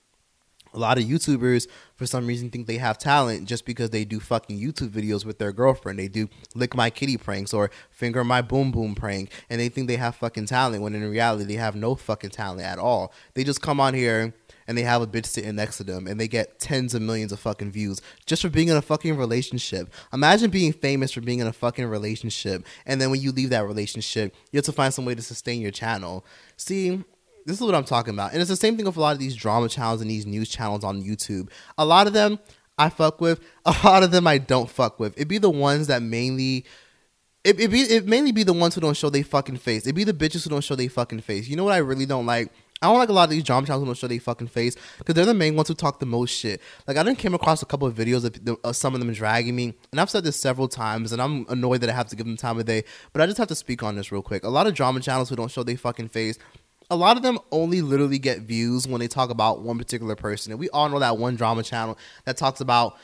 A 0.74 0.78
lot 0.78 0.98
of 0.98 1.04
YouTubers, 1.04 1.66
for 1.94 2.06
some 2.06 2.26
reason, 2.26 2.50
think 2.50 2.66
they 2.66 2.78
have 2.78 2.98
talent 2.98 3.48
just 3.48 3.64
because 3.64 3.90
they 3.90 4.04
do 4.04 4.20
fucking 4.20 4.60
YouTube 4.60 4.90
videos 4.90 5.24
with 5.24 5.38
their 5.38 5.52
girlfriend. 5.52 5.98
They 5.98 6.08
do 6.08 6.28
lick 6.54 6.74
my 6.74 6.90
kitty 6.90 7.16
pranks 7.16 7.52
or 7.52 7.70
finger 7.90 8.24
my 8.24 8.42
boom 8.42 8.70
boom 8.70 8.94
prank, 8.94 9.30
and 9.50 9.60
they 9.60 9.68
think 9.68 9.88
they 9.88 9.96
have 9.96 10.16
fucking 10.16 10.46
talent 10.46 10.82
when 10.82 10.94
in 10.94 11.08
reality 11.10 11.44
they 11.44 11.54
have 11.54 11.74
no 11.74 11.94
fucking 11.94 12.30
talent 12.30 12.62
at 12.62 12.78
all. 12.78 13.12
They 13.34 13.44
just 13.44 13.62
come 13.62 13.80
on 13.80 13.94
here 13.94 14.34
and 14.68 14.76
they 14.76 14.82
have 14.82 15.02
a 15.02 15.06
bitch 15.06 15.26
sitting 15.26 15.56
next 15.56 15.78
to 15.78 15.84
them 15.84 16.06
and 16.06 16.20
they 16.20 16.28
get 16.28 16.60
tens 16.60 16.94
of 16.94 17.02
millions 17.02 17.32
of 17.32 17.40
fucking 17.40 17.72
views 17.72 18.00
just 18.26 18.42
for 18.42 18.50
being 18.50 18.68
in 18.68 18.76
a 18.76 18.82
fucking 18.82 19.16
relationship. 19.16 19.90
Imagine 20.12 20.50
being 20.50 20.72
famous 20.72 21.10
for 21.10 21.22
being 21.22 21.40
in 21.40 21.46
a 21.46 21.52
fucking 21.52 21.86
relationship 21.86 22.64
and 22.86 23.00
then 23.00 23.10
when 23.10 23.20
you 23.20 23.32
leave 23.32 23.50
that 23.50 23.66
relationship, 23.66 24.34
you 24.52 24.58
have 24.58 24.66
to 24.66 24.72
find 24.72 24.92
some 24.92 25.06
way 25.06 25.14
to 25.14 25.22
sustain 25.22 25.60
your 25.60 25.70
channel. 25.70 26.24
See, 26.56 27.02
this 27.48 27.56
is 27.56 27.62
what 27.62 27.74
I'm 27.74 27.84
talking 27.84 28.12
about. 28.12 28.32
And 28.32 28.40
it's 28.40 28.50
the 28.50 28.56
same 28.56 28.76
thing 28.76 28.84
with 28.84 28.96
a 28.96 29.00
lot 29.00 29.12
of 29.12 29.18
these 29.18 29.34
drama 29.34 29.68
channels 29.68 30.02
and 30.02 30.10
these 30.10 30.26
news 30.26 30.50
channels 30.50 30.84
on 30.84 31.02
YouTube. 31.02 31.48
A 31.78 31.84
lot 31.84 32.06
of 32.06 32.12
them 32.12 32.38
I 32.76 32.90
fuck 32.90 33.20
with, 33.20 33.40
a 33.64 33.74
lot 33.84 34.02
of 34.02 34.10
them 34.10 34.26
I 34.26 34.38
don't 34.38 34.70
fuck 34.70 35.00
with. 35.00 35.14
It'd 35.16 35.28
be 35.28 35.38
the 35.38 35.50
ones 35.50 35.86
that 35.86 36.02
mainly 36.02 36.66
it 37.44 37.58
it 37.58 37.70
be 37.70 37.80
it 37.80 38.06
mainly 38.06 38.32
be 38.32 38.42
the 38.42 38.52
ones 38.52 38.74
who 38.74 38.80
don't 38.80 38.96
show 38.96 39.08
they 39.08 39.22
fucking 39.22 39.56
face. 39.56 39.86
It'd 39.86 39.96
be 39.96 40.04
the 40.04 40.12
bitches 40.12 40.44
who 40.44 40.50
don't 40.50 40.62
show 40.62 40.74
they 40.74 40.88
fucking 40.88 41.20
face. 41.20 41.48
You 41.48 41.56
know 41.56 41.64
what 41.64 41.72
I 41.72 41.78
really 41.78 42.04
don't 42.04 42.26
like? 42.26 42.52
I 42.80 42.86
don't 42.86 42.98
like 42.98 43.08
a 43.08 43.12
lot 43.12 43.24
of 43.24 43.30
these 43.30 43.42
drama 43.42 43.66
channels 43.66 43.82
who 43.82 43.86
don't 43.86 43.96
show 43.96 44.06
their 44.06 44.20
fucking 44.20 44.48
face 44.48 44.76
because 44.98 45.14
they're 45.14 45.24
the 45.24 45.34
main 45.34 45.56
ones 45.56 45.66
who 45.66 45.74
talk 45.74 45.98
the 45.98 46.06
most 46.06 46.30
shit. 46.30 46.60
Like 46.86 46.96
I 46.96 47.02
didn't 47.02 47.18
came 47.18 47.34
across 47.34 47.60
a 47.62 47.66
couple 47.66 47.88
of 47.88 47.94
videos 47.94 48.24
of 48.24 48.44
the, 48.44 48.56
uh, 48.62 48.72
some 48.72 48.94
of 48.94 49.00
them 49.00 49.12
dragging 49.12 49.56
me, 49.56 49.74
and 49.90 50.00
I've 50.00 50.10
said 50.10 50.22
this 50.22 50.36
several 50.36 50.68
times, 50.68 51.10
and 51.12 51.20
I'm 51.20 51.44
annoyed 51.48 51.80
that 51.80 51.90
I 51.90 51.92
have 51.92 52.08
to 52.08 52.16
give 52.16 52.26
them 52.26 52.36
time 52.36 52.58
of 52.58 52.66
day. 52.66 52.84
But 53.12 53.22
I 53.22 53.26
just 53.26 53.38
have 53.38 53.48
to 53.48 53.56
speak 53.56 53.82
on 53.82 53.96
this 53.96 54.12
real 54.12 54.22
quick. 54.22 54.44
A 54.44 54.48
lot 54.48 54.66
of 54.66 54.74
drama 54.74 55.00
channels 55.00 55.28
who 55.28 55.36
don't 55.36 55.50
show 55.50 55.64
their 55.64 55.76
fucking 55.76 56.08
face. 56.08 56.38
A 56.90 56.96
lot 56.96 57.16
of 57.16 57.22
them 57.22 57.38
only 57.52 57.82
literally 57.82 58.18
get 58.18 58.40
views 58.40 58.88
when 58.88 59.00
they 59.00 59.08
talk 59.08 59.30
about 59.30 59.60
one 59.60 59.76
particular 59.76 60.16
person, 60.16 60.52
and 60.52 60.58
we 60.58 60.70
all 60.70 60.88
know 60.88 60.98
that 60.98 61.18
one 61.18 61.36
drama 61.36 61.62
channel 61.62 61.98
that 62.24 62.36
talks 62.36 62.60
about 62.60 62.96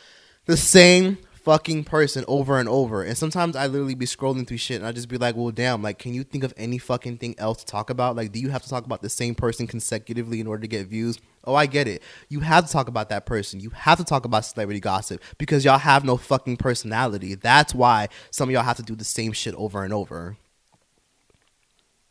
the 0.46 0.56
same 0.56 1.18
fucking 1.44 1.84
person 1.84 2.24
over 2.26 2.58
and 2.58 2.68
over. 2.68 3.02
And 3.02 3.16
sometimes 3.16 3.54
I 3.54 3.66
literally 3.66 3.94
be 3.94 4.06
scrolling 4.06 4.46
through 4.46 4.56
shit 4.56 4.78
and 4.78 4.86
I 4.86 4.92
just 4.92 5.08
be 5.08 5.18
like, 5.18 5.36
well, 5.36 5.50
damn, 5.50 5.82
like, 5.82 5.98
can 5.98 6.14
you 6.14 6.24
think 6.24 6.42
of 6.42 6.54
any 6.56 6.78
fucking 6.78 7.18
thing 7.18 7.34
else 7.36 7.58
to 7.58 7.66
talk 7.66 7.90
about? 7.90 8.16
Like, 8.16 8.32
do 8.32 8.40
you 8.40 8.48
have 8.48 8.62
to 8.62 8.68
talk 8.68 8.86
about 8.86 9.02
the 9.02 9.10
same 9.10 9.34
person 9.34 9.66
consecutively 9.66 10.40
in 10.40 10.46
order 10.46 10.62
to 10.62 10.68
get 10.68 10.86
views? 10.86 11.18
Oh, 11.44 11.54
I 11.54 11.66
get 11.66 11.86
it. 11.86 12.02
You 12.30 12.40
have 12.40 12.66
to 12.66 12.72
talk 12.72 12.88
about 12.88 13.10
that 13.10 13.26
person. 13.26 13.60
You 13.60 13.70
have 13.70 13.98
to 13.98 14.04
talk 14.04 14.24
about 14.24 14.46
celebrity 14.46 14.80
gossip 14.80 15.22
because 15.36 15.66
y'all 15.66 15.78
have 15.78 16.02
no 16.02 16.16
fucking 16.16 16.56
personality. 16.56 17.34
That's 17.34 17.74
why 17.74 18.08
some 18.30 18.48
of 18.48 18.52
y'all 18.54 18.62
have 18.62 18.78
to 18.78 18.82
do 18.82 18.96
the 18.96 19.04
same 19.04 19.32
shit 19.32 19.54
over 19.56 19.84
and 19.84 19.92
over. 19.92 20.38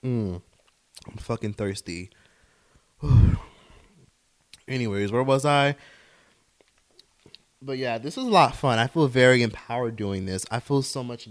Mm. 0.06 0.42
I'm 1.08 1.18
fucking 1.18 1.54
thirsty. 1.54 2.10
Anyways, 4.68 5.12
where 5.12 5.24
was 5.24 5.46
I? 5.46 5.76
but 7.66 7.78
yeah, 7.78 7.98
this 7.98 8.18
was 8.18 8.26
a 8.26 8.30
lot 8.30 8.52
of 8.54 8.60
fun. 8.60 8.80
I 8.80 8.88
feel 8.88 9.08
very 9.08 9.42
empowered 9.42 9.96
doing 9.96 10.26
this. 10.26 10.46
I 10.52 10.60
feel 10.60 10.82
so 10.82 11.04
much 11.04 11.28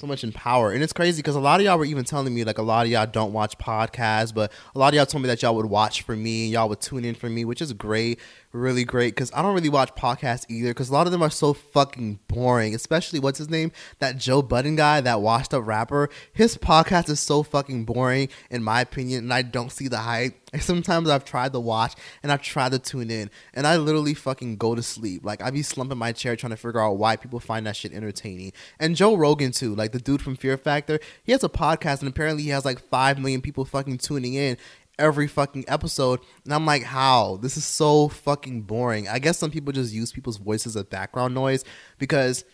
so 0.00 0.06
much 0.06 0.24
in 0.24 0.32
power. 0.32 0.72
And 0.72 0.82
it's 0.82 0.92
crazy 0.92 1.20
because 1.20 1.36
a 1.36 1.40
lot 1.40 1.60
of 1.60 1.66
y'all 1.66 1.78
were 1.78 1.84
even 1.84 2.04
telling 2.04 2.34
me 2.34 2.42
like 2.42 2.58
a 2.58 2.62
lot 2.62 2.86
of 2.86 2.92
y'all 2.92 3.06
don't 3.06 3.32
watch 3.32 3.58
podcasts, 3.58 4.34
but 4.34 4.50
a 4.74 4.78
lot 4.78 4.88
of 4.88 4.94
y'all 4.94 5.06
told 5.06 5.22
me 5.22 5.28
that 5.28 5.42
y'all 5.42 5.54
would 5.54 5.66
watch 5.66 6.02
for 6.02 6.16
me, 6.16 6.44
and 6.44 6.52
y'all 6.52 6.68
would 6.68 6.80
tune 6.80 7.04
in 7.04 7.14
for 7.14 7.28
me, 7.28 7.44
which 7.44 7.60
is 7.60 7.72
great 7.72 8.18
really 8.52 8.84
great 8.84 9.14
because 9.14 9.30
I 9.34 9.42
don't 9.42 9.54
really 9.54 9.68
watch 9.68 9.94
podcasts 9.94 10.44
either 10.48 10.70
because 10.70 10.90
a 10.90 10.92
lot 10.92 11.06
of 11.06 11.12
them 11.12 11.22
are 11.22 11.30
so 11.30 11.52
fucking 11.52 12.20
boring. 12.28 12.74
Especially 12.74 13.20
what's 13.20 13.38
his 13.38 13.50
name, 13.50 13.72
that 13.98 14.18
Joe 14.18 14.42
Budden 14.42 14.76
guy, 14.76 15.00
that 15.00 15.20
washed 15.20 15.54
up 15.54 15.66
rapper. 15.66 16.08
His 16.32 16.56
podcast 16.56 17.08
is 17.08 17.20
so 17.20 17.42
fucking 17.42 17.84
boring 17.84 18.28
in 18.50 18.62
my 18.62 18.80
opinion, 18.80 19.24
and 19.24 19.32
I 19.32 19.42
don't 19.42 19.70
see 19.70 19.88
the 19.88 19.98
hype. 19.98 20.39
Sometimes 20.58 21.08
I've 21.08 21.24
tried 21.24 21.52
to 21.52 21.60
watch 21.60 21.94
and 22.22 22.32
I've 22.32 22.42
tried 22.42 22.72
to 22.72 22.78
tune 22.78 23.10
in, 23.10 23.30
and 23.54 23.66
I 23.66 23.76
literally 23.76 24.14
fucking 24.14 24.56
go 24.56 24.74
to 24.74 24.82
sleep. 24.82 25.24
Like 25.24 25.42
I 25.42 25.50
be 25.50 25.62
slumping 25.62 25.98
my 25.98 26.12
chair 26.12 26.36
trying 26.36 26.50
to 26.50 26.56
figure 26.56 26.80
out 26.80 26.98
why 26.98 27.16
people 27.16 27.40
find 27.40 27.66
that 27.66 27.76
shit 27.76 27.92
entertaining. 27.92 28.52
And 28.78 28.96
Joe 28.96 29.14
Rogan 29.14 29.52
too, 29.52 29.74
like 29.74 29.92
the 29.92 30.00
dude 30.00 30.22
from 30.22 30.36
Fear 30.36 30.56
Factor, 30.56 30.98
he 31.22 31.32
has 31.32 31.44
a 31.44 31.48
podcast 31.48 32.00
and 32.00 32.08
apparently 32.08 32.42
he 32.42 32.48
has 32.50 32.64
like 32.64 32.80
five 32.80 33.18
million 33.18 33.40
people 33.40 33.64
fucking 33.64 33.98
tuning 33.98 34.34
in 34.34 34.56
every 34.98 35.26
fucking 35.26 35.64
episode. 35.66 36.20
And 36.44 36.52
I'm 36.52 36.66
like, 36.66 36.82
how? 36.82 37.38
This 37.40 37.56
is 37.56 37.64
so 37.64 38.08
fucking 38.08 38.62
boring. 38.62 39.08
I 39.08 39.18
guess 39.18 39.38
some 39.38 39.50
people 39.50 39.72
just 39.72 39.92
use 39.92 40.12
people's 40.12 40.36
voices 40.36 40.76
as 40.76 40.84
background 40.84 41.34
noise 41.34 41.64
because 41.98 42.44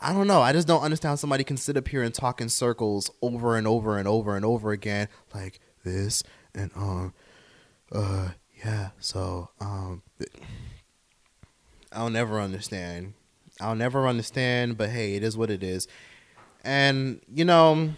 I 0.00 0.12
don't 0.12 0.26
know. 0.26 0.40
I 0.40 0.52
just 0.52 0.68
don't 0.68 0.82
understand 0.82 1.12
how 1.12 1.16
somebody 1.16 1.44
can 1.44 1.56
sit 1.56 1.76
up 1.76 1.88
here 1.88 2.02
and 2.02 2.14
talk 2.14 2.40
in 2.40 2.48
circles 2.48 3.10
over 3.22 3.56
and 3.56 3.66
over 3.66 3.98
and 3.98 4.08
over 4.08 4.36
and 4.36 4.44
over 4.44 4.72
again 4.72 5.08
like 5.34 5.60
this 5.84 6.22
and 6.54 6.70
um 6.76 7.14
uh 7.92 8.30
yeah, 8.64 8.90
so 9.00 9.50
um 9.60 10.02
I'll 11.92 12.10
never 12.10 12.40
understand. 12.40 13.14
I'll 13.60 13.74
never 13.74 14.06
understand, 14.06 14.76
but 14.78 14.90
hey, 14.90 15.14
it 15.14 15.22
is 15.22 15.36
what 15.36 15.50
it 15.50 15.62
is. 15.62 15.86
And 16.64 17.20
you 17.32 17.44
know, 17.44 17.90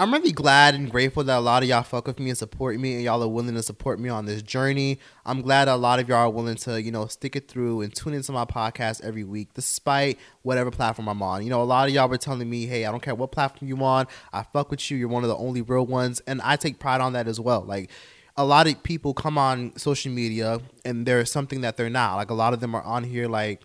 I'm 0.00 0.12
really 0.12 0.30
glad 0.30 0.76
and 0.76 0.88
grateful 0.88 1.24
that 1.24 1.38
a 1.38 1.40
lot 1.40 1.64
of 1.64 1.68
y'all 1.68 1.82
fuck 1.82 2.06
with 2.06 2.20
me 2.20 2.28
and 2.28 2.38
support 2.38 2.78
me, 2.78 2.94
and 2.94 3.02
y'all 3.02 3.20
are 3.20 3.26
willing 3.26 3.56
to 3.56 3.64
support 3.64 3.98
me 3.98 4.08
on 4.08 4.26
this 4.26 4.42
journey. 4.42 5.00
I'm 5.26 5.42
glad 5.42 5.66
a 5.66 5.74
lot 5.74 5.98
of 5.98 6.08
y'all 6.08 6.18
are 6.18 6.30
willing 6.30 6.54
to, 6.54 6.80
you 6.80 6.92
know, 6.92 7.06
stick 7.06 7.34
it 7.34 7.48
through 7.48 7.80
and 7.80 7.92
tune 7.92 8.14
into 8.14 8.30
my 8.30 8.44
podcast 8.44 9.02
every 9.02 9.24
week, 9.24 9.54
despite 9.54 10.20
whatever 10.42 10.70
platform 10.70 11.08
I'm 11.08 11.20
on. 11.20 11.42
You 11.42 11.50
know, 11.50 11.60
a 11.60 11.64
lot 11.64 11.88
of 11.88 11.94
y'all 11.94 12.08
were 12.08 12.16
telling 12.16 12.48
me, 12.48 12.66
hey, 12.66 12.84
I 12.84 12.92
don't 12.92 13.02
care 13.02 13.16
what 13.16 13.32
platform 13.32 13.68
you 13.68 13.76
on, 13.82 14.06
I 14.32 14.44
fuck 14.44 14.70
with 14.70 14.88
you. 14.88 14.96
You're 14.96 15.08
one 15.08 15.24
of 15.24 15.28
the 15.30 15.36
only 15.36 15.62
real 15.62 15.84
ones, 15.84 16.20
and 16.28 16.40
I 16.42 16.54
take 16.54 16.78
pride 16.78 17.00
on 17.00 17.14
that 17.14 17.26
as 17.26 17.40
well. 17.40 17.62
Like 17.62 17.90
a 18.36 18.44
lot 18.44 18.68
of 18.68 18.80
people 18.84 19.14
come 19.14 19.36
on 19.36 19.76
social 19.76 20.12
media 20.12 20.60
and 20.84 21.06
there's 21.06 21.32
something 21.32 21.62
that 21.62 21.76
they're 21.76 21.90
not. 21.90 22.14
Like 22.14 22.30
a 22.30 22.34
lot 22.34 22.52
of 22.52 22.60
them 22.60 22.72
are 22.76 22.82
on 22.82 23.02
here 23.02 23.26
like 23.26 23.64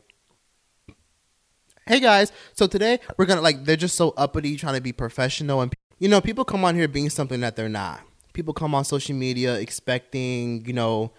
hey 1.86 2.00
guys 2.00 2.32
so 2.54 2.65
today 2.65 2.98
we're 3.17 3.26
gonna 3.26 3.41
like 3.41 3.65
they're 3.65 3.76
just 3.76 3.96
so 3.96 4.13
uppity 4.15 4.56
trying 4.56 4.74
to 4.74 4.80
be 4.80 4.93
professional 4.93 5.60
and 5.60 5.69
you 6.04 6.10
know, 6.10 6.20
people 6.20 6.44
come 6.44 6.66
on 6.66 6.76
here 6.76 6.89
being 6.89 7.10
something 7.10 7.39
that 7.39 7.56
they're 7.56 7.70
not. 7.70 8.02
People 8.34 8.54
come 8.54 8.76
on 8.76 8.84
social 8.84 9.16
media 9.16 9.56
expecting, 9.56 10.66
you 10.66 10.74
know, 10.74 11.13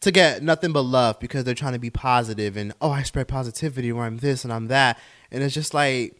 to 0.00 0.12
get 0.12 0.44
nothing 0.44 0.70
but 0.70 0.82
love 0.82 1.18
because 1.18 1.42
they're 1.42 1.56
trying 1.56 1.72
to 1.72 1.80
be 1.80 1.90
positive 1.90 2.56
and 2.56 2.72
oh, 2.80 2.92
I 2.92 3.02
spread 3.02 3.26
positivity 3.26 3.90
or 3.90 4.04
I'm 4.04 4.18
this 4.18 4.44
and 4.44 4.52
I'm 4.52 4.68
that. 4.68 4.96
And 5.32 5.42
it's 5.42 5.52
just 5.52 5.74
like 5.74 6.19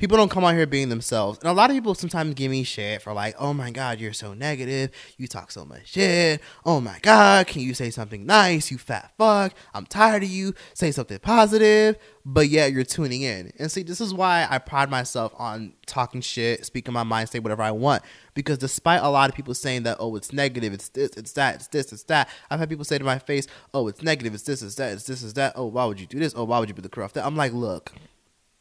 people 0.00 0.16
don't 0.16 0.30
come 0.30 0.44
out 0.44 0.54
here 0.54 0.66
being 0.66 0.88
themselves. 0.88 1.38
And 1.40 1.48
a 1.50 1.52
lot 1.52 1.68
of 1.68 1.76
people 1.76 1.94
sometimes 1.94 2.32
give 2.32 2.50
me 2.50 2.64
shit 2.64 3.02
for 3.02 3.12
like, 3.12 3.34
oh 3.38 3.52
my 3.52 3.70
God, 3.70 4.00
you're 4.00 4.14
so 4.14 4.32
negative. 4.32 4.90
You 5.18 5.28
talk 5.28 5.50
so 5.50 5.66
much 5.66 5.88
shit. 5.88 6.40
Oh 6.64 6.80
my 6.80 6.98
God, 7.02 7.46
can 7.46 7.60
you 7.60 7.74
say 7.74 7.90
something 7.90 8.24
nice? 8.24 8.70
You 8.70 8.78
fat 8.78 9.12
fuck. 9.18 9.52
I'm 9.74 9.84
tired 9.84 10.22
of 10.22 10.30
you. 10.30 10.54
Say 10.72 10.90
something 10.90 11.18
positive. 11.18 11.98
But 12.24 12.48
yet 12.48 12.72
you're 12.72 12.84
tuning 12.84 13.20
in. 13.20 13.52
And 13.58 13.70
see, 13.70 13.82
this 13.82 14.00
is 14.00 14.14
why 14.14 14.46
I 14.48 14.56
pride 14.56 14.90
myself 14.90 15.34
on 15.36 15.74
talking 15.84 16.22
shit, 16.22 16.64
speaking 16.64 16.94
my 16.94 17.02
mind, 17.02 17.28
say 17.28 17.38
whatever 17.38 17.62
I 17.62 17.72
want. 17.72 18.02
Because 18.32 18.56
despite 18.56 19.02
a 19.02 19.08
lot 19.10 19.28
of 19.28 19.36
people 19.36 19.52
saying 19.52 19.82
that, 19.82 19.98
oh, 20.00 20.16
it's 20.16 20.32
negative, 20.32 20.72
it's 20.72 20.88
this, 20.88 21.10
it's 21.18 21.32
that, 21.32 21.56
it's 21.56 21.66
this, 21.68 21.92
it's 21.92 22.04
that, 22.04 22.28
I've 22.50 22.58
had 22.58 22.70
people 22.70 22.84
say 22.86 22.96
to 22.96 23.04
my 23.04 23.18
face, 23.18 23.46
oh, 23.74 23.88
it's 23.88 24.02
negative, 24.02 24.32
it's 24.32 24.44
this, 24.44 24.62
it's 24.62 24.76
that, 24.76 24.94
it's 24.94 25.04
this, 25.04 25.22
it's 25.22 25.34
that. 25.34 25.52
Oh, 25.56 25.66
why 25.66 25.84
would 25.84 26.00
you 26.00 26.06
do 26.06 26.18
this? 26.18 26.32
Oh, 26.34 26.44
why 26.44 26.58
would 26.58 26.70
you 26.70 26.74
be 26.74 26.80
the 26.80 26.88
corrupt? 26.88 27.18
I'm 27.18 27.36
like, 27.36 27.52
look, 27.52 27.92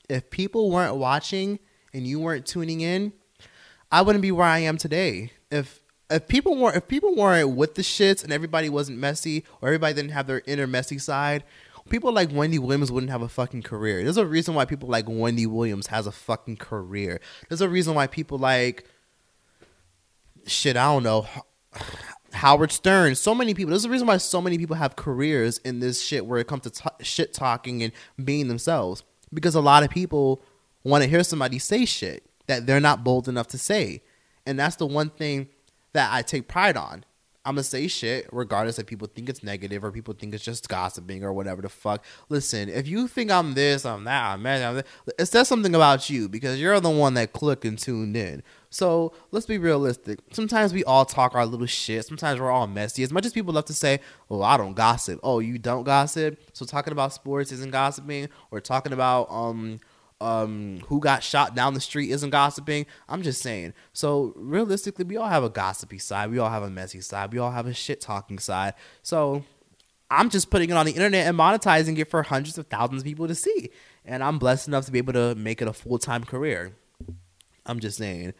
if 0.10 0.30
people 0.30 0.72
weren't 0.72 0.96
watching 0.96 1.60
and 1.94 2.06
you 2.06 2.20
weren't 2.20 2.46
tuning 2.46 2.82
in, 2.82 3.14
I 3.92 4.02
wouldn't 4.02 4.22
be 4.22 4.32
where 4.32 4.46
I 4.46 4.60
am 4.60 4.78
today. 4.78 5.32
If 5.52 5.82
if 6.10 6.28
people 6.28 6.58
weren't 6.58 6.76
if 6.76 6.88
people 6.88 7.16
weren't 7.16 7.56
with 7.56 7.76
the 7.76 7.82
shits 7.84 8.24
and 8.24 8.34
everybody 8.34 8.70
wasn't 8.70 8.98
messy 8.98 9.46
or 9.62 9.70
everybody 9.70 9.94
didn't 9.94 10.12
have 10.12 10.28
their 10.28 10.42
inner 10.46 10.68
messy 10.68 10.98
side, 10.98 11.44
people 11.90 12.12
like 12.12 12.32
Wendy 12.32 12.60
Williams 12.60 12.92
wouldn't 12.92 13.12
have 13.12 13.22
a 13.22 13.30
fucking 13.30 13.64
career. 13.64 14.04
There's 14.04 14.18
a 14.18 14.26
reason 14.26 14.56
why 14.56 14.66
people 14.66 14.90
like 14.90 15.06
Wendy 15.08 15.46
Williams 15.46 15.88
has 15.88 16.08
a 16.08 16.12
fucking 16.12 16.58
career. 16.58 17.22
There's 17.48 17.62
a 17.62 17.70
reason 17.70 17.94
why 17.96 18.08
people 18.08 18.38
like 18.38 18.86
shit, 20.46 20.76
I 20.78 20.86
don't 20.86 21.04
know. 21.04 21.28
Howard 22.32 22.72
Stern, 22.72 23.16
so 23.16 23.34
many 23.34 23.54
people. 23.54 23.72
There's 23.72 23.86
a 23.86 23.90
reason 23.90 24.08
why 24.08 24.18
so 24.18 24.40
many 24.40 24.58
people 24.58 24.76
have 24.76 24.96
careers 24.96 25.58
in 25.60 25.80
this 25.80 26.02
shit 26.02 26.26
where 26.26 26.40
it 26.40 26.48
comes 26.48 26.64
to 26.64 26.70
t- 26.70 27.04
shit 27.04 27.34
talking 27.34 27.82
and 27.82 27.92
being 28.24 28.48
themselves 28.48 29.04
because 29.34 29.56
a 29.56 29.62
lot 29.62 29.84
of 29.84 29.90
people 29.90 30.42
want 30.84 31.04
to 31.04 31.10
hear 31.10 31.24
somebody 31.24 31.60
say 31.60 31.86
shit 31.86 32.24
that 32.48 32.66
they're 32.66 32.80
not 32.80 33.04
bold 33.04 33.28
enough 33.28 33.48
to 33.48 33.58
say. 33.58 34.02
And 34.46 34.60
that's 34.60 34.76
the 34.76 34.86
one 34.86 35.10
thing 35.10 35.50
that 35.94 36.12
I 36.12 36.22
take 36.22 36.48
pride 36.48 36.78
on. 36.78 37.06
I'm 37.46 37.56
gonna 37.56 37.64
say 37.64 37.88
shit 37.88 38.28
regardless 38.32 38.80
if 38.80 38.86
people 38.86 39.08
think 39.08 39.30
it's 39.30 39.44
negative 39.44 39.84
or 39.84 39.92
people 39.92 40.14
think 40.14 40.34
it's 40.34 40.44
just 40.44 40.68
gossiping 40.68 41.24
or 41.24 41.34
whatever 41.34 41.62
the 41.62 41.70
fuck. 41.70 42.04
Listen, 42.28 42.70
if 42.70 42.88
you 42.88 43.08
think 43.08 43.32
I'm 43.32 43.54
this, 43.54 43.86
I'm 43.86 44.04
that, 44.04 44.34
I'm 44.34 44.44
that, 44.44 44.62
I'm 44.62 44.76
that 44.76 44.88
it 45.18 45.26
says 45.26 45.48
something 45.48 45.74
about 45.74 46.10
you 46.10 46.28
because 46.28 46.60
you're 46.60 46.80
the 46.80 46.90
one 46.90 47.14
that 47.14 47.34
clicked 47.34 47.66
and 47.66 47.80
tuned 47.80 48.18
in. 48.18 48.44
So 48.70 49.14
let's 49.32 49.46
be 49.46 49.58
realistic. 49.58 50.20
Sometimes 50.32 50.74
we 50.74 50.84
all 50.84 51.06
talk 51.06 51.34
our 51.34 51.46
little 51.46 51.66
shit. 51.66 52.06
Sometimes 52.06 52.40
we're 52.40 52.52
all 52.52 52.68
messy. 52.68 53.02
As 53.04 53.12
much 53.12 53.26
as 53.26 53.34
people 53.34 53.54
love 53.54 53.66
to 53.66 53.74
say, 53.74 54.00
"Oh, 54.30 54.42
I 54.42 54.58
don't 54.58 54.74
gossip." 54.76 55.20
Oh, 55.24 55.40
you 55.40 55.58
don't 55.58 55.84
gossip. 55.84 56.40
So 56.54 56.66
talking 56.66 56.92
about 56.92 57.14
sports 57.14 57.52
isn't 57.52 57.72
gossiping, 57.72 58.30
or 58.52 58.62
talking 58.62 58.94
about 58.94 59.30
um 59.32 59.80
um 60.22 60.82
who 60.88 61.00
got 61.00 61.24
shot 61.24 61.56
down 61.56 61.74
the 61.74 61.80
street 61.80 62.12
isn't 62.12 62.30
gossiping. 62.30 62.86
I'm 63.08 63.24
just 63.24 63.42
saying. 63.42 63.74
So 63.94 64.34
realistically, 64.36 65.06
we 65.06 65.18
all 65.18 65.30
have 65.30 65.44
a 65.44 65.50
gossipy 65.50 65.98
side. 65.98 66.30
We 66.30 66.38
all 66.38 66.50
have 66.50 66.64
a 66.64 66.70
messy 66.70 67.02
side. 67.02 67.34
We 67.34 67.40
all 67.40 67.52
have 67.52 67.66
a 67.66 67.74
shit 67.74 68.02
talking 68.02 68.38
side. 68.38 68.76
So 69.02 69.44
I'm 70.12 70.30
just 70.30 70.50
putting 70.52 70.70
it 70.70 70.74
on 70.74 70.86
the 70.86 70.92
internet 70.92 71.26
and 71.28 71.38
monetizing 71.38 71.98
it 71.98 72.10
for 72.10 72.22
hundreds 72.24 72.58
of 72.58 72.68
thousands 72.68 73.02
of 73.02 73.06
people 73.06 73.28
to 73.28 73.36
see. 73.36 73.70
And 74.06 74.24
I'm 74.24 74.40
blessed 74.40 74.68
enough 74.68 74.86
to 74.86 74.92
be 74.92 74.98
able 74.98 75.14
to 75.14 75.36
make 75.36 75.62
it 75.62 75.68
a 75.68 75.74
full 75.74 75.98
time 75.98 76.24
career. 76.24 76.74
I'm 77.66 77.80
just 77.80 77.98
saying. 77.98 78.34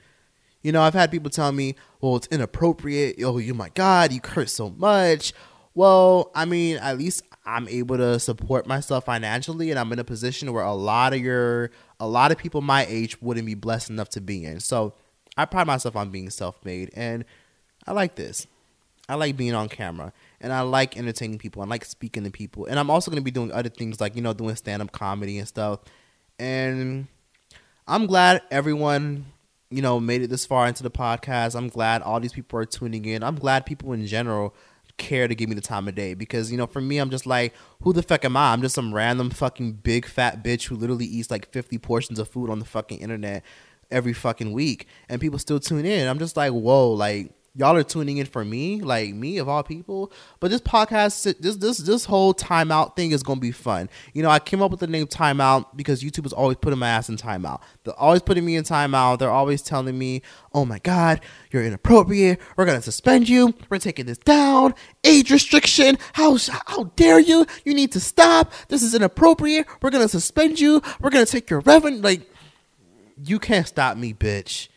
You 0.62 0.72
know, 0.72 0.82
I've 0.82 0.94
had 0.94 1.12
people 1.12 1.30
tell 1.30 1.52
me, 1.52 1.76
well, 2.02 2.18
it's 2.18 2.28
inappropriate. 2.28 3.18
Oh, 3.24 3.38
you 3.38 3.54
my 3.54 3.70
God, 3.70 4.12
you 4.12 4.20
curse 4.20 4.54
so 4.54 4.70
much. 4.70 5.34
Well, 5.74 6.32
I 6.36 6.46
mean, 6.46 6.78
at 6.78 6.98
least 6.98 7.24
I'm 7.46 7.68
able 7.68 7.98
to 7.98 8.20
support 8.20 8.68
myself 8.68 9.06
financially 9.06 9.72
and 9.72 9.80
I'm 9.80 9.92
in 9.94 10.00
a 10.00 10.04
position 10.04 10.52
where 10.52 10.64
a 10.64 10.74
lot 10.74 11.14
of 11.14 11.20
your 11.20 11.72
a 12.00 12.08
lot 12.08 12.32
of 12.32 12.38
people 12.38 12.62
my 12.62 12.86
age 12.88 13.22
wouldn't 13.22 13.46
be 13.46 13.56
blessed 13.56 13.90
enough 13.90 14.10
to 14.10 14.22
be 14.22 14.46
in. 14.46 14.60
So 14.60 14.94
I 15.38 15.46
pride 15.46 15.68
myself 15.68 15.96
on 15.96 16.10
being 16.10 16.30
self-made 16.30 16.92
and 16.96 17.24
I 17.88 17.94
like 17.94 18.16
this. 18.16 18.46
I 19.08 19.16
like 19.16 19.38
being 19.38 19.56
on 19.56 19.70
camera 19.70 20.14
and 20.40 20.54
I 20.54 20.62
like 20.62 20.98
entertaining 20.98 21.40
people. 21.40 21.62
I 21.62 21.66
like 21.66 21.86
speaking 21.86 22.24
to 22.26 22.30
people. 22.30 22.66
And 22.66 22.78
I'm 22.78 22.90
also 22.90 23.10
going 23.10 23.22
to 23.22 23.26
be 23.26 23.32
doing 23.32 23.52
other 23.52 23.70
things 23.70 24.00
like, 24.00 24.16
you 24.16 24.22
know, 24.22 24.34
doing 24.34 24.56
stand-up 24.56 24.92
comedy 24.92 25.40
and 25.40 25.48
stuff. 25.48 25.80
And 26.38 27.08
I'm 27.88 28.06
glad 28.06 28.44
everyone, 28.52 29.26
you 29.72 29.82
know, 29.82 30.00
made 30.00 30.22
it 30.22 30.30
this 30.30 30.46
far 30.46 30.68
into 30.68 30.84
the 30.84 30.92
podcast. 30.92 31.56
I'm 31.56 31.70
glad 31.70 32.02
all 32.02 32.20
these 32.20 32.34
people 32.34 32.60
are 32.60 32.66
tuning 32.66 33.06
in. 33.06 33.24
I'm 33.24 33.36
glad 33.36 33.66
people 33.66 33.94
in 33.94 34.06
general 34.06 34.56
care 34.98 35.28
to 35.28 35.36
give 35.36 35.48
me 35.48 35.56
the 35.56 35.62
time 35.62 35.88
of 35.88 35.96
day 35.96 36.14
because 36.14 36.52
you 36.52 36.58
know 36.58 36.68
for 36.68 36.82
me 36.82 36.98
I'm 36.98 37.10
just 37.10 37.26
like 37.26 37.54
who 37.84 37.94
the 37.94 38.04
fuck 38.04 38.26
am 38.26 38.36
I? 38.36 38.52
I'm 38.52 38.62
just 38.62 38.76
some 38.76 38.94
random 38.94 39.30
fucking 39.30 39.74
big 39.74 40.06
fat 40.06 40.44
bitch 40.44 40.68
who 40.68 40.76
literally 40.76 41.06
eats 41.06 41.32
like 41.32 41.50
50 41.52 41.78
portions 41.78 42.20
of 42.20 42.28
food 42.28 42.50
on 42.50 42.60
the 42.60 42.66
fucking 42.66 43.00
internet 43.00 43.44
every 43.90 44.12
fucking 44.12 44.52
week 44.52 44.88
and 45.08 45.22
people 45.22 45.40
still 45.40 45.60
tune 45.60 45.86
in. 45.86 46.08
I'm 46.08 46.20
just 46.20 46.36
like 46.36 46.52
whoa 46.52 46.92
like 46.92 47.32
y'all 47.56 47.76
are 47.76 47.84
tuning 47.84 48.18
in 48.18 48.26
for 48.26 48.46
me, 48.46 48.82
like 48.82 49.14
me 49.14 49.38
of 49.38 49.50
all 49.50 49.64
people. 49.64 50.12
But 50.40 50.52
this 50.52 50.62
podcast, 50.62 51.40
this 51.40 51.56
this 51.58 51.78
this 51.78 52.06
whole 52.06 52.34
timeout 52.34 52.96
thing 52.96 53.12
is 53.12 53.24
gonna 53.24 53.40
be 53.40 53.52
fun. 53.52 53.90
You 54.14 54.24
know, 54.24 54.30
I 54.30 54.40
came 54.40 54.62
up 54.62 54.72
with 54.72 54.80
the 54.80 54.88
name 54.88 55.08
timeout 55.08 55.66
because 55.76 56.04
YouTube 56.04 56.26
is 56.26 56.34
always 56.34 56.58
putting 56.58 56.80
my 56.80 56.88
ass 56.88 57.10
in 57.10 57.18
timeout. 57.18 57.62
They're 57.84 57.94
always 58.00 58.22
putting 58.22 58.46
me 58.46 58.56
in 58.56 58.64
timeout. 58.64 59.20
They're 59.20 59.32
always 59.32 59.62
telling 59.62 59.98
me, 59.98 60.22
"Oh 60.54 60.66
my 60.66 60.80
God, 60.80 61.22
you're 61.52 61.64
inappropriate. 61.66 62.40
We're 62.56 62.66
gonna 62.66 62.82
suspend 62.82 63.28
you. 63.28 63.54
We're 63.70 63.80
taking 63.80 64.06
this 64.06 64.20
down. 64.20 64.74
Age 65.04 65.32
restriction. 65.32 65.98
How 66.14 66.38
how 66.66 66.86
dare 66.96 67.20
you? 67.20 67.46
You 67.66 67.74
need 67.74 67.92
to 67.94 68.00
stop. 68.00 68.54
This 68.70 68.84
is 68.84 68.94
inappropriate. 68.94 69.68
We're 69.82 69.92
gonna 69.92 70.08
suspend 70.08 70.60
you. 70.60 70.82
We're 71.02 71.10
gonna 71.10 71.26
take 71.26 71.50
your 71.50 71.62
revenue. 71.62 72.02
Like, 72.02 72.30
you 73.24 73.40
can't 73.40 73.68
stop 73.68 73.98
me, 73.98 74.14
bitch. 74.14 74.68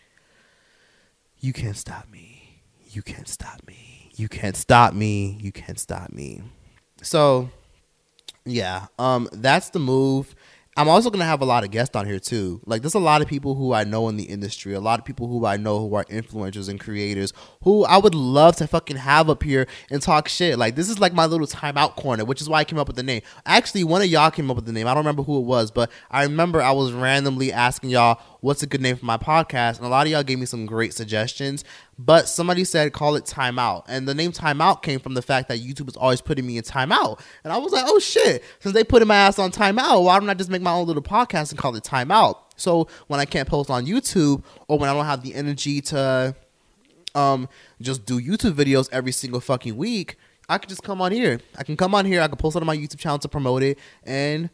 You 1.41 1.53
can't 1.53 1.77
stop 1.77 2.09
me 2.11 2.32
you 2.95 3.03
can't 3.03 3.29
stop 3.29 3.67
me. 3.67 4.11
You 4.15 4.29
can't 4.29 4.57
stop 4.57 4.95
me. 4.95 5.39
You 5.41 5.53
can't 5.53 5.79
stop 5.79 6.13
me. 6.13 6.43
So, 7.03 7.51
yeah, 8.45 8.87
um, 8.99 9.29
that's 9.33 9.71
the 9.71 9.79
move. 9.79 10.35
I'm 10.75 10.89
also 10.89 11.11
gonna 11.11 11.27
have 11.27 11.43
a 11.43 11.45
lot 11.45 11.65
of 11.65 11.71
guests 11.71 11.95
on 11.95 12.07
here 12.07 12.19
too. 12.19 12.63
Like, 12.65 12.81
there's 12.81 12.95
a 12.95 12.99
lot 12.99 13.21
of 13.21 13.29
people 13.29 13.55
who 13.55 13.75
I 13.75 13.85
know 13.85 14.09
in 14.09 14.17
the 14.17 14.25
industry, 14.25 14.73
a 14.73 14.81
lot 14.81 14.99
of 14.99 15.05
people 15.05 15.29
who 15.29 15.45
I 15.45 15.59
know 15.59 15.81
who 15.81 15.95
are 15.95 16.05
influencers 16.05 16.71
and 16.71 16.81
creators 16.81 17.35
who 17.63 17.85
I 17.85 17.99
would 17.99 18.15
love 18.15 18.57
to 18.57 18.67
fucking 18.67 18.97
have 18.97 19.29
up 19.29 19.43
here 19.43 19.67
and 19.91 20.01
talk 20.01 20.29
shit. 20.29 20.59
Like, 20.59 20.75
this 20.75 20.89
is 20.89 20.99
like 20.99 21.13
my 21.13 21.27
little 21.27 21.47
timeout 21.47 21.97
corner, 21.97 22.25
which 22.25 22.41
is 22.41 22.49
why 22.49 22.61
I 22.61 22.65
came 22.65 22.79
up 22.79 22.87
with 22.87 22.97
the 22.97 23.03
name. 23.03 23.21
Actually, 23.45 23.85
one 23.85 24.01
of 24.01 24.09
y'all 24.09 24.31
came 24.31 24.51
up 24.51 24.57
with 24.57 24.65
the 24.65 24.73
name. 24.73 24.87
I 24.87 24.95
don't 24.95 25.05
remember 25.05 25.23
who 25.23 25.37
it 25.39 25.45
was, 25.45 25.71
but 25.71 25.91
I 26.11 26.23
remember 26.23 26.63
I 26.63 26.73
was 26.73 26.93
randomly 26.93 27.53
asking 27.53 27.91
y'all 27.91 28.19
what's 28.43 28.63
a 28.63 28.67
good 28.67 28.81
name 28.81 28.97
for 28.97 29.07
my 29.07 29.17
podcast, 29.17 29.79
and 29.79 29.87
a 29.87 29.89
lot 29.89 30.07
of 30.07 30.13
y'all 30.13 30.23
gave 30.23 30.39
me 30.39 30.47
some 30.47 30.67
great 30.67 30.93
suggestions. 30.93 31.65
But 31.99 32.29
somebody 32.29 32.65
said 32.65 32.93
call 32.93 33.15
it 33.15 33.25
timeout, 33.25 33.85
and 33.89 34.07
the 34.07 34.15
name 34.15 34.33
timeout 34.33 34.83
came 34.83 35.01
from 35.01 35.15
the 35.15 35.23
fact 35.23 35.49
that 35.49 35.61
YouTube 35.61 35.89
is 35.89 35.97
always 35.97 36.21
putting 36.21 36.47
me 36.47 36.59
in 36.59 36.65
timeout, 36.65 37.21
and 37.45 37.53
I 37.53 37.57
was 37.57 37.73
like, 37.73 37.85
oh 37.87 37.99
shit, 37.99 38.45
since 38.61 38.75
they 38.75 38.85
putting 38.85 39.09
my 39.09 39.17
ass 39.17 39.39
on 39.39 39.51
timeout, 39.51 40.05
why 40.05 40.19
don't 40.19 40.29
I 40.29 40.35
just 40.35 40.51
make 40.51 40.61
my 40.61 40.73
own 40.73 40.87
little 40.87 41.03
podcast 41.03 41.51
and 41.51 41.59
call 41.59 41.75
it 41.77 41.85
timeout? 41.85 42.37
So 42.57 42.89
when 43.07 43.19
I 43.21 43.25
can't 43.25 43.49
post 43.49 43.71
on 43.71 43.87
YouTube 43.87 44.43
or 44.69 44.79
when 44.79 44.91
I 44.91 44.93
don't 44.93 45.07
have 45.07 45.23
the 45.23 45.35
energy 45.35 45.81
to 45.81 46.37
um 47.15 47.49
just 47.81 48.05
do 48.05 48.21
YouTube 48.21 48.53
videos 48.53 48.89
every 48.93 49.13
single 49.13 49.41
fucking 49.41 49.77
week, 49.77 50.17
I 50.49 50.59
can 50.59 50.69
just 50.69 50.83
come 50.83 51.01
on 51.01 51.13
here. 51.13 51.41
I 51.57 51.63
can 51.63 51.77
come 51.77 51.95
on 51.95 52.07
here. 52.07 52.21
I 52.21 52.29
can 52.29 52.37
post 52.37 52.57
it 52.57 52.61
on 52.61 52.67
my 52.67 52.77
YouTube 52.77 52.99
channel 52.99 53.19
to 53.21 53.29
promote 53.29 53.63
it, 53.63 53.79
and 54.03 54.51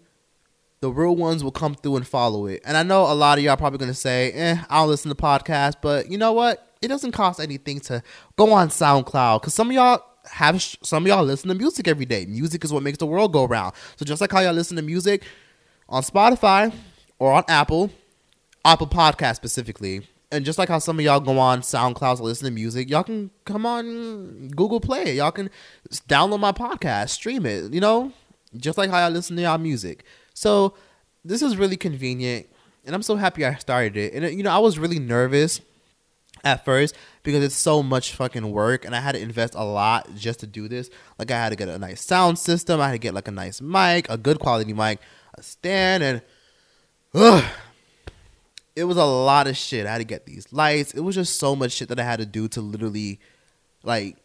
the 0.80 0.90
real 0.90 1.16
ones 1.16 1.42
will 1.42 1.52
come 1.52 1.74
through 1.74 1.96
and 1.96 2.06
follow 2.06 2.46
it. 2.46 2.62
And 2.64 2.76
I 2.76 2.82
know 2.82 3.10
a 3.10 3.14
lot 3.14 3.38
of 3.38 3.44
y'all 3.44 3.56
probably 3.56 3.78
gonna 3.78 3.94
say, 3.94 4.32
"Eh, 4.32 4.56
I 4.68 4.78
don't 4.78 4.88
listen 4.88 5.08
to 5.08 5.14
podcasts," 5.14 5.76
but 5.80 6.10
you 6.10 6.18
know 6.18 6.32
what? 6.32 6.72
It 6.80 6.88
doesn't 6.88 7.12
cost 7.12 7.40
anything 7.40 7.80
to 7.80 8.02
go 8.36 8.52
on 8.52 8.68
SoundCloud 8.68 9.40
because 9.40 9.54
some 9.54 9.68
of 9.68 9.74
y'all 9.74 10.02
have 10.30 10.62
some 10.82 11.04
of 11.04 11.08
y'all 11.08 11.24
listen 11.24 11.48
to 11.48 11.54
music 11.54 11.88
every 11.88 12.04
day. 12.04 12.26
Music 12.26 12.64
is 12.64 12.72
what 12.72 12.82
makes 12.82 12.98
the 12.98 13.06
world 13.06 13.32
go 13.32 13.44
round. 13.44 13.74
So 13.96 14.04
just 14.04 14.20
like 14.20 14.30
how 14.30 14.40
y'all 14.40 14.52
listen 14.52 14.76
to 14.76 14.82
music 14.82 15.24
on 15.88 16.02
Spotify 16.02 16.72
or 17.18 17.32
on 17.32 17.44
Apple, 17.48 17.90
Apple 18.64 18.86
Podcast 18.86 19.36
specifically, 19.36 20.06
and 20.30 20.44
just 20.44 20.58
like 20.58 20.68
how 20.68 20.78
some 20.78 20.98
of 20.98 21.04
y'all 21.04 21.20
go 21.20 21.38
on 21.38 21.60
SoundCloud 21.60 22.18
to 22.18 22.22
listen 22.22 22.44
to 22.44 22.50
music, 22.50 22.90
y'all 22.90 23.02
can 23.02 23.30
come 23.44 23.66
on 23.66 24.48
Google 24.48 24.80
Play. 24.80 25.16
Y'all 25.16 25.30
can 25.30 25.50
download 26.08 26.40
my 26.40 26.52
podcast, 26.52 27.10
stream 27.10 27.46
it. 27.46 27.72
You 27.72 27.80
know, 27.80 28.12
just 28.56 28.78
like 28.78 28.90
how 28.90 28.98
y'all 29.00 29.10
listen 29.10 29.36
to 29.36 29.42
y'all 29.42 29.58
music. 29.58 30.04
So 30.38 30.74
this 31.24 31.42
is 31.42 31.56
really 31.56 31.76
convenient, 31.76 32.46
and 32.86 32.94
I'm 32.94 33.02
so 33.02 33.16
happy 33.16 33.44
I 33.44 33.54
started 33.56 33.96
it. 33.96 34.14
And 34.14 34.24
uh, 34.24 34.28
you 34.28 34.44
know, 34.44 34.50
I 34.50 34.58
was 34.58 34.78
really 34.78 35.00
nervous 35.00 35.60
at 36.44 36.64
first 36.64 36.94
because 37.24 37.42
it's 37.42 37.56
so 37.56 37.82
much 37.82 38.12
fucking 38.14 38.52
work 38.52 38.84
and 38.84 38.94
I 38.94 39.00
had 39.00 39.16
to 39.16 39.20
invest 39.20 39.54
a 39.56 39.64
lot 39.64 40.14
just 40.14 40.38
to 40.40 40.46
do 40.46 40.68
this. 40.68 40.88
Like 41.18 41.32
I 41.32 41.34
had 41.34 41.48
to 41.48 41.56
get 41.56 41.68
a 41.68 41.76
nice 41.76 42.04
sound 42.04 42.38
system, 42.38 42.80
I 42.80 42.86
had 42.86 42.92
to 42.92 42.98
get 42.98 43.14
like 43.14 43.26
a 43.26 43.32
nice 43.32 43.60
mic, 43.60 44.08
a 44.08 44.16
good 44.16 44.38
quality 44.38 44.72
mic, 44.72 45.00
a 45.34 45.42
stand 45.42 46.04
and 46.04 46.22
ugh, 47.12 47.44
it 48.76 48.84
was 48.84 48.96
a 48.96 49.04
lot 49.04 49.48
of 49.48 49.56
shit. 49.56 49.86
I 49.86 49.92
had 49.92 49.98
to 49.98 50.04
get 50.04 50.26
these 50.26 50.52
lights. 50.52 50.94
It 50.94 51.00
was 51.00 51.16
just 51.16 51.40
so 51.40 51.56
much 51.56 51.72
shit 51.72 51.88
that 51.88 51.98
I 51.98 52.04
had 52.04 52.20
to 52.20 52.26
do 52.26 52.46
to 52.48 52.60
literally 52.60 53.18
like 53.82 54.16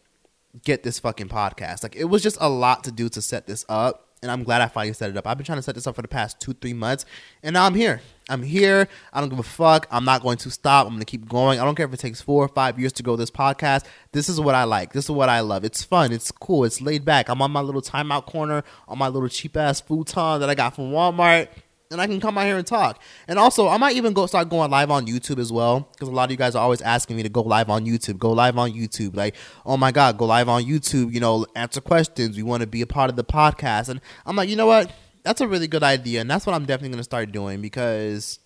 get 0.64 0.84
this 0.84 1.00
fucking 1.00 1.28
podcast. 1.28 1.82
Like 1.82 1.96
it 1.96 2.04
was 2.04 2.22
just 2.22 2.38
a 2.40 2.48
lot 2.48 2.84
to 2.84 2.92
do 2.92 3.08
to 3.08 3.20
set 3.20 3.48
this 3.48 3.64
up 3.68 4.03
and 4.24 4.32
I'm 4.32 4.42
glad 4.42 4.62
I 4.62 4.68
finally 4.68 4.94
set 4.94 5.10
it 5.10 5.16
up. 5.18 5.26
I've 5.26 5.36
been 5.36 5.44
trying 5.44 5.58
to 5.58 5.62
set 5.62 5.74
this 5.74 5.86
up 5.86 5.94
for 5.94 6.02
the 6.02 6.08
past 6.08 6.40
two, 6.40 6.54
three 6.54 6.72
months, 6.72 7.04
and 7.42 7.52
now 7.52 7.66
I'm 7.66 7.74
here. 7.74 8.00
I'm 8.30 8.42
here. 8.42 8.88
I 9.12 9.20
don't 9.20 9.28
give 9.28 9.38
a 9.38 9.42
fuck. 9.42 9.86
I'm 9.90 10.06
not 10.06 10.22
going 10.22 10.38
to 10.38 10.50
stop. 10.50 10.86
I'm 10.86 10.94
going 10.94 11.00
to 11.00 11.04
keep 11.04 11.28
going. 11.28 11.60
I 11.60 11.64
don't 11.64 11.74
care 11.74 11.84
if 11.84 11.92
it 11.92 12.00
takes 12.00 12.22
four 12.22 12.42
or 12.42 12.48
five 12.48 12.78
years 12.80 12.94
to 12.94 13.02
grow 13.02 13.16
this 13.16 13.30
podcast. 13.30 13.84
This 14.12 14.30
is 14.30 14.40
what 14.40 14.54
I 14.54 14.64
like. 14.64 14.94
This 14.94 15.04
is 15.04 15.10
what 15.10 15.28
I 15.28 15.40
love. 15.40 15.62
It's 15.62 15.84
fun. 15.84 16.10
It's 16.10 16.30
cool. 16.30 16.64
It's 16.64 16.80
laid 16.80 17.04
back. 17.04 17.28
I'm 17.28 17.42
on 17.42 17.50
my 17.50 17.60
little 17.60 17.82
timeout 17.82 18.24
corner 18.24 18.64
on 18.88 18.96
my 18.96 19.08
little 19.08 19.28
cheap 19.28 19.58
ass 19.58 19.82
futon 19.82 20.40
that 20.40 20.48
I 20.48 20.54
got 20.54 20.74
from 20.74 20.90
Walmart. 20.90 21.48
And 21.94 22.02
I 22.02 22.06
can 22.06 22.20
come 22.20 22.36
out 22.36 22.44
here 22.44 22.58
and 22.58 22.66
talk. 22.66 23.00
And 23.26 23.38
also, 23.38 23.68
I 23.68 23.78
might 23.78 23.96
even 23.96 24.12
go 24.12 24.26
start 24.26 24.50
going 24.50 24.70
live 24.70 24.90
on 24.90 25.06
YouTube 25.06 25.38
as 25.38 25.50
well. 25.50 25.88
Because 25.92 26.08
a 26.08 26.12
lot 26.12 26.24
of 26.24 26.30
you 26.32 26.36
guys 26.36 26.54
are 26.54 26.62
always 26.62 26.82
asking 26.82 27.16
me 27.16 27.22
to 27.22 27.30
go 27.30 27.40
live 27.40 27.70
on 27.70 27.86
YouTube. 27.86 28.18
Go 28.18 28.32
live 28.32 28.58
on 28.58 28.72
YouTube. 28.72 29.16
Like, 29.16 29.34
oh 29.64 29.78
my 29.78 29.92
God, 29.92 30.18
go 30.18 30.26
live 30.26 30.50
on 30.50 30.64
YouTube. 30.64 31.14
You 31.14 31.20
know, 31.20 31.46
answer 31.56 31.80
questions. 31.80 32.36
We 32.36 32.42
want 32.42 32.60
to 32.60 32.66
be 32.66 32.82
a 32.82 32.86
part 32.86 33.08
of 33.08 33.16
the 33.16 33.24
podcast. 33.24 33.88
And 33.88 34.02
I'm 34.26 34.36
like, 34.36 34.50
you 34.50 34.56
know 34.56 34.66
what? 34.66 34.92
that's 35.24 35.40
a 35.40 35.48
really 35.48 35.66
good 35.66 35.82
idea, 35.82 36.20
and 36.20 36.30
that's 36.30 36.46
what 36.46 36.54
I'm 36.54 36.66
definitely 36.66 36.90
going 36.90 36.98
to 36.98 37.04
start 37.04 37.32
doing 37.32 37.60
because 37.60 38.38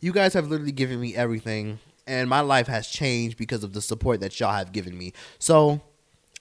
you 0.00 0.12
guys 0.12 0.34
have 0.34 0.48
literally 0.48 0.72
given 0.72 1.00
me 1.00 1.14
everything, 1.14 1.78
and 2.06 2.28
my 2.28 2.40
life 2.40 2.66
has 2.66 2.88
changed 2.88 3.38
because 3.38 3.62
of 3.64 3.72
the 3.72 3.80
support 3.80 4.20
that 4.20 4.38
y'all 4.38 4.52
have 4.52 4.72
given 4.72 4.98
me. 4.98 5.12
So 5.38 5.80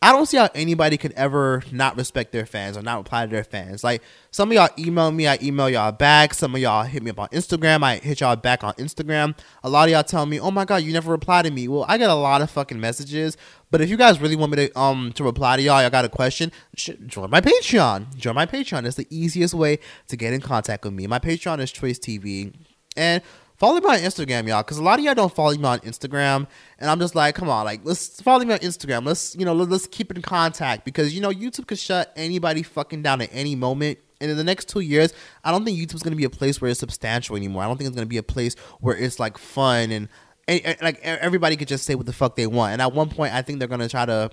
I 0.01 0.13
don't 0.13 0.27
see 0.27 0.37
how 0.37 0.49
anybody 0.55 0.95
could 0.95 1.11
ever 1.13 1.61
not 1.73 1.97
respect 1.97 2.31
their 2.31 2.45
fans 2.45 2.77
or 2.77 2.81
not 2.81 2.99
reply 2.99 3.25
to 3.25 3.31
their 3.31 3.43
fans. 3.43 3.83
Like 3.83 4.01
some 4.31 4.49
of 4.49 4.55
y'all 4.55 4.69
email 4.79 5.11
me, 5.11 5.27
I 5.27 5.37
email 5.41 5.69
y'all 5.69 5.91
back. 5.91 6.33
Some 6.33 6.55
of 6.55 6.61
y'all 6.61 6.83
hit 6.83 7.03
me 7.03 7.11
up 7.11 7.19
on 7.19 7.27
Instagram, 7.29 7.83
I 7.83 7.97
hit 7.97 8.21
y'all 8.21 8.37
back 8.37 8.63
on 8.63 8.73
Instagram. 8.75 9.37
A 9.61 9.69
lot 9.69 9.89
of 9.89 9.91
y'all 9.91 10.03
tell 10.03 10.25
me, 10.25 10.39
"Oh 10.39 10.51
my 10.51 10.63
god, 10.63 10.83
you 10.83 10.93
never 10.93 11.11
reply 11.11 11.41
to 11.41 11.51
me." 11.51 11.67
Well, 11.67 11.85
I 11.89 11.97
get 11.97 12.09
a 12.09 12.15
lot 12.15 12.41
of 12.41 12.49
fucking 12.49 12.79
messages, 12.79 13.35
but 13.71 13.81
if 13.81 13.89
you 13.89 13.97
guys 13.97 14.21
really 14.21 14.37
want 14.37 14.53
me 14.53 14.67
to 14.67 14.79
um 14.79 15.11
to 15.15 15.23
reply 15.25 15.57
to 15.57 15.61
y'all, 15.61 15.81
y'all 15.81 15.89
got 15.89 16.05
a 16.05 16.09
question, 16.09 16.53
join 16.75 17.29
my 17.29 17.41
Patreon. 17.41 18.15
Join 18.15 18.35
my 18.35 18.45
Patreon. 18.45 18.85
It's 18.85 18.95
the 18.95 19.07
easiest 19.09 19.53
way 19.53 19.79
to 20.07 20.15
get 20.15 20.31
in 20.31 20.39
contact 20.39 20.85
with 20.85 20.93
me. 20.93 21.07
My 21.07 21.19
Patreon 21.19 21.59
is 21.59 21.73
Troyce 21.73 21.99
TV, 21.99 22.53
and 22.95 23.21
follow 23.59 23.79
me 23.79 23.87
on 23.87 23.99
Instagram, 23.99 24.47
y'all, 24.47 24.63
because 24.63 24.77
a 24.77 24.83
lot 24.83 24.97
of 24.97 25.05
y'all 25.05 25.13
don't 25.13 25.33
follow 25.33 25.53
me 25.53 25.65
on 25.65 25.79
Instagram, 25.79 26.47
and 26.79 26.89
I'm 26.89 26.99
just 26.99 27.13
like, 27.13 27.35
come 27.35 27.49
on, 27.49 27.65
like 27.65 27.81
let's 27.83 28.21
follow 28.21 28.43
me 28.43 28.53
on 28.53 28.59
Instagram. 28.59 29.05
Let's 29.05 29.35
you 29.35 29.45
know 29.45 29.53
let's 29.53 29.85
keep 29.85 30.15
in 30.15 30.21
contact 30.21 30.85
because 30.85 31.13
you 31.13 31.21
know 31.21 31.29
YouTube 31.29 31.67
could 31.67 31.77
shut 31.77 32.11
anybody 32.15 32.63
fucking 32.63 33.03
down 33.03 33.21
at 33.21 33.29
any 33.31 33.55
moment. 33.55 33.99
And 34.21 34.29
in 34.29 34.35
the 34.35 34.43
next 34.43 34.67
two 34.67 34.81
years, 34.81 35.13
I 35.43 35.51
don't 35.51 35.63
think 35.63 35.77
YouTube's 35.79 36.03
gonna 36.03 36.15
be 36.15 36.25
a 36.25 36.29
place 36.29 36.59
where 36.59 36.71
it's 36.71 36.79
substantial 36.79 37.35
anymore. 37.35 37.63
I 37.63 37.67
don't 37.67 37.77
think 37.77 37.87
it's 37.87 37.95
gonna 37.95 38.07
be 38.07 38.17
a 38.17 38.23
place 38.23 38.55
where 38.79 38.95
it's 38.95 39.19
like 39.19 39.37
fun 39.37 39.91
and 39.91 40.09
and, 40.47 40.61
and, 40.65 40.81
like 40.81 40.99
everybody 41.03 41.55
could 41.55 41.67
just 41.67 41.85
say 41.85 41.93
what 41.93 42.07
the 42.07 42.13
fuck 42.13 42.35
they 42.35 42.47
want. 42.47 42.73
And 42.73 42.81
at 42.81 42.93
one 42.93 43.09
point, 43.09 43.33
I 43.33 43.43
think 43.43 43.59
they're 43.59 43.67
gonna 43.67 43.89
try 43.89 44.05
to 44.05 44.31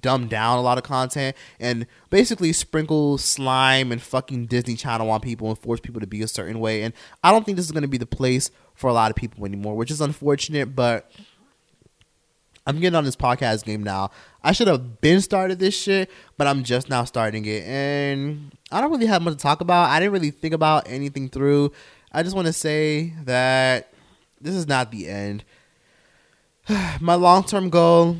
dumb 0.00 0.28
down 0.28 0.58
a 0.58 0.62
lot 0.62 0.78
of 0.78 0.84
content 0.84 1.36
and 1.58 1.86
basically 2.10 2.52
sprinkle 2.52 3.18
slime 3.18 3.92
and 3.92 4.02
fucking 4.02 4.46
Disney 4.46 4.74
Channel 4.74 5.10
on 5.10 5.20
people 5.20 5.48
and 5.48 5.58
force 5.58 5.80
people 5.80 6.00
to 6.00 6.06
be 6.06 6.22
a 6.22 6.28
certain 6.28 6.60
way. 6.60 6.82
And 6.82 6.94
I 7.22 7.32
don't 7.32 7.44
think 7.44 7.56
this 7.56 7.66
is 7.66 7.72
gonna 7.72 7.88
be 7.88 7.98
the 7.98 8.06
place 8.06 8.50
for 8.74 8.88
a 8.88 8.92
lot 8.92 9.10
of 9.10 9.16
people 9.16 9.44
anymore, 9.44 9.76
which 9.76 9.90
is 9.90 10.00
unfortunate. 10.00 10.74
But 10.74 11.10
I'm 12.66 12.80
getting 12.80 12.96
on 12.96 13.04
this 13.04 13.16
podcast 13.16 13.64
game 13.64 13.82
now. 13.82 14.10
I 14.42 14.52
should 14.52 14.68
have 14.68 15.00
been 15.00 15.20
started 15.20 15.58
this 15.58 15.74
shit, 15.74 16.10
but 16.36 16.46
I'm 16.46 16.64
just 16.64 16.90
now 16.90 17.04
starting 17.04 17.46
it, 17.46 17.64
and 17.64 18.52
I 18.70 18.80
don't 18.80 18.90
really 18.90 19.06
have 19.06 19.22
much 19.22 19.34
to 19.34 19.38
talk 19.38 19.60
about. 19.62 19.88
I 19.88 19.98
didn't 19.98 20.12
really 20.12 20.30
think 20.30 20.52
about 20.52 20.86
anything 20.86 21.30
through. 21.30 21.72
I 22.12 22.22
just 22.22 22.36
want 22.36 22.46
to 22.46 22.52
say 22.52 23.14
that 23.24 23.90
this 24.40 24.54
is 24.54 24.68
not 24.68 24.90
the 24.90 25.08
end. 25.08 25.44
my 27.00 27.14
long 27.14 27.42
term 27.44 27.70
goal 27.70 28.16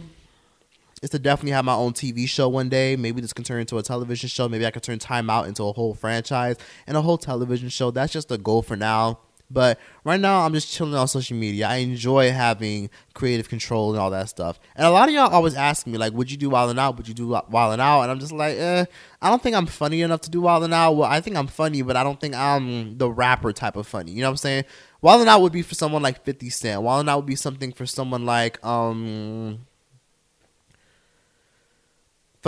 is 1.03 1.11
to 1.11 1.18
definitely 1.18 1.53
have 1.53 1.64
my 1.64 1.74
own 1.74 1.92
TV 1.92 2.28
show 2.28 2.49
one 2.49 2.68
day. 2.68 2.96
Maybe 2.96 3.20
this 3.20 3.32
can 3.32 3.44
turn 3.44 3.61
into 3.61 3.78
a 3.78 3.82
television 3.82 4.28
show. 4.28 4.49
Maybe 4.49 4.66
I 4.66 4.70
can 4.70 4.82
turn 4.82 4.99
Time 4.99 5.30
Out 5.30 5.46
into 5.46 5.62
a 5.64 5.72
whole 5.72 5.94
franchise 5.94 6.57
and 6.86 6.96
a 6.96 7.03
whole 7.03 7.18
television 7.18 7.68
show. 7.68 7.90
That's 7.90 8.12
just 8.12 8.30
a 8.30 8.38
goal 8.38 8.62
for 8.62 8.76
now. 8.76 9.20
But 9.51 9.78
right 10.05 10.20
now, 10.20 10.40
I'm 10.40 10.53
just 10.53 10.70
chilling 10.70 10.94
on 10.94 11.09
social 11.09 11.36
media. 11.36 11.68
I 11.68 11.76
enjoy 11.76 12.30
having 12.32 12.90
creative 13.14 13.49
control 13.49 13.90
and 13.90 13.99
all 13.99 14.11
that 14.11 14.28
stuff. 14.28 14.61
And 14.76 14.86
a 14.86 14.90
lot 14.90 15.09
of 15.09 15.14
y'all 15.14 15.30
always 15.30 15.55
ask 15.55 15.86
me, 15.86 15.96
like, 15.96 16.12
would 16.12 16.30
you 16.30 16.36
do 16.36 16.51
Wild 16.51 16.70
and 16.70 16.78
Out? 16.78 16.99
Would 16.99 17.09
you 17.09 17.14
do 17.14 17.28
Wild 17.28 17.72
and 17.72 17.80
Out? 17.80 18.03
And 18.03 18.11
I'm 18.11 18.18
just 18.18 18.32
like, 18.32 18.59
eh, 18.59 18.84
I 19.22 19.30
don't 19.30 19.42
think 19.42 19.57
I'm 19.57 19.66
funny 19.66 20.03
enough 20.03 20.20
to 20.22 20.30
do 20.30 20.42
Wild 20.42 20.64
and 20.64 20.74
Out. 20.74 20.92
Well, 20.92 21.11
I 21.11 21.20
think 21.20 21.36
I'm 21.36 21.46
funny, 21.46 21.80
but 21.80 21.96
I 21.96 22.05
don't 22.05 22.20
think 22.20 22.34
I'm 22.34 22.99
the 22.99 23.11
rapper 23.11 23.53
type 23.53 23.76
of 23.76 23.86
funny. 23.86 24.12
You 24.12 24.20
know 24.20 24.28
what 24.28 24.32
I'm 24.32 24.36
saying? 24.36 24.64
Wild 25.01 25.20
and 25.22 25.30
Out 25.30 25.40
would 25.40 25.53
be 25.53 25.62
for 25.62 25.74
someone 25.74 26.03
like 26.03 26.24
50 26.24 26.51
Cent. 26.51 26.82
Wild 26.82 27.01
and 27.01 27.09
Out 27.09 27.16
would 27.18 27.26
be 27.26 27.36
something 27.36 27.72
for 27.72 27.86
someone 27.86 28.26
like, 28.26 28.62
um, 28.64 29.61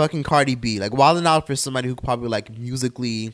fucking 0.01 0.23
Cardi 0.23 0.55
B. 0.55 0.79
Like 0.79 0.93
Wild 0.93 1.19
and 1.19 1.27
Out 1.27 1.45
for 1.45 1.55
somebody 1.55 1.87
who 1.87 1.95
probably 1.95 2.27
like 2.27 2.57
musically 2.57 3.33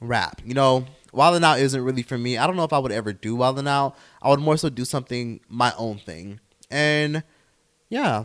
rap. 0.00 0.40
You 0.44 0.54
know, 0.54 0.86
Wild 1.12 1.36
and 1.36 1.44
Out 1.44 1.58
isn't 1.58 1.82
really 1.82 2.02
for 2.02 2.16
me. 2.16 2.38
I 2.38 2.46
don't 2.46 2.56
know 2.56 2.64
if 2.64 2.72
I 2.72 2.78
would 2.78 2.92
ever 2.92 3.12
do 3.12 3.36
Wild 3.36 3.58
and 3.58 3.68
Out. 3.68 3.94
I 4.22 4.30
would 4.30 4.40
more 4.40 4.56
so 4.56 4.70
do 4.70 4.86
something 4.86 5.40
my 5.48 5.74
own 5.76 5.98
thing. 5.98 6.40
And 6.70 7.22
yeah. 7.90 8.24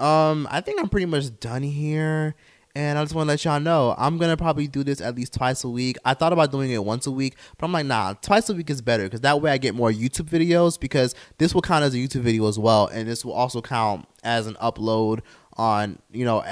Um, 0.00 0.48
I 0.50 0.60
think 0.60 0.80
I'm 0.80 0.88
pretty 0.88 1.06
much 1.06 1.38
done 1.38 1.62
here. 1.62 2.34
And 2.74 2.98
I 2.98 3.02
just 3.02 3.14
want 3.14 3.26
to 3.26 3.30
let 3.30 3.44
y'all 3.44 3.58
know 3.58 3.94
I'm 3.98 4.18
gonna 4.18 4.36
probably 4.36 4.68
do 4.68 4.84
this 4.84 5.00
at 5.00 5.16
least 5.16 5.34
twice 5.34 5.64
a 5.64 5.68
week. 5.68 5.96
I 6.04 6.14
thought 6.14 6.32
about 6.32 6.52
doing 6.52 6.70
it 6.70 6.84
once 6.84 7.08
a 7.08 7.10
week, 7.10 7.34
but 7.56 7.66
I'm 7.66 7.72
like, 7.72 7.86
nah, 7.86 8.12
twice 8.14 8.48
a 8.50 8.54
week 8.54 8.70
is 8.70 8.80
better 8.82 9.04
because 9.04 9.22
that 9.22 9.40
way 9.40 9.50
I 9.50 9.58
get 9.58 9.74
more 9.74 9.90
YouTube 9.90 10.28
videos. 10.28 10.78
Because 10.78 11.14
this 11.38 11.54
will 11.54 11.62
count 11.62 11.82
as 11.82 11.94
a 11.94 11.96
YouTube 11.96 12.20
video 12.20 12.46
as 12.46 12.56
well, 12.56 12.86
and 12.86 13.08
this 13.08 13.24
will 13.24 13.32
also 13.32 13.60
count 13.60 14.06
as 14.22 14.46
an 14.46 14.54
upload 14.56 15.22
on, 15.58 15.98
you 16.12 16.24
know, 16.24 16.42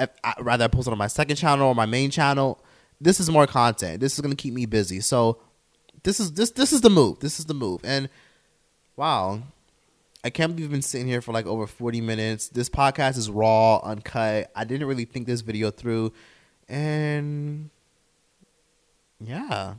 rather 0.40 0.64
I 0.64 0.68
post 0.68 0.88
it 0.88 0.92
on 0.92 0.98
my 0.98 1.06
second 1.06 1.36
channel 1.36 1.68
or 1.68 1.74
my 1.74 1.86
main 1.86 2.10
channel 2.10 2.60
this 3.00 3.20
is 3.20 3.30
more 3.30 3.46
content. 3.46 4.00
This 4.00 4.14
is 4.14 4.20
gonna 4.20 4.36
keep 4.36 4.54
me 4.54 4.66
busy. 4.66 5.00
So 5.00 5.38
this 6.02 6.20
is 6.20 6.32
this 6.32 6.50
this 6.50 6.72
is 6.72 6.80
the 6.80 6.90
move. 6.90 7.20
This 7.20 7.38
is 7.38 7.46
the 7.46 7.54
move. 7.54 7.80
And 7.84 8.08
wow. 8.96 9.42
I 10.24 10.30
can't 10.30 10.56
believe 10.56 10.70
we've 10.70 10.72
been 10.72 10.82
sitting 10.82 11.06
here 11.06 11.20
for 11.20 11.32
like 11.32 11.46
over 11.46 11.68
40 11.68 12.00
minutes. 12.00 12.48
This 12.48 12.68
podcast 12.68 13.16
is 13.16 13.30
raw, 13.30 13.78
uncut. 13.78 14.50
I 14.56 14.64
didn't 14.64 14.88
really 14.88 15.04
think 15.04 15.26
this 15.26 15.40
video 15.40 15.70
through. 15.70 16.12
And 16.68 17.70
yeah. 19.20 19.74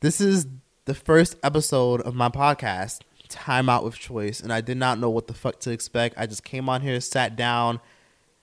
This 0.00 0.20
is 0.20 0.46
the 0.84 0.94
first 0.94 1.36
episode 1.42 2.02
of 2.02 2.14
my 2.14 2.28
podcast, 2.28 3.00
Time 3.28 3.68
Out 3.68 3.84
with 3.84 3.98
Troyce. 3.98 4.40
And 4.40 4.52
I 4.52 4.60
did 4.60 4.76
not 4.76 4.98
know 4.98 5.10
what 5.10 5.26
the 5.26 5.34
fuck 5.34 5.60
to 5.60 5.70
expect. 5.70 6.16
I 6.18 6.26
just 6.26 6.44
came 6.44 6.68
on 6.68 6.82
here, 6.82 7.00
sat 7.00 7.36
down, 7.36 7.80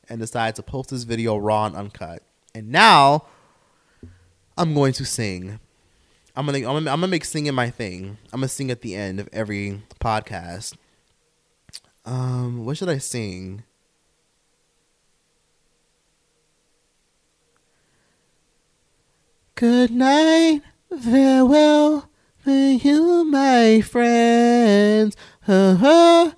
and 0.09 0.19
decided 0.19 0.55
to 0.55 0.63
post 0.63 0.89
this 0.89 1.03
video 1.03 1.37
raw 1.37 1.65
and 1.65 1.75
uncut. 1.75 2.23
And 2.53 2.69
now 2.69 3.25
I'm 4.57 4.73
going 4.73 4.93
to 4.93 5.05
sing. 5.05 5.59
I'm 6.35 6.45
gonna, 6.45 6.59
I'm 6.59 6.63
gonna 6.63 6.91
I'm 6.91 6.99
gonna 6.99 7.07
make 7.07 7.25
singing 7.25 7.53
my 7.53 7.69
thing. 7.69 8.17
I'm 8.31 8.39
gonna 8.39 8.47
sing 8.47 8.71
at 8.71 8.81
the 8.81 8.95
end 8.95 9.19
of 9.19 9.29
every 9.31 9.83
podcast. 9.99 10.75
Um, 12.05 12.65
what 12.65 12.77
should 12.77 12.89
I 12.89 12.97
sing? 12.97 13.63
Good 19.55 19.91
night, 19.91 20.61
farewell 20.89 22.09
for 22.43 22.51
you, 22.51 23.23
my 23.23 23.79
friends. 23.81 25.15
Uh-huh. 25.47 26.31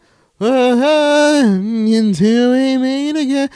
Until 1.97 2.51
we 2.51 2.77
meet 2.77 3.15
again. 3.15 3.49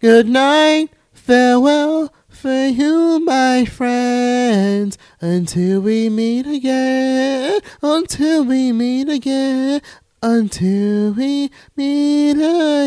Good 0.00 0.28
night, 0.28 0.88
farewell 1.12 2.14
for 2.28 2.66
you, 2.66 3.20
my 3.24 3.64
friends. 3.64 4.98
Until 5.20 5.80
we 5.80 6.08
meet 6.10 6.46
again. 6.46 7.60
Until 7.82 8.44
we 8.44 8.70
meet 8.70 9.08
again. 9.08 9.80
Until 10.26 11.12
we 11.12 11.50
meet 11.76 12.30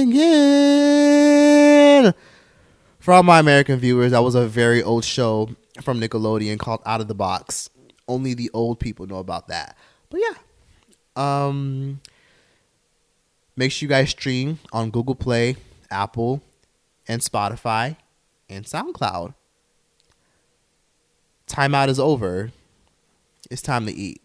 again. 0.02 0.16
For 3.00 3.14
all 3.14 3.22
my 3.22 3.38
American 3.38 3.78
viewers, 3.78 4.10
that 4.12 4.24
was 4.24 4.34
a 4.34 4.48
very 4.48 4.82
old 4.82 5.06
show 5.06 5.52
from 5.84 6.02
Nickelodeon 6.02 6.58
called 6.58 6.82
Out 6.84 7.00
of 7.00 7.08
the 7.08 7.14
Box. 7.14 7.70
Only 8.08 8.34
the 8.34 8.50
old 8.56 8.80
people 8.80 9.06
know 9.06 9.20
about 9.20 9.50
that. 9.50 9.78
But 10.10 10.20
yeah. 10.20 10.34
Um 11.16 12.02
make 13.56 13.72
sure 13.72 13.86
you 13.86 13.90
guys 13.90 14.10
stream 14.10 14.58
on 14.74 14.90
Google 14.90 15.14
Play, 15.14 15.58
Apple, 15.92 16.42
and 17.08 17.22
Spotify 17.22 17.98
and 18.50 18.66
SoundCloud. 18.66 19.36
Timeout 21.48 21.90
is 21.90 22.00
over. 22.00 22.52
It's 23.52 23.62
time 23.62 23.86
to 23.86 23.94
eat. 23.94 24.24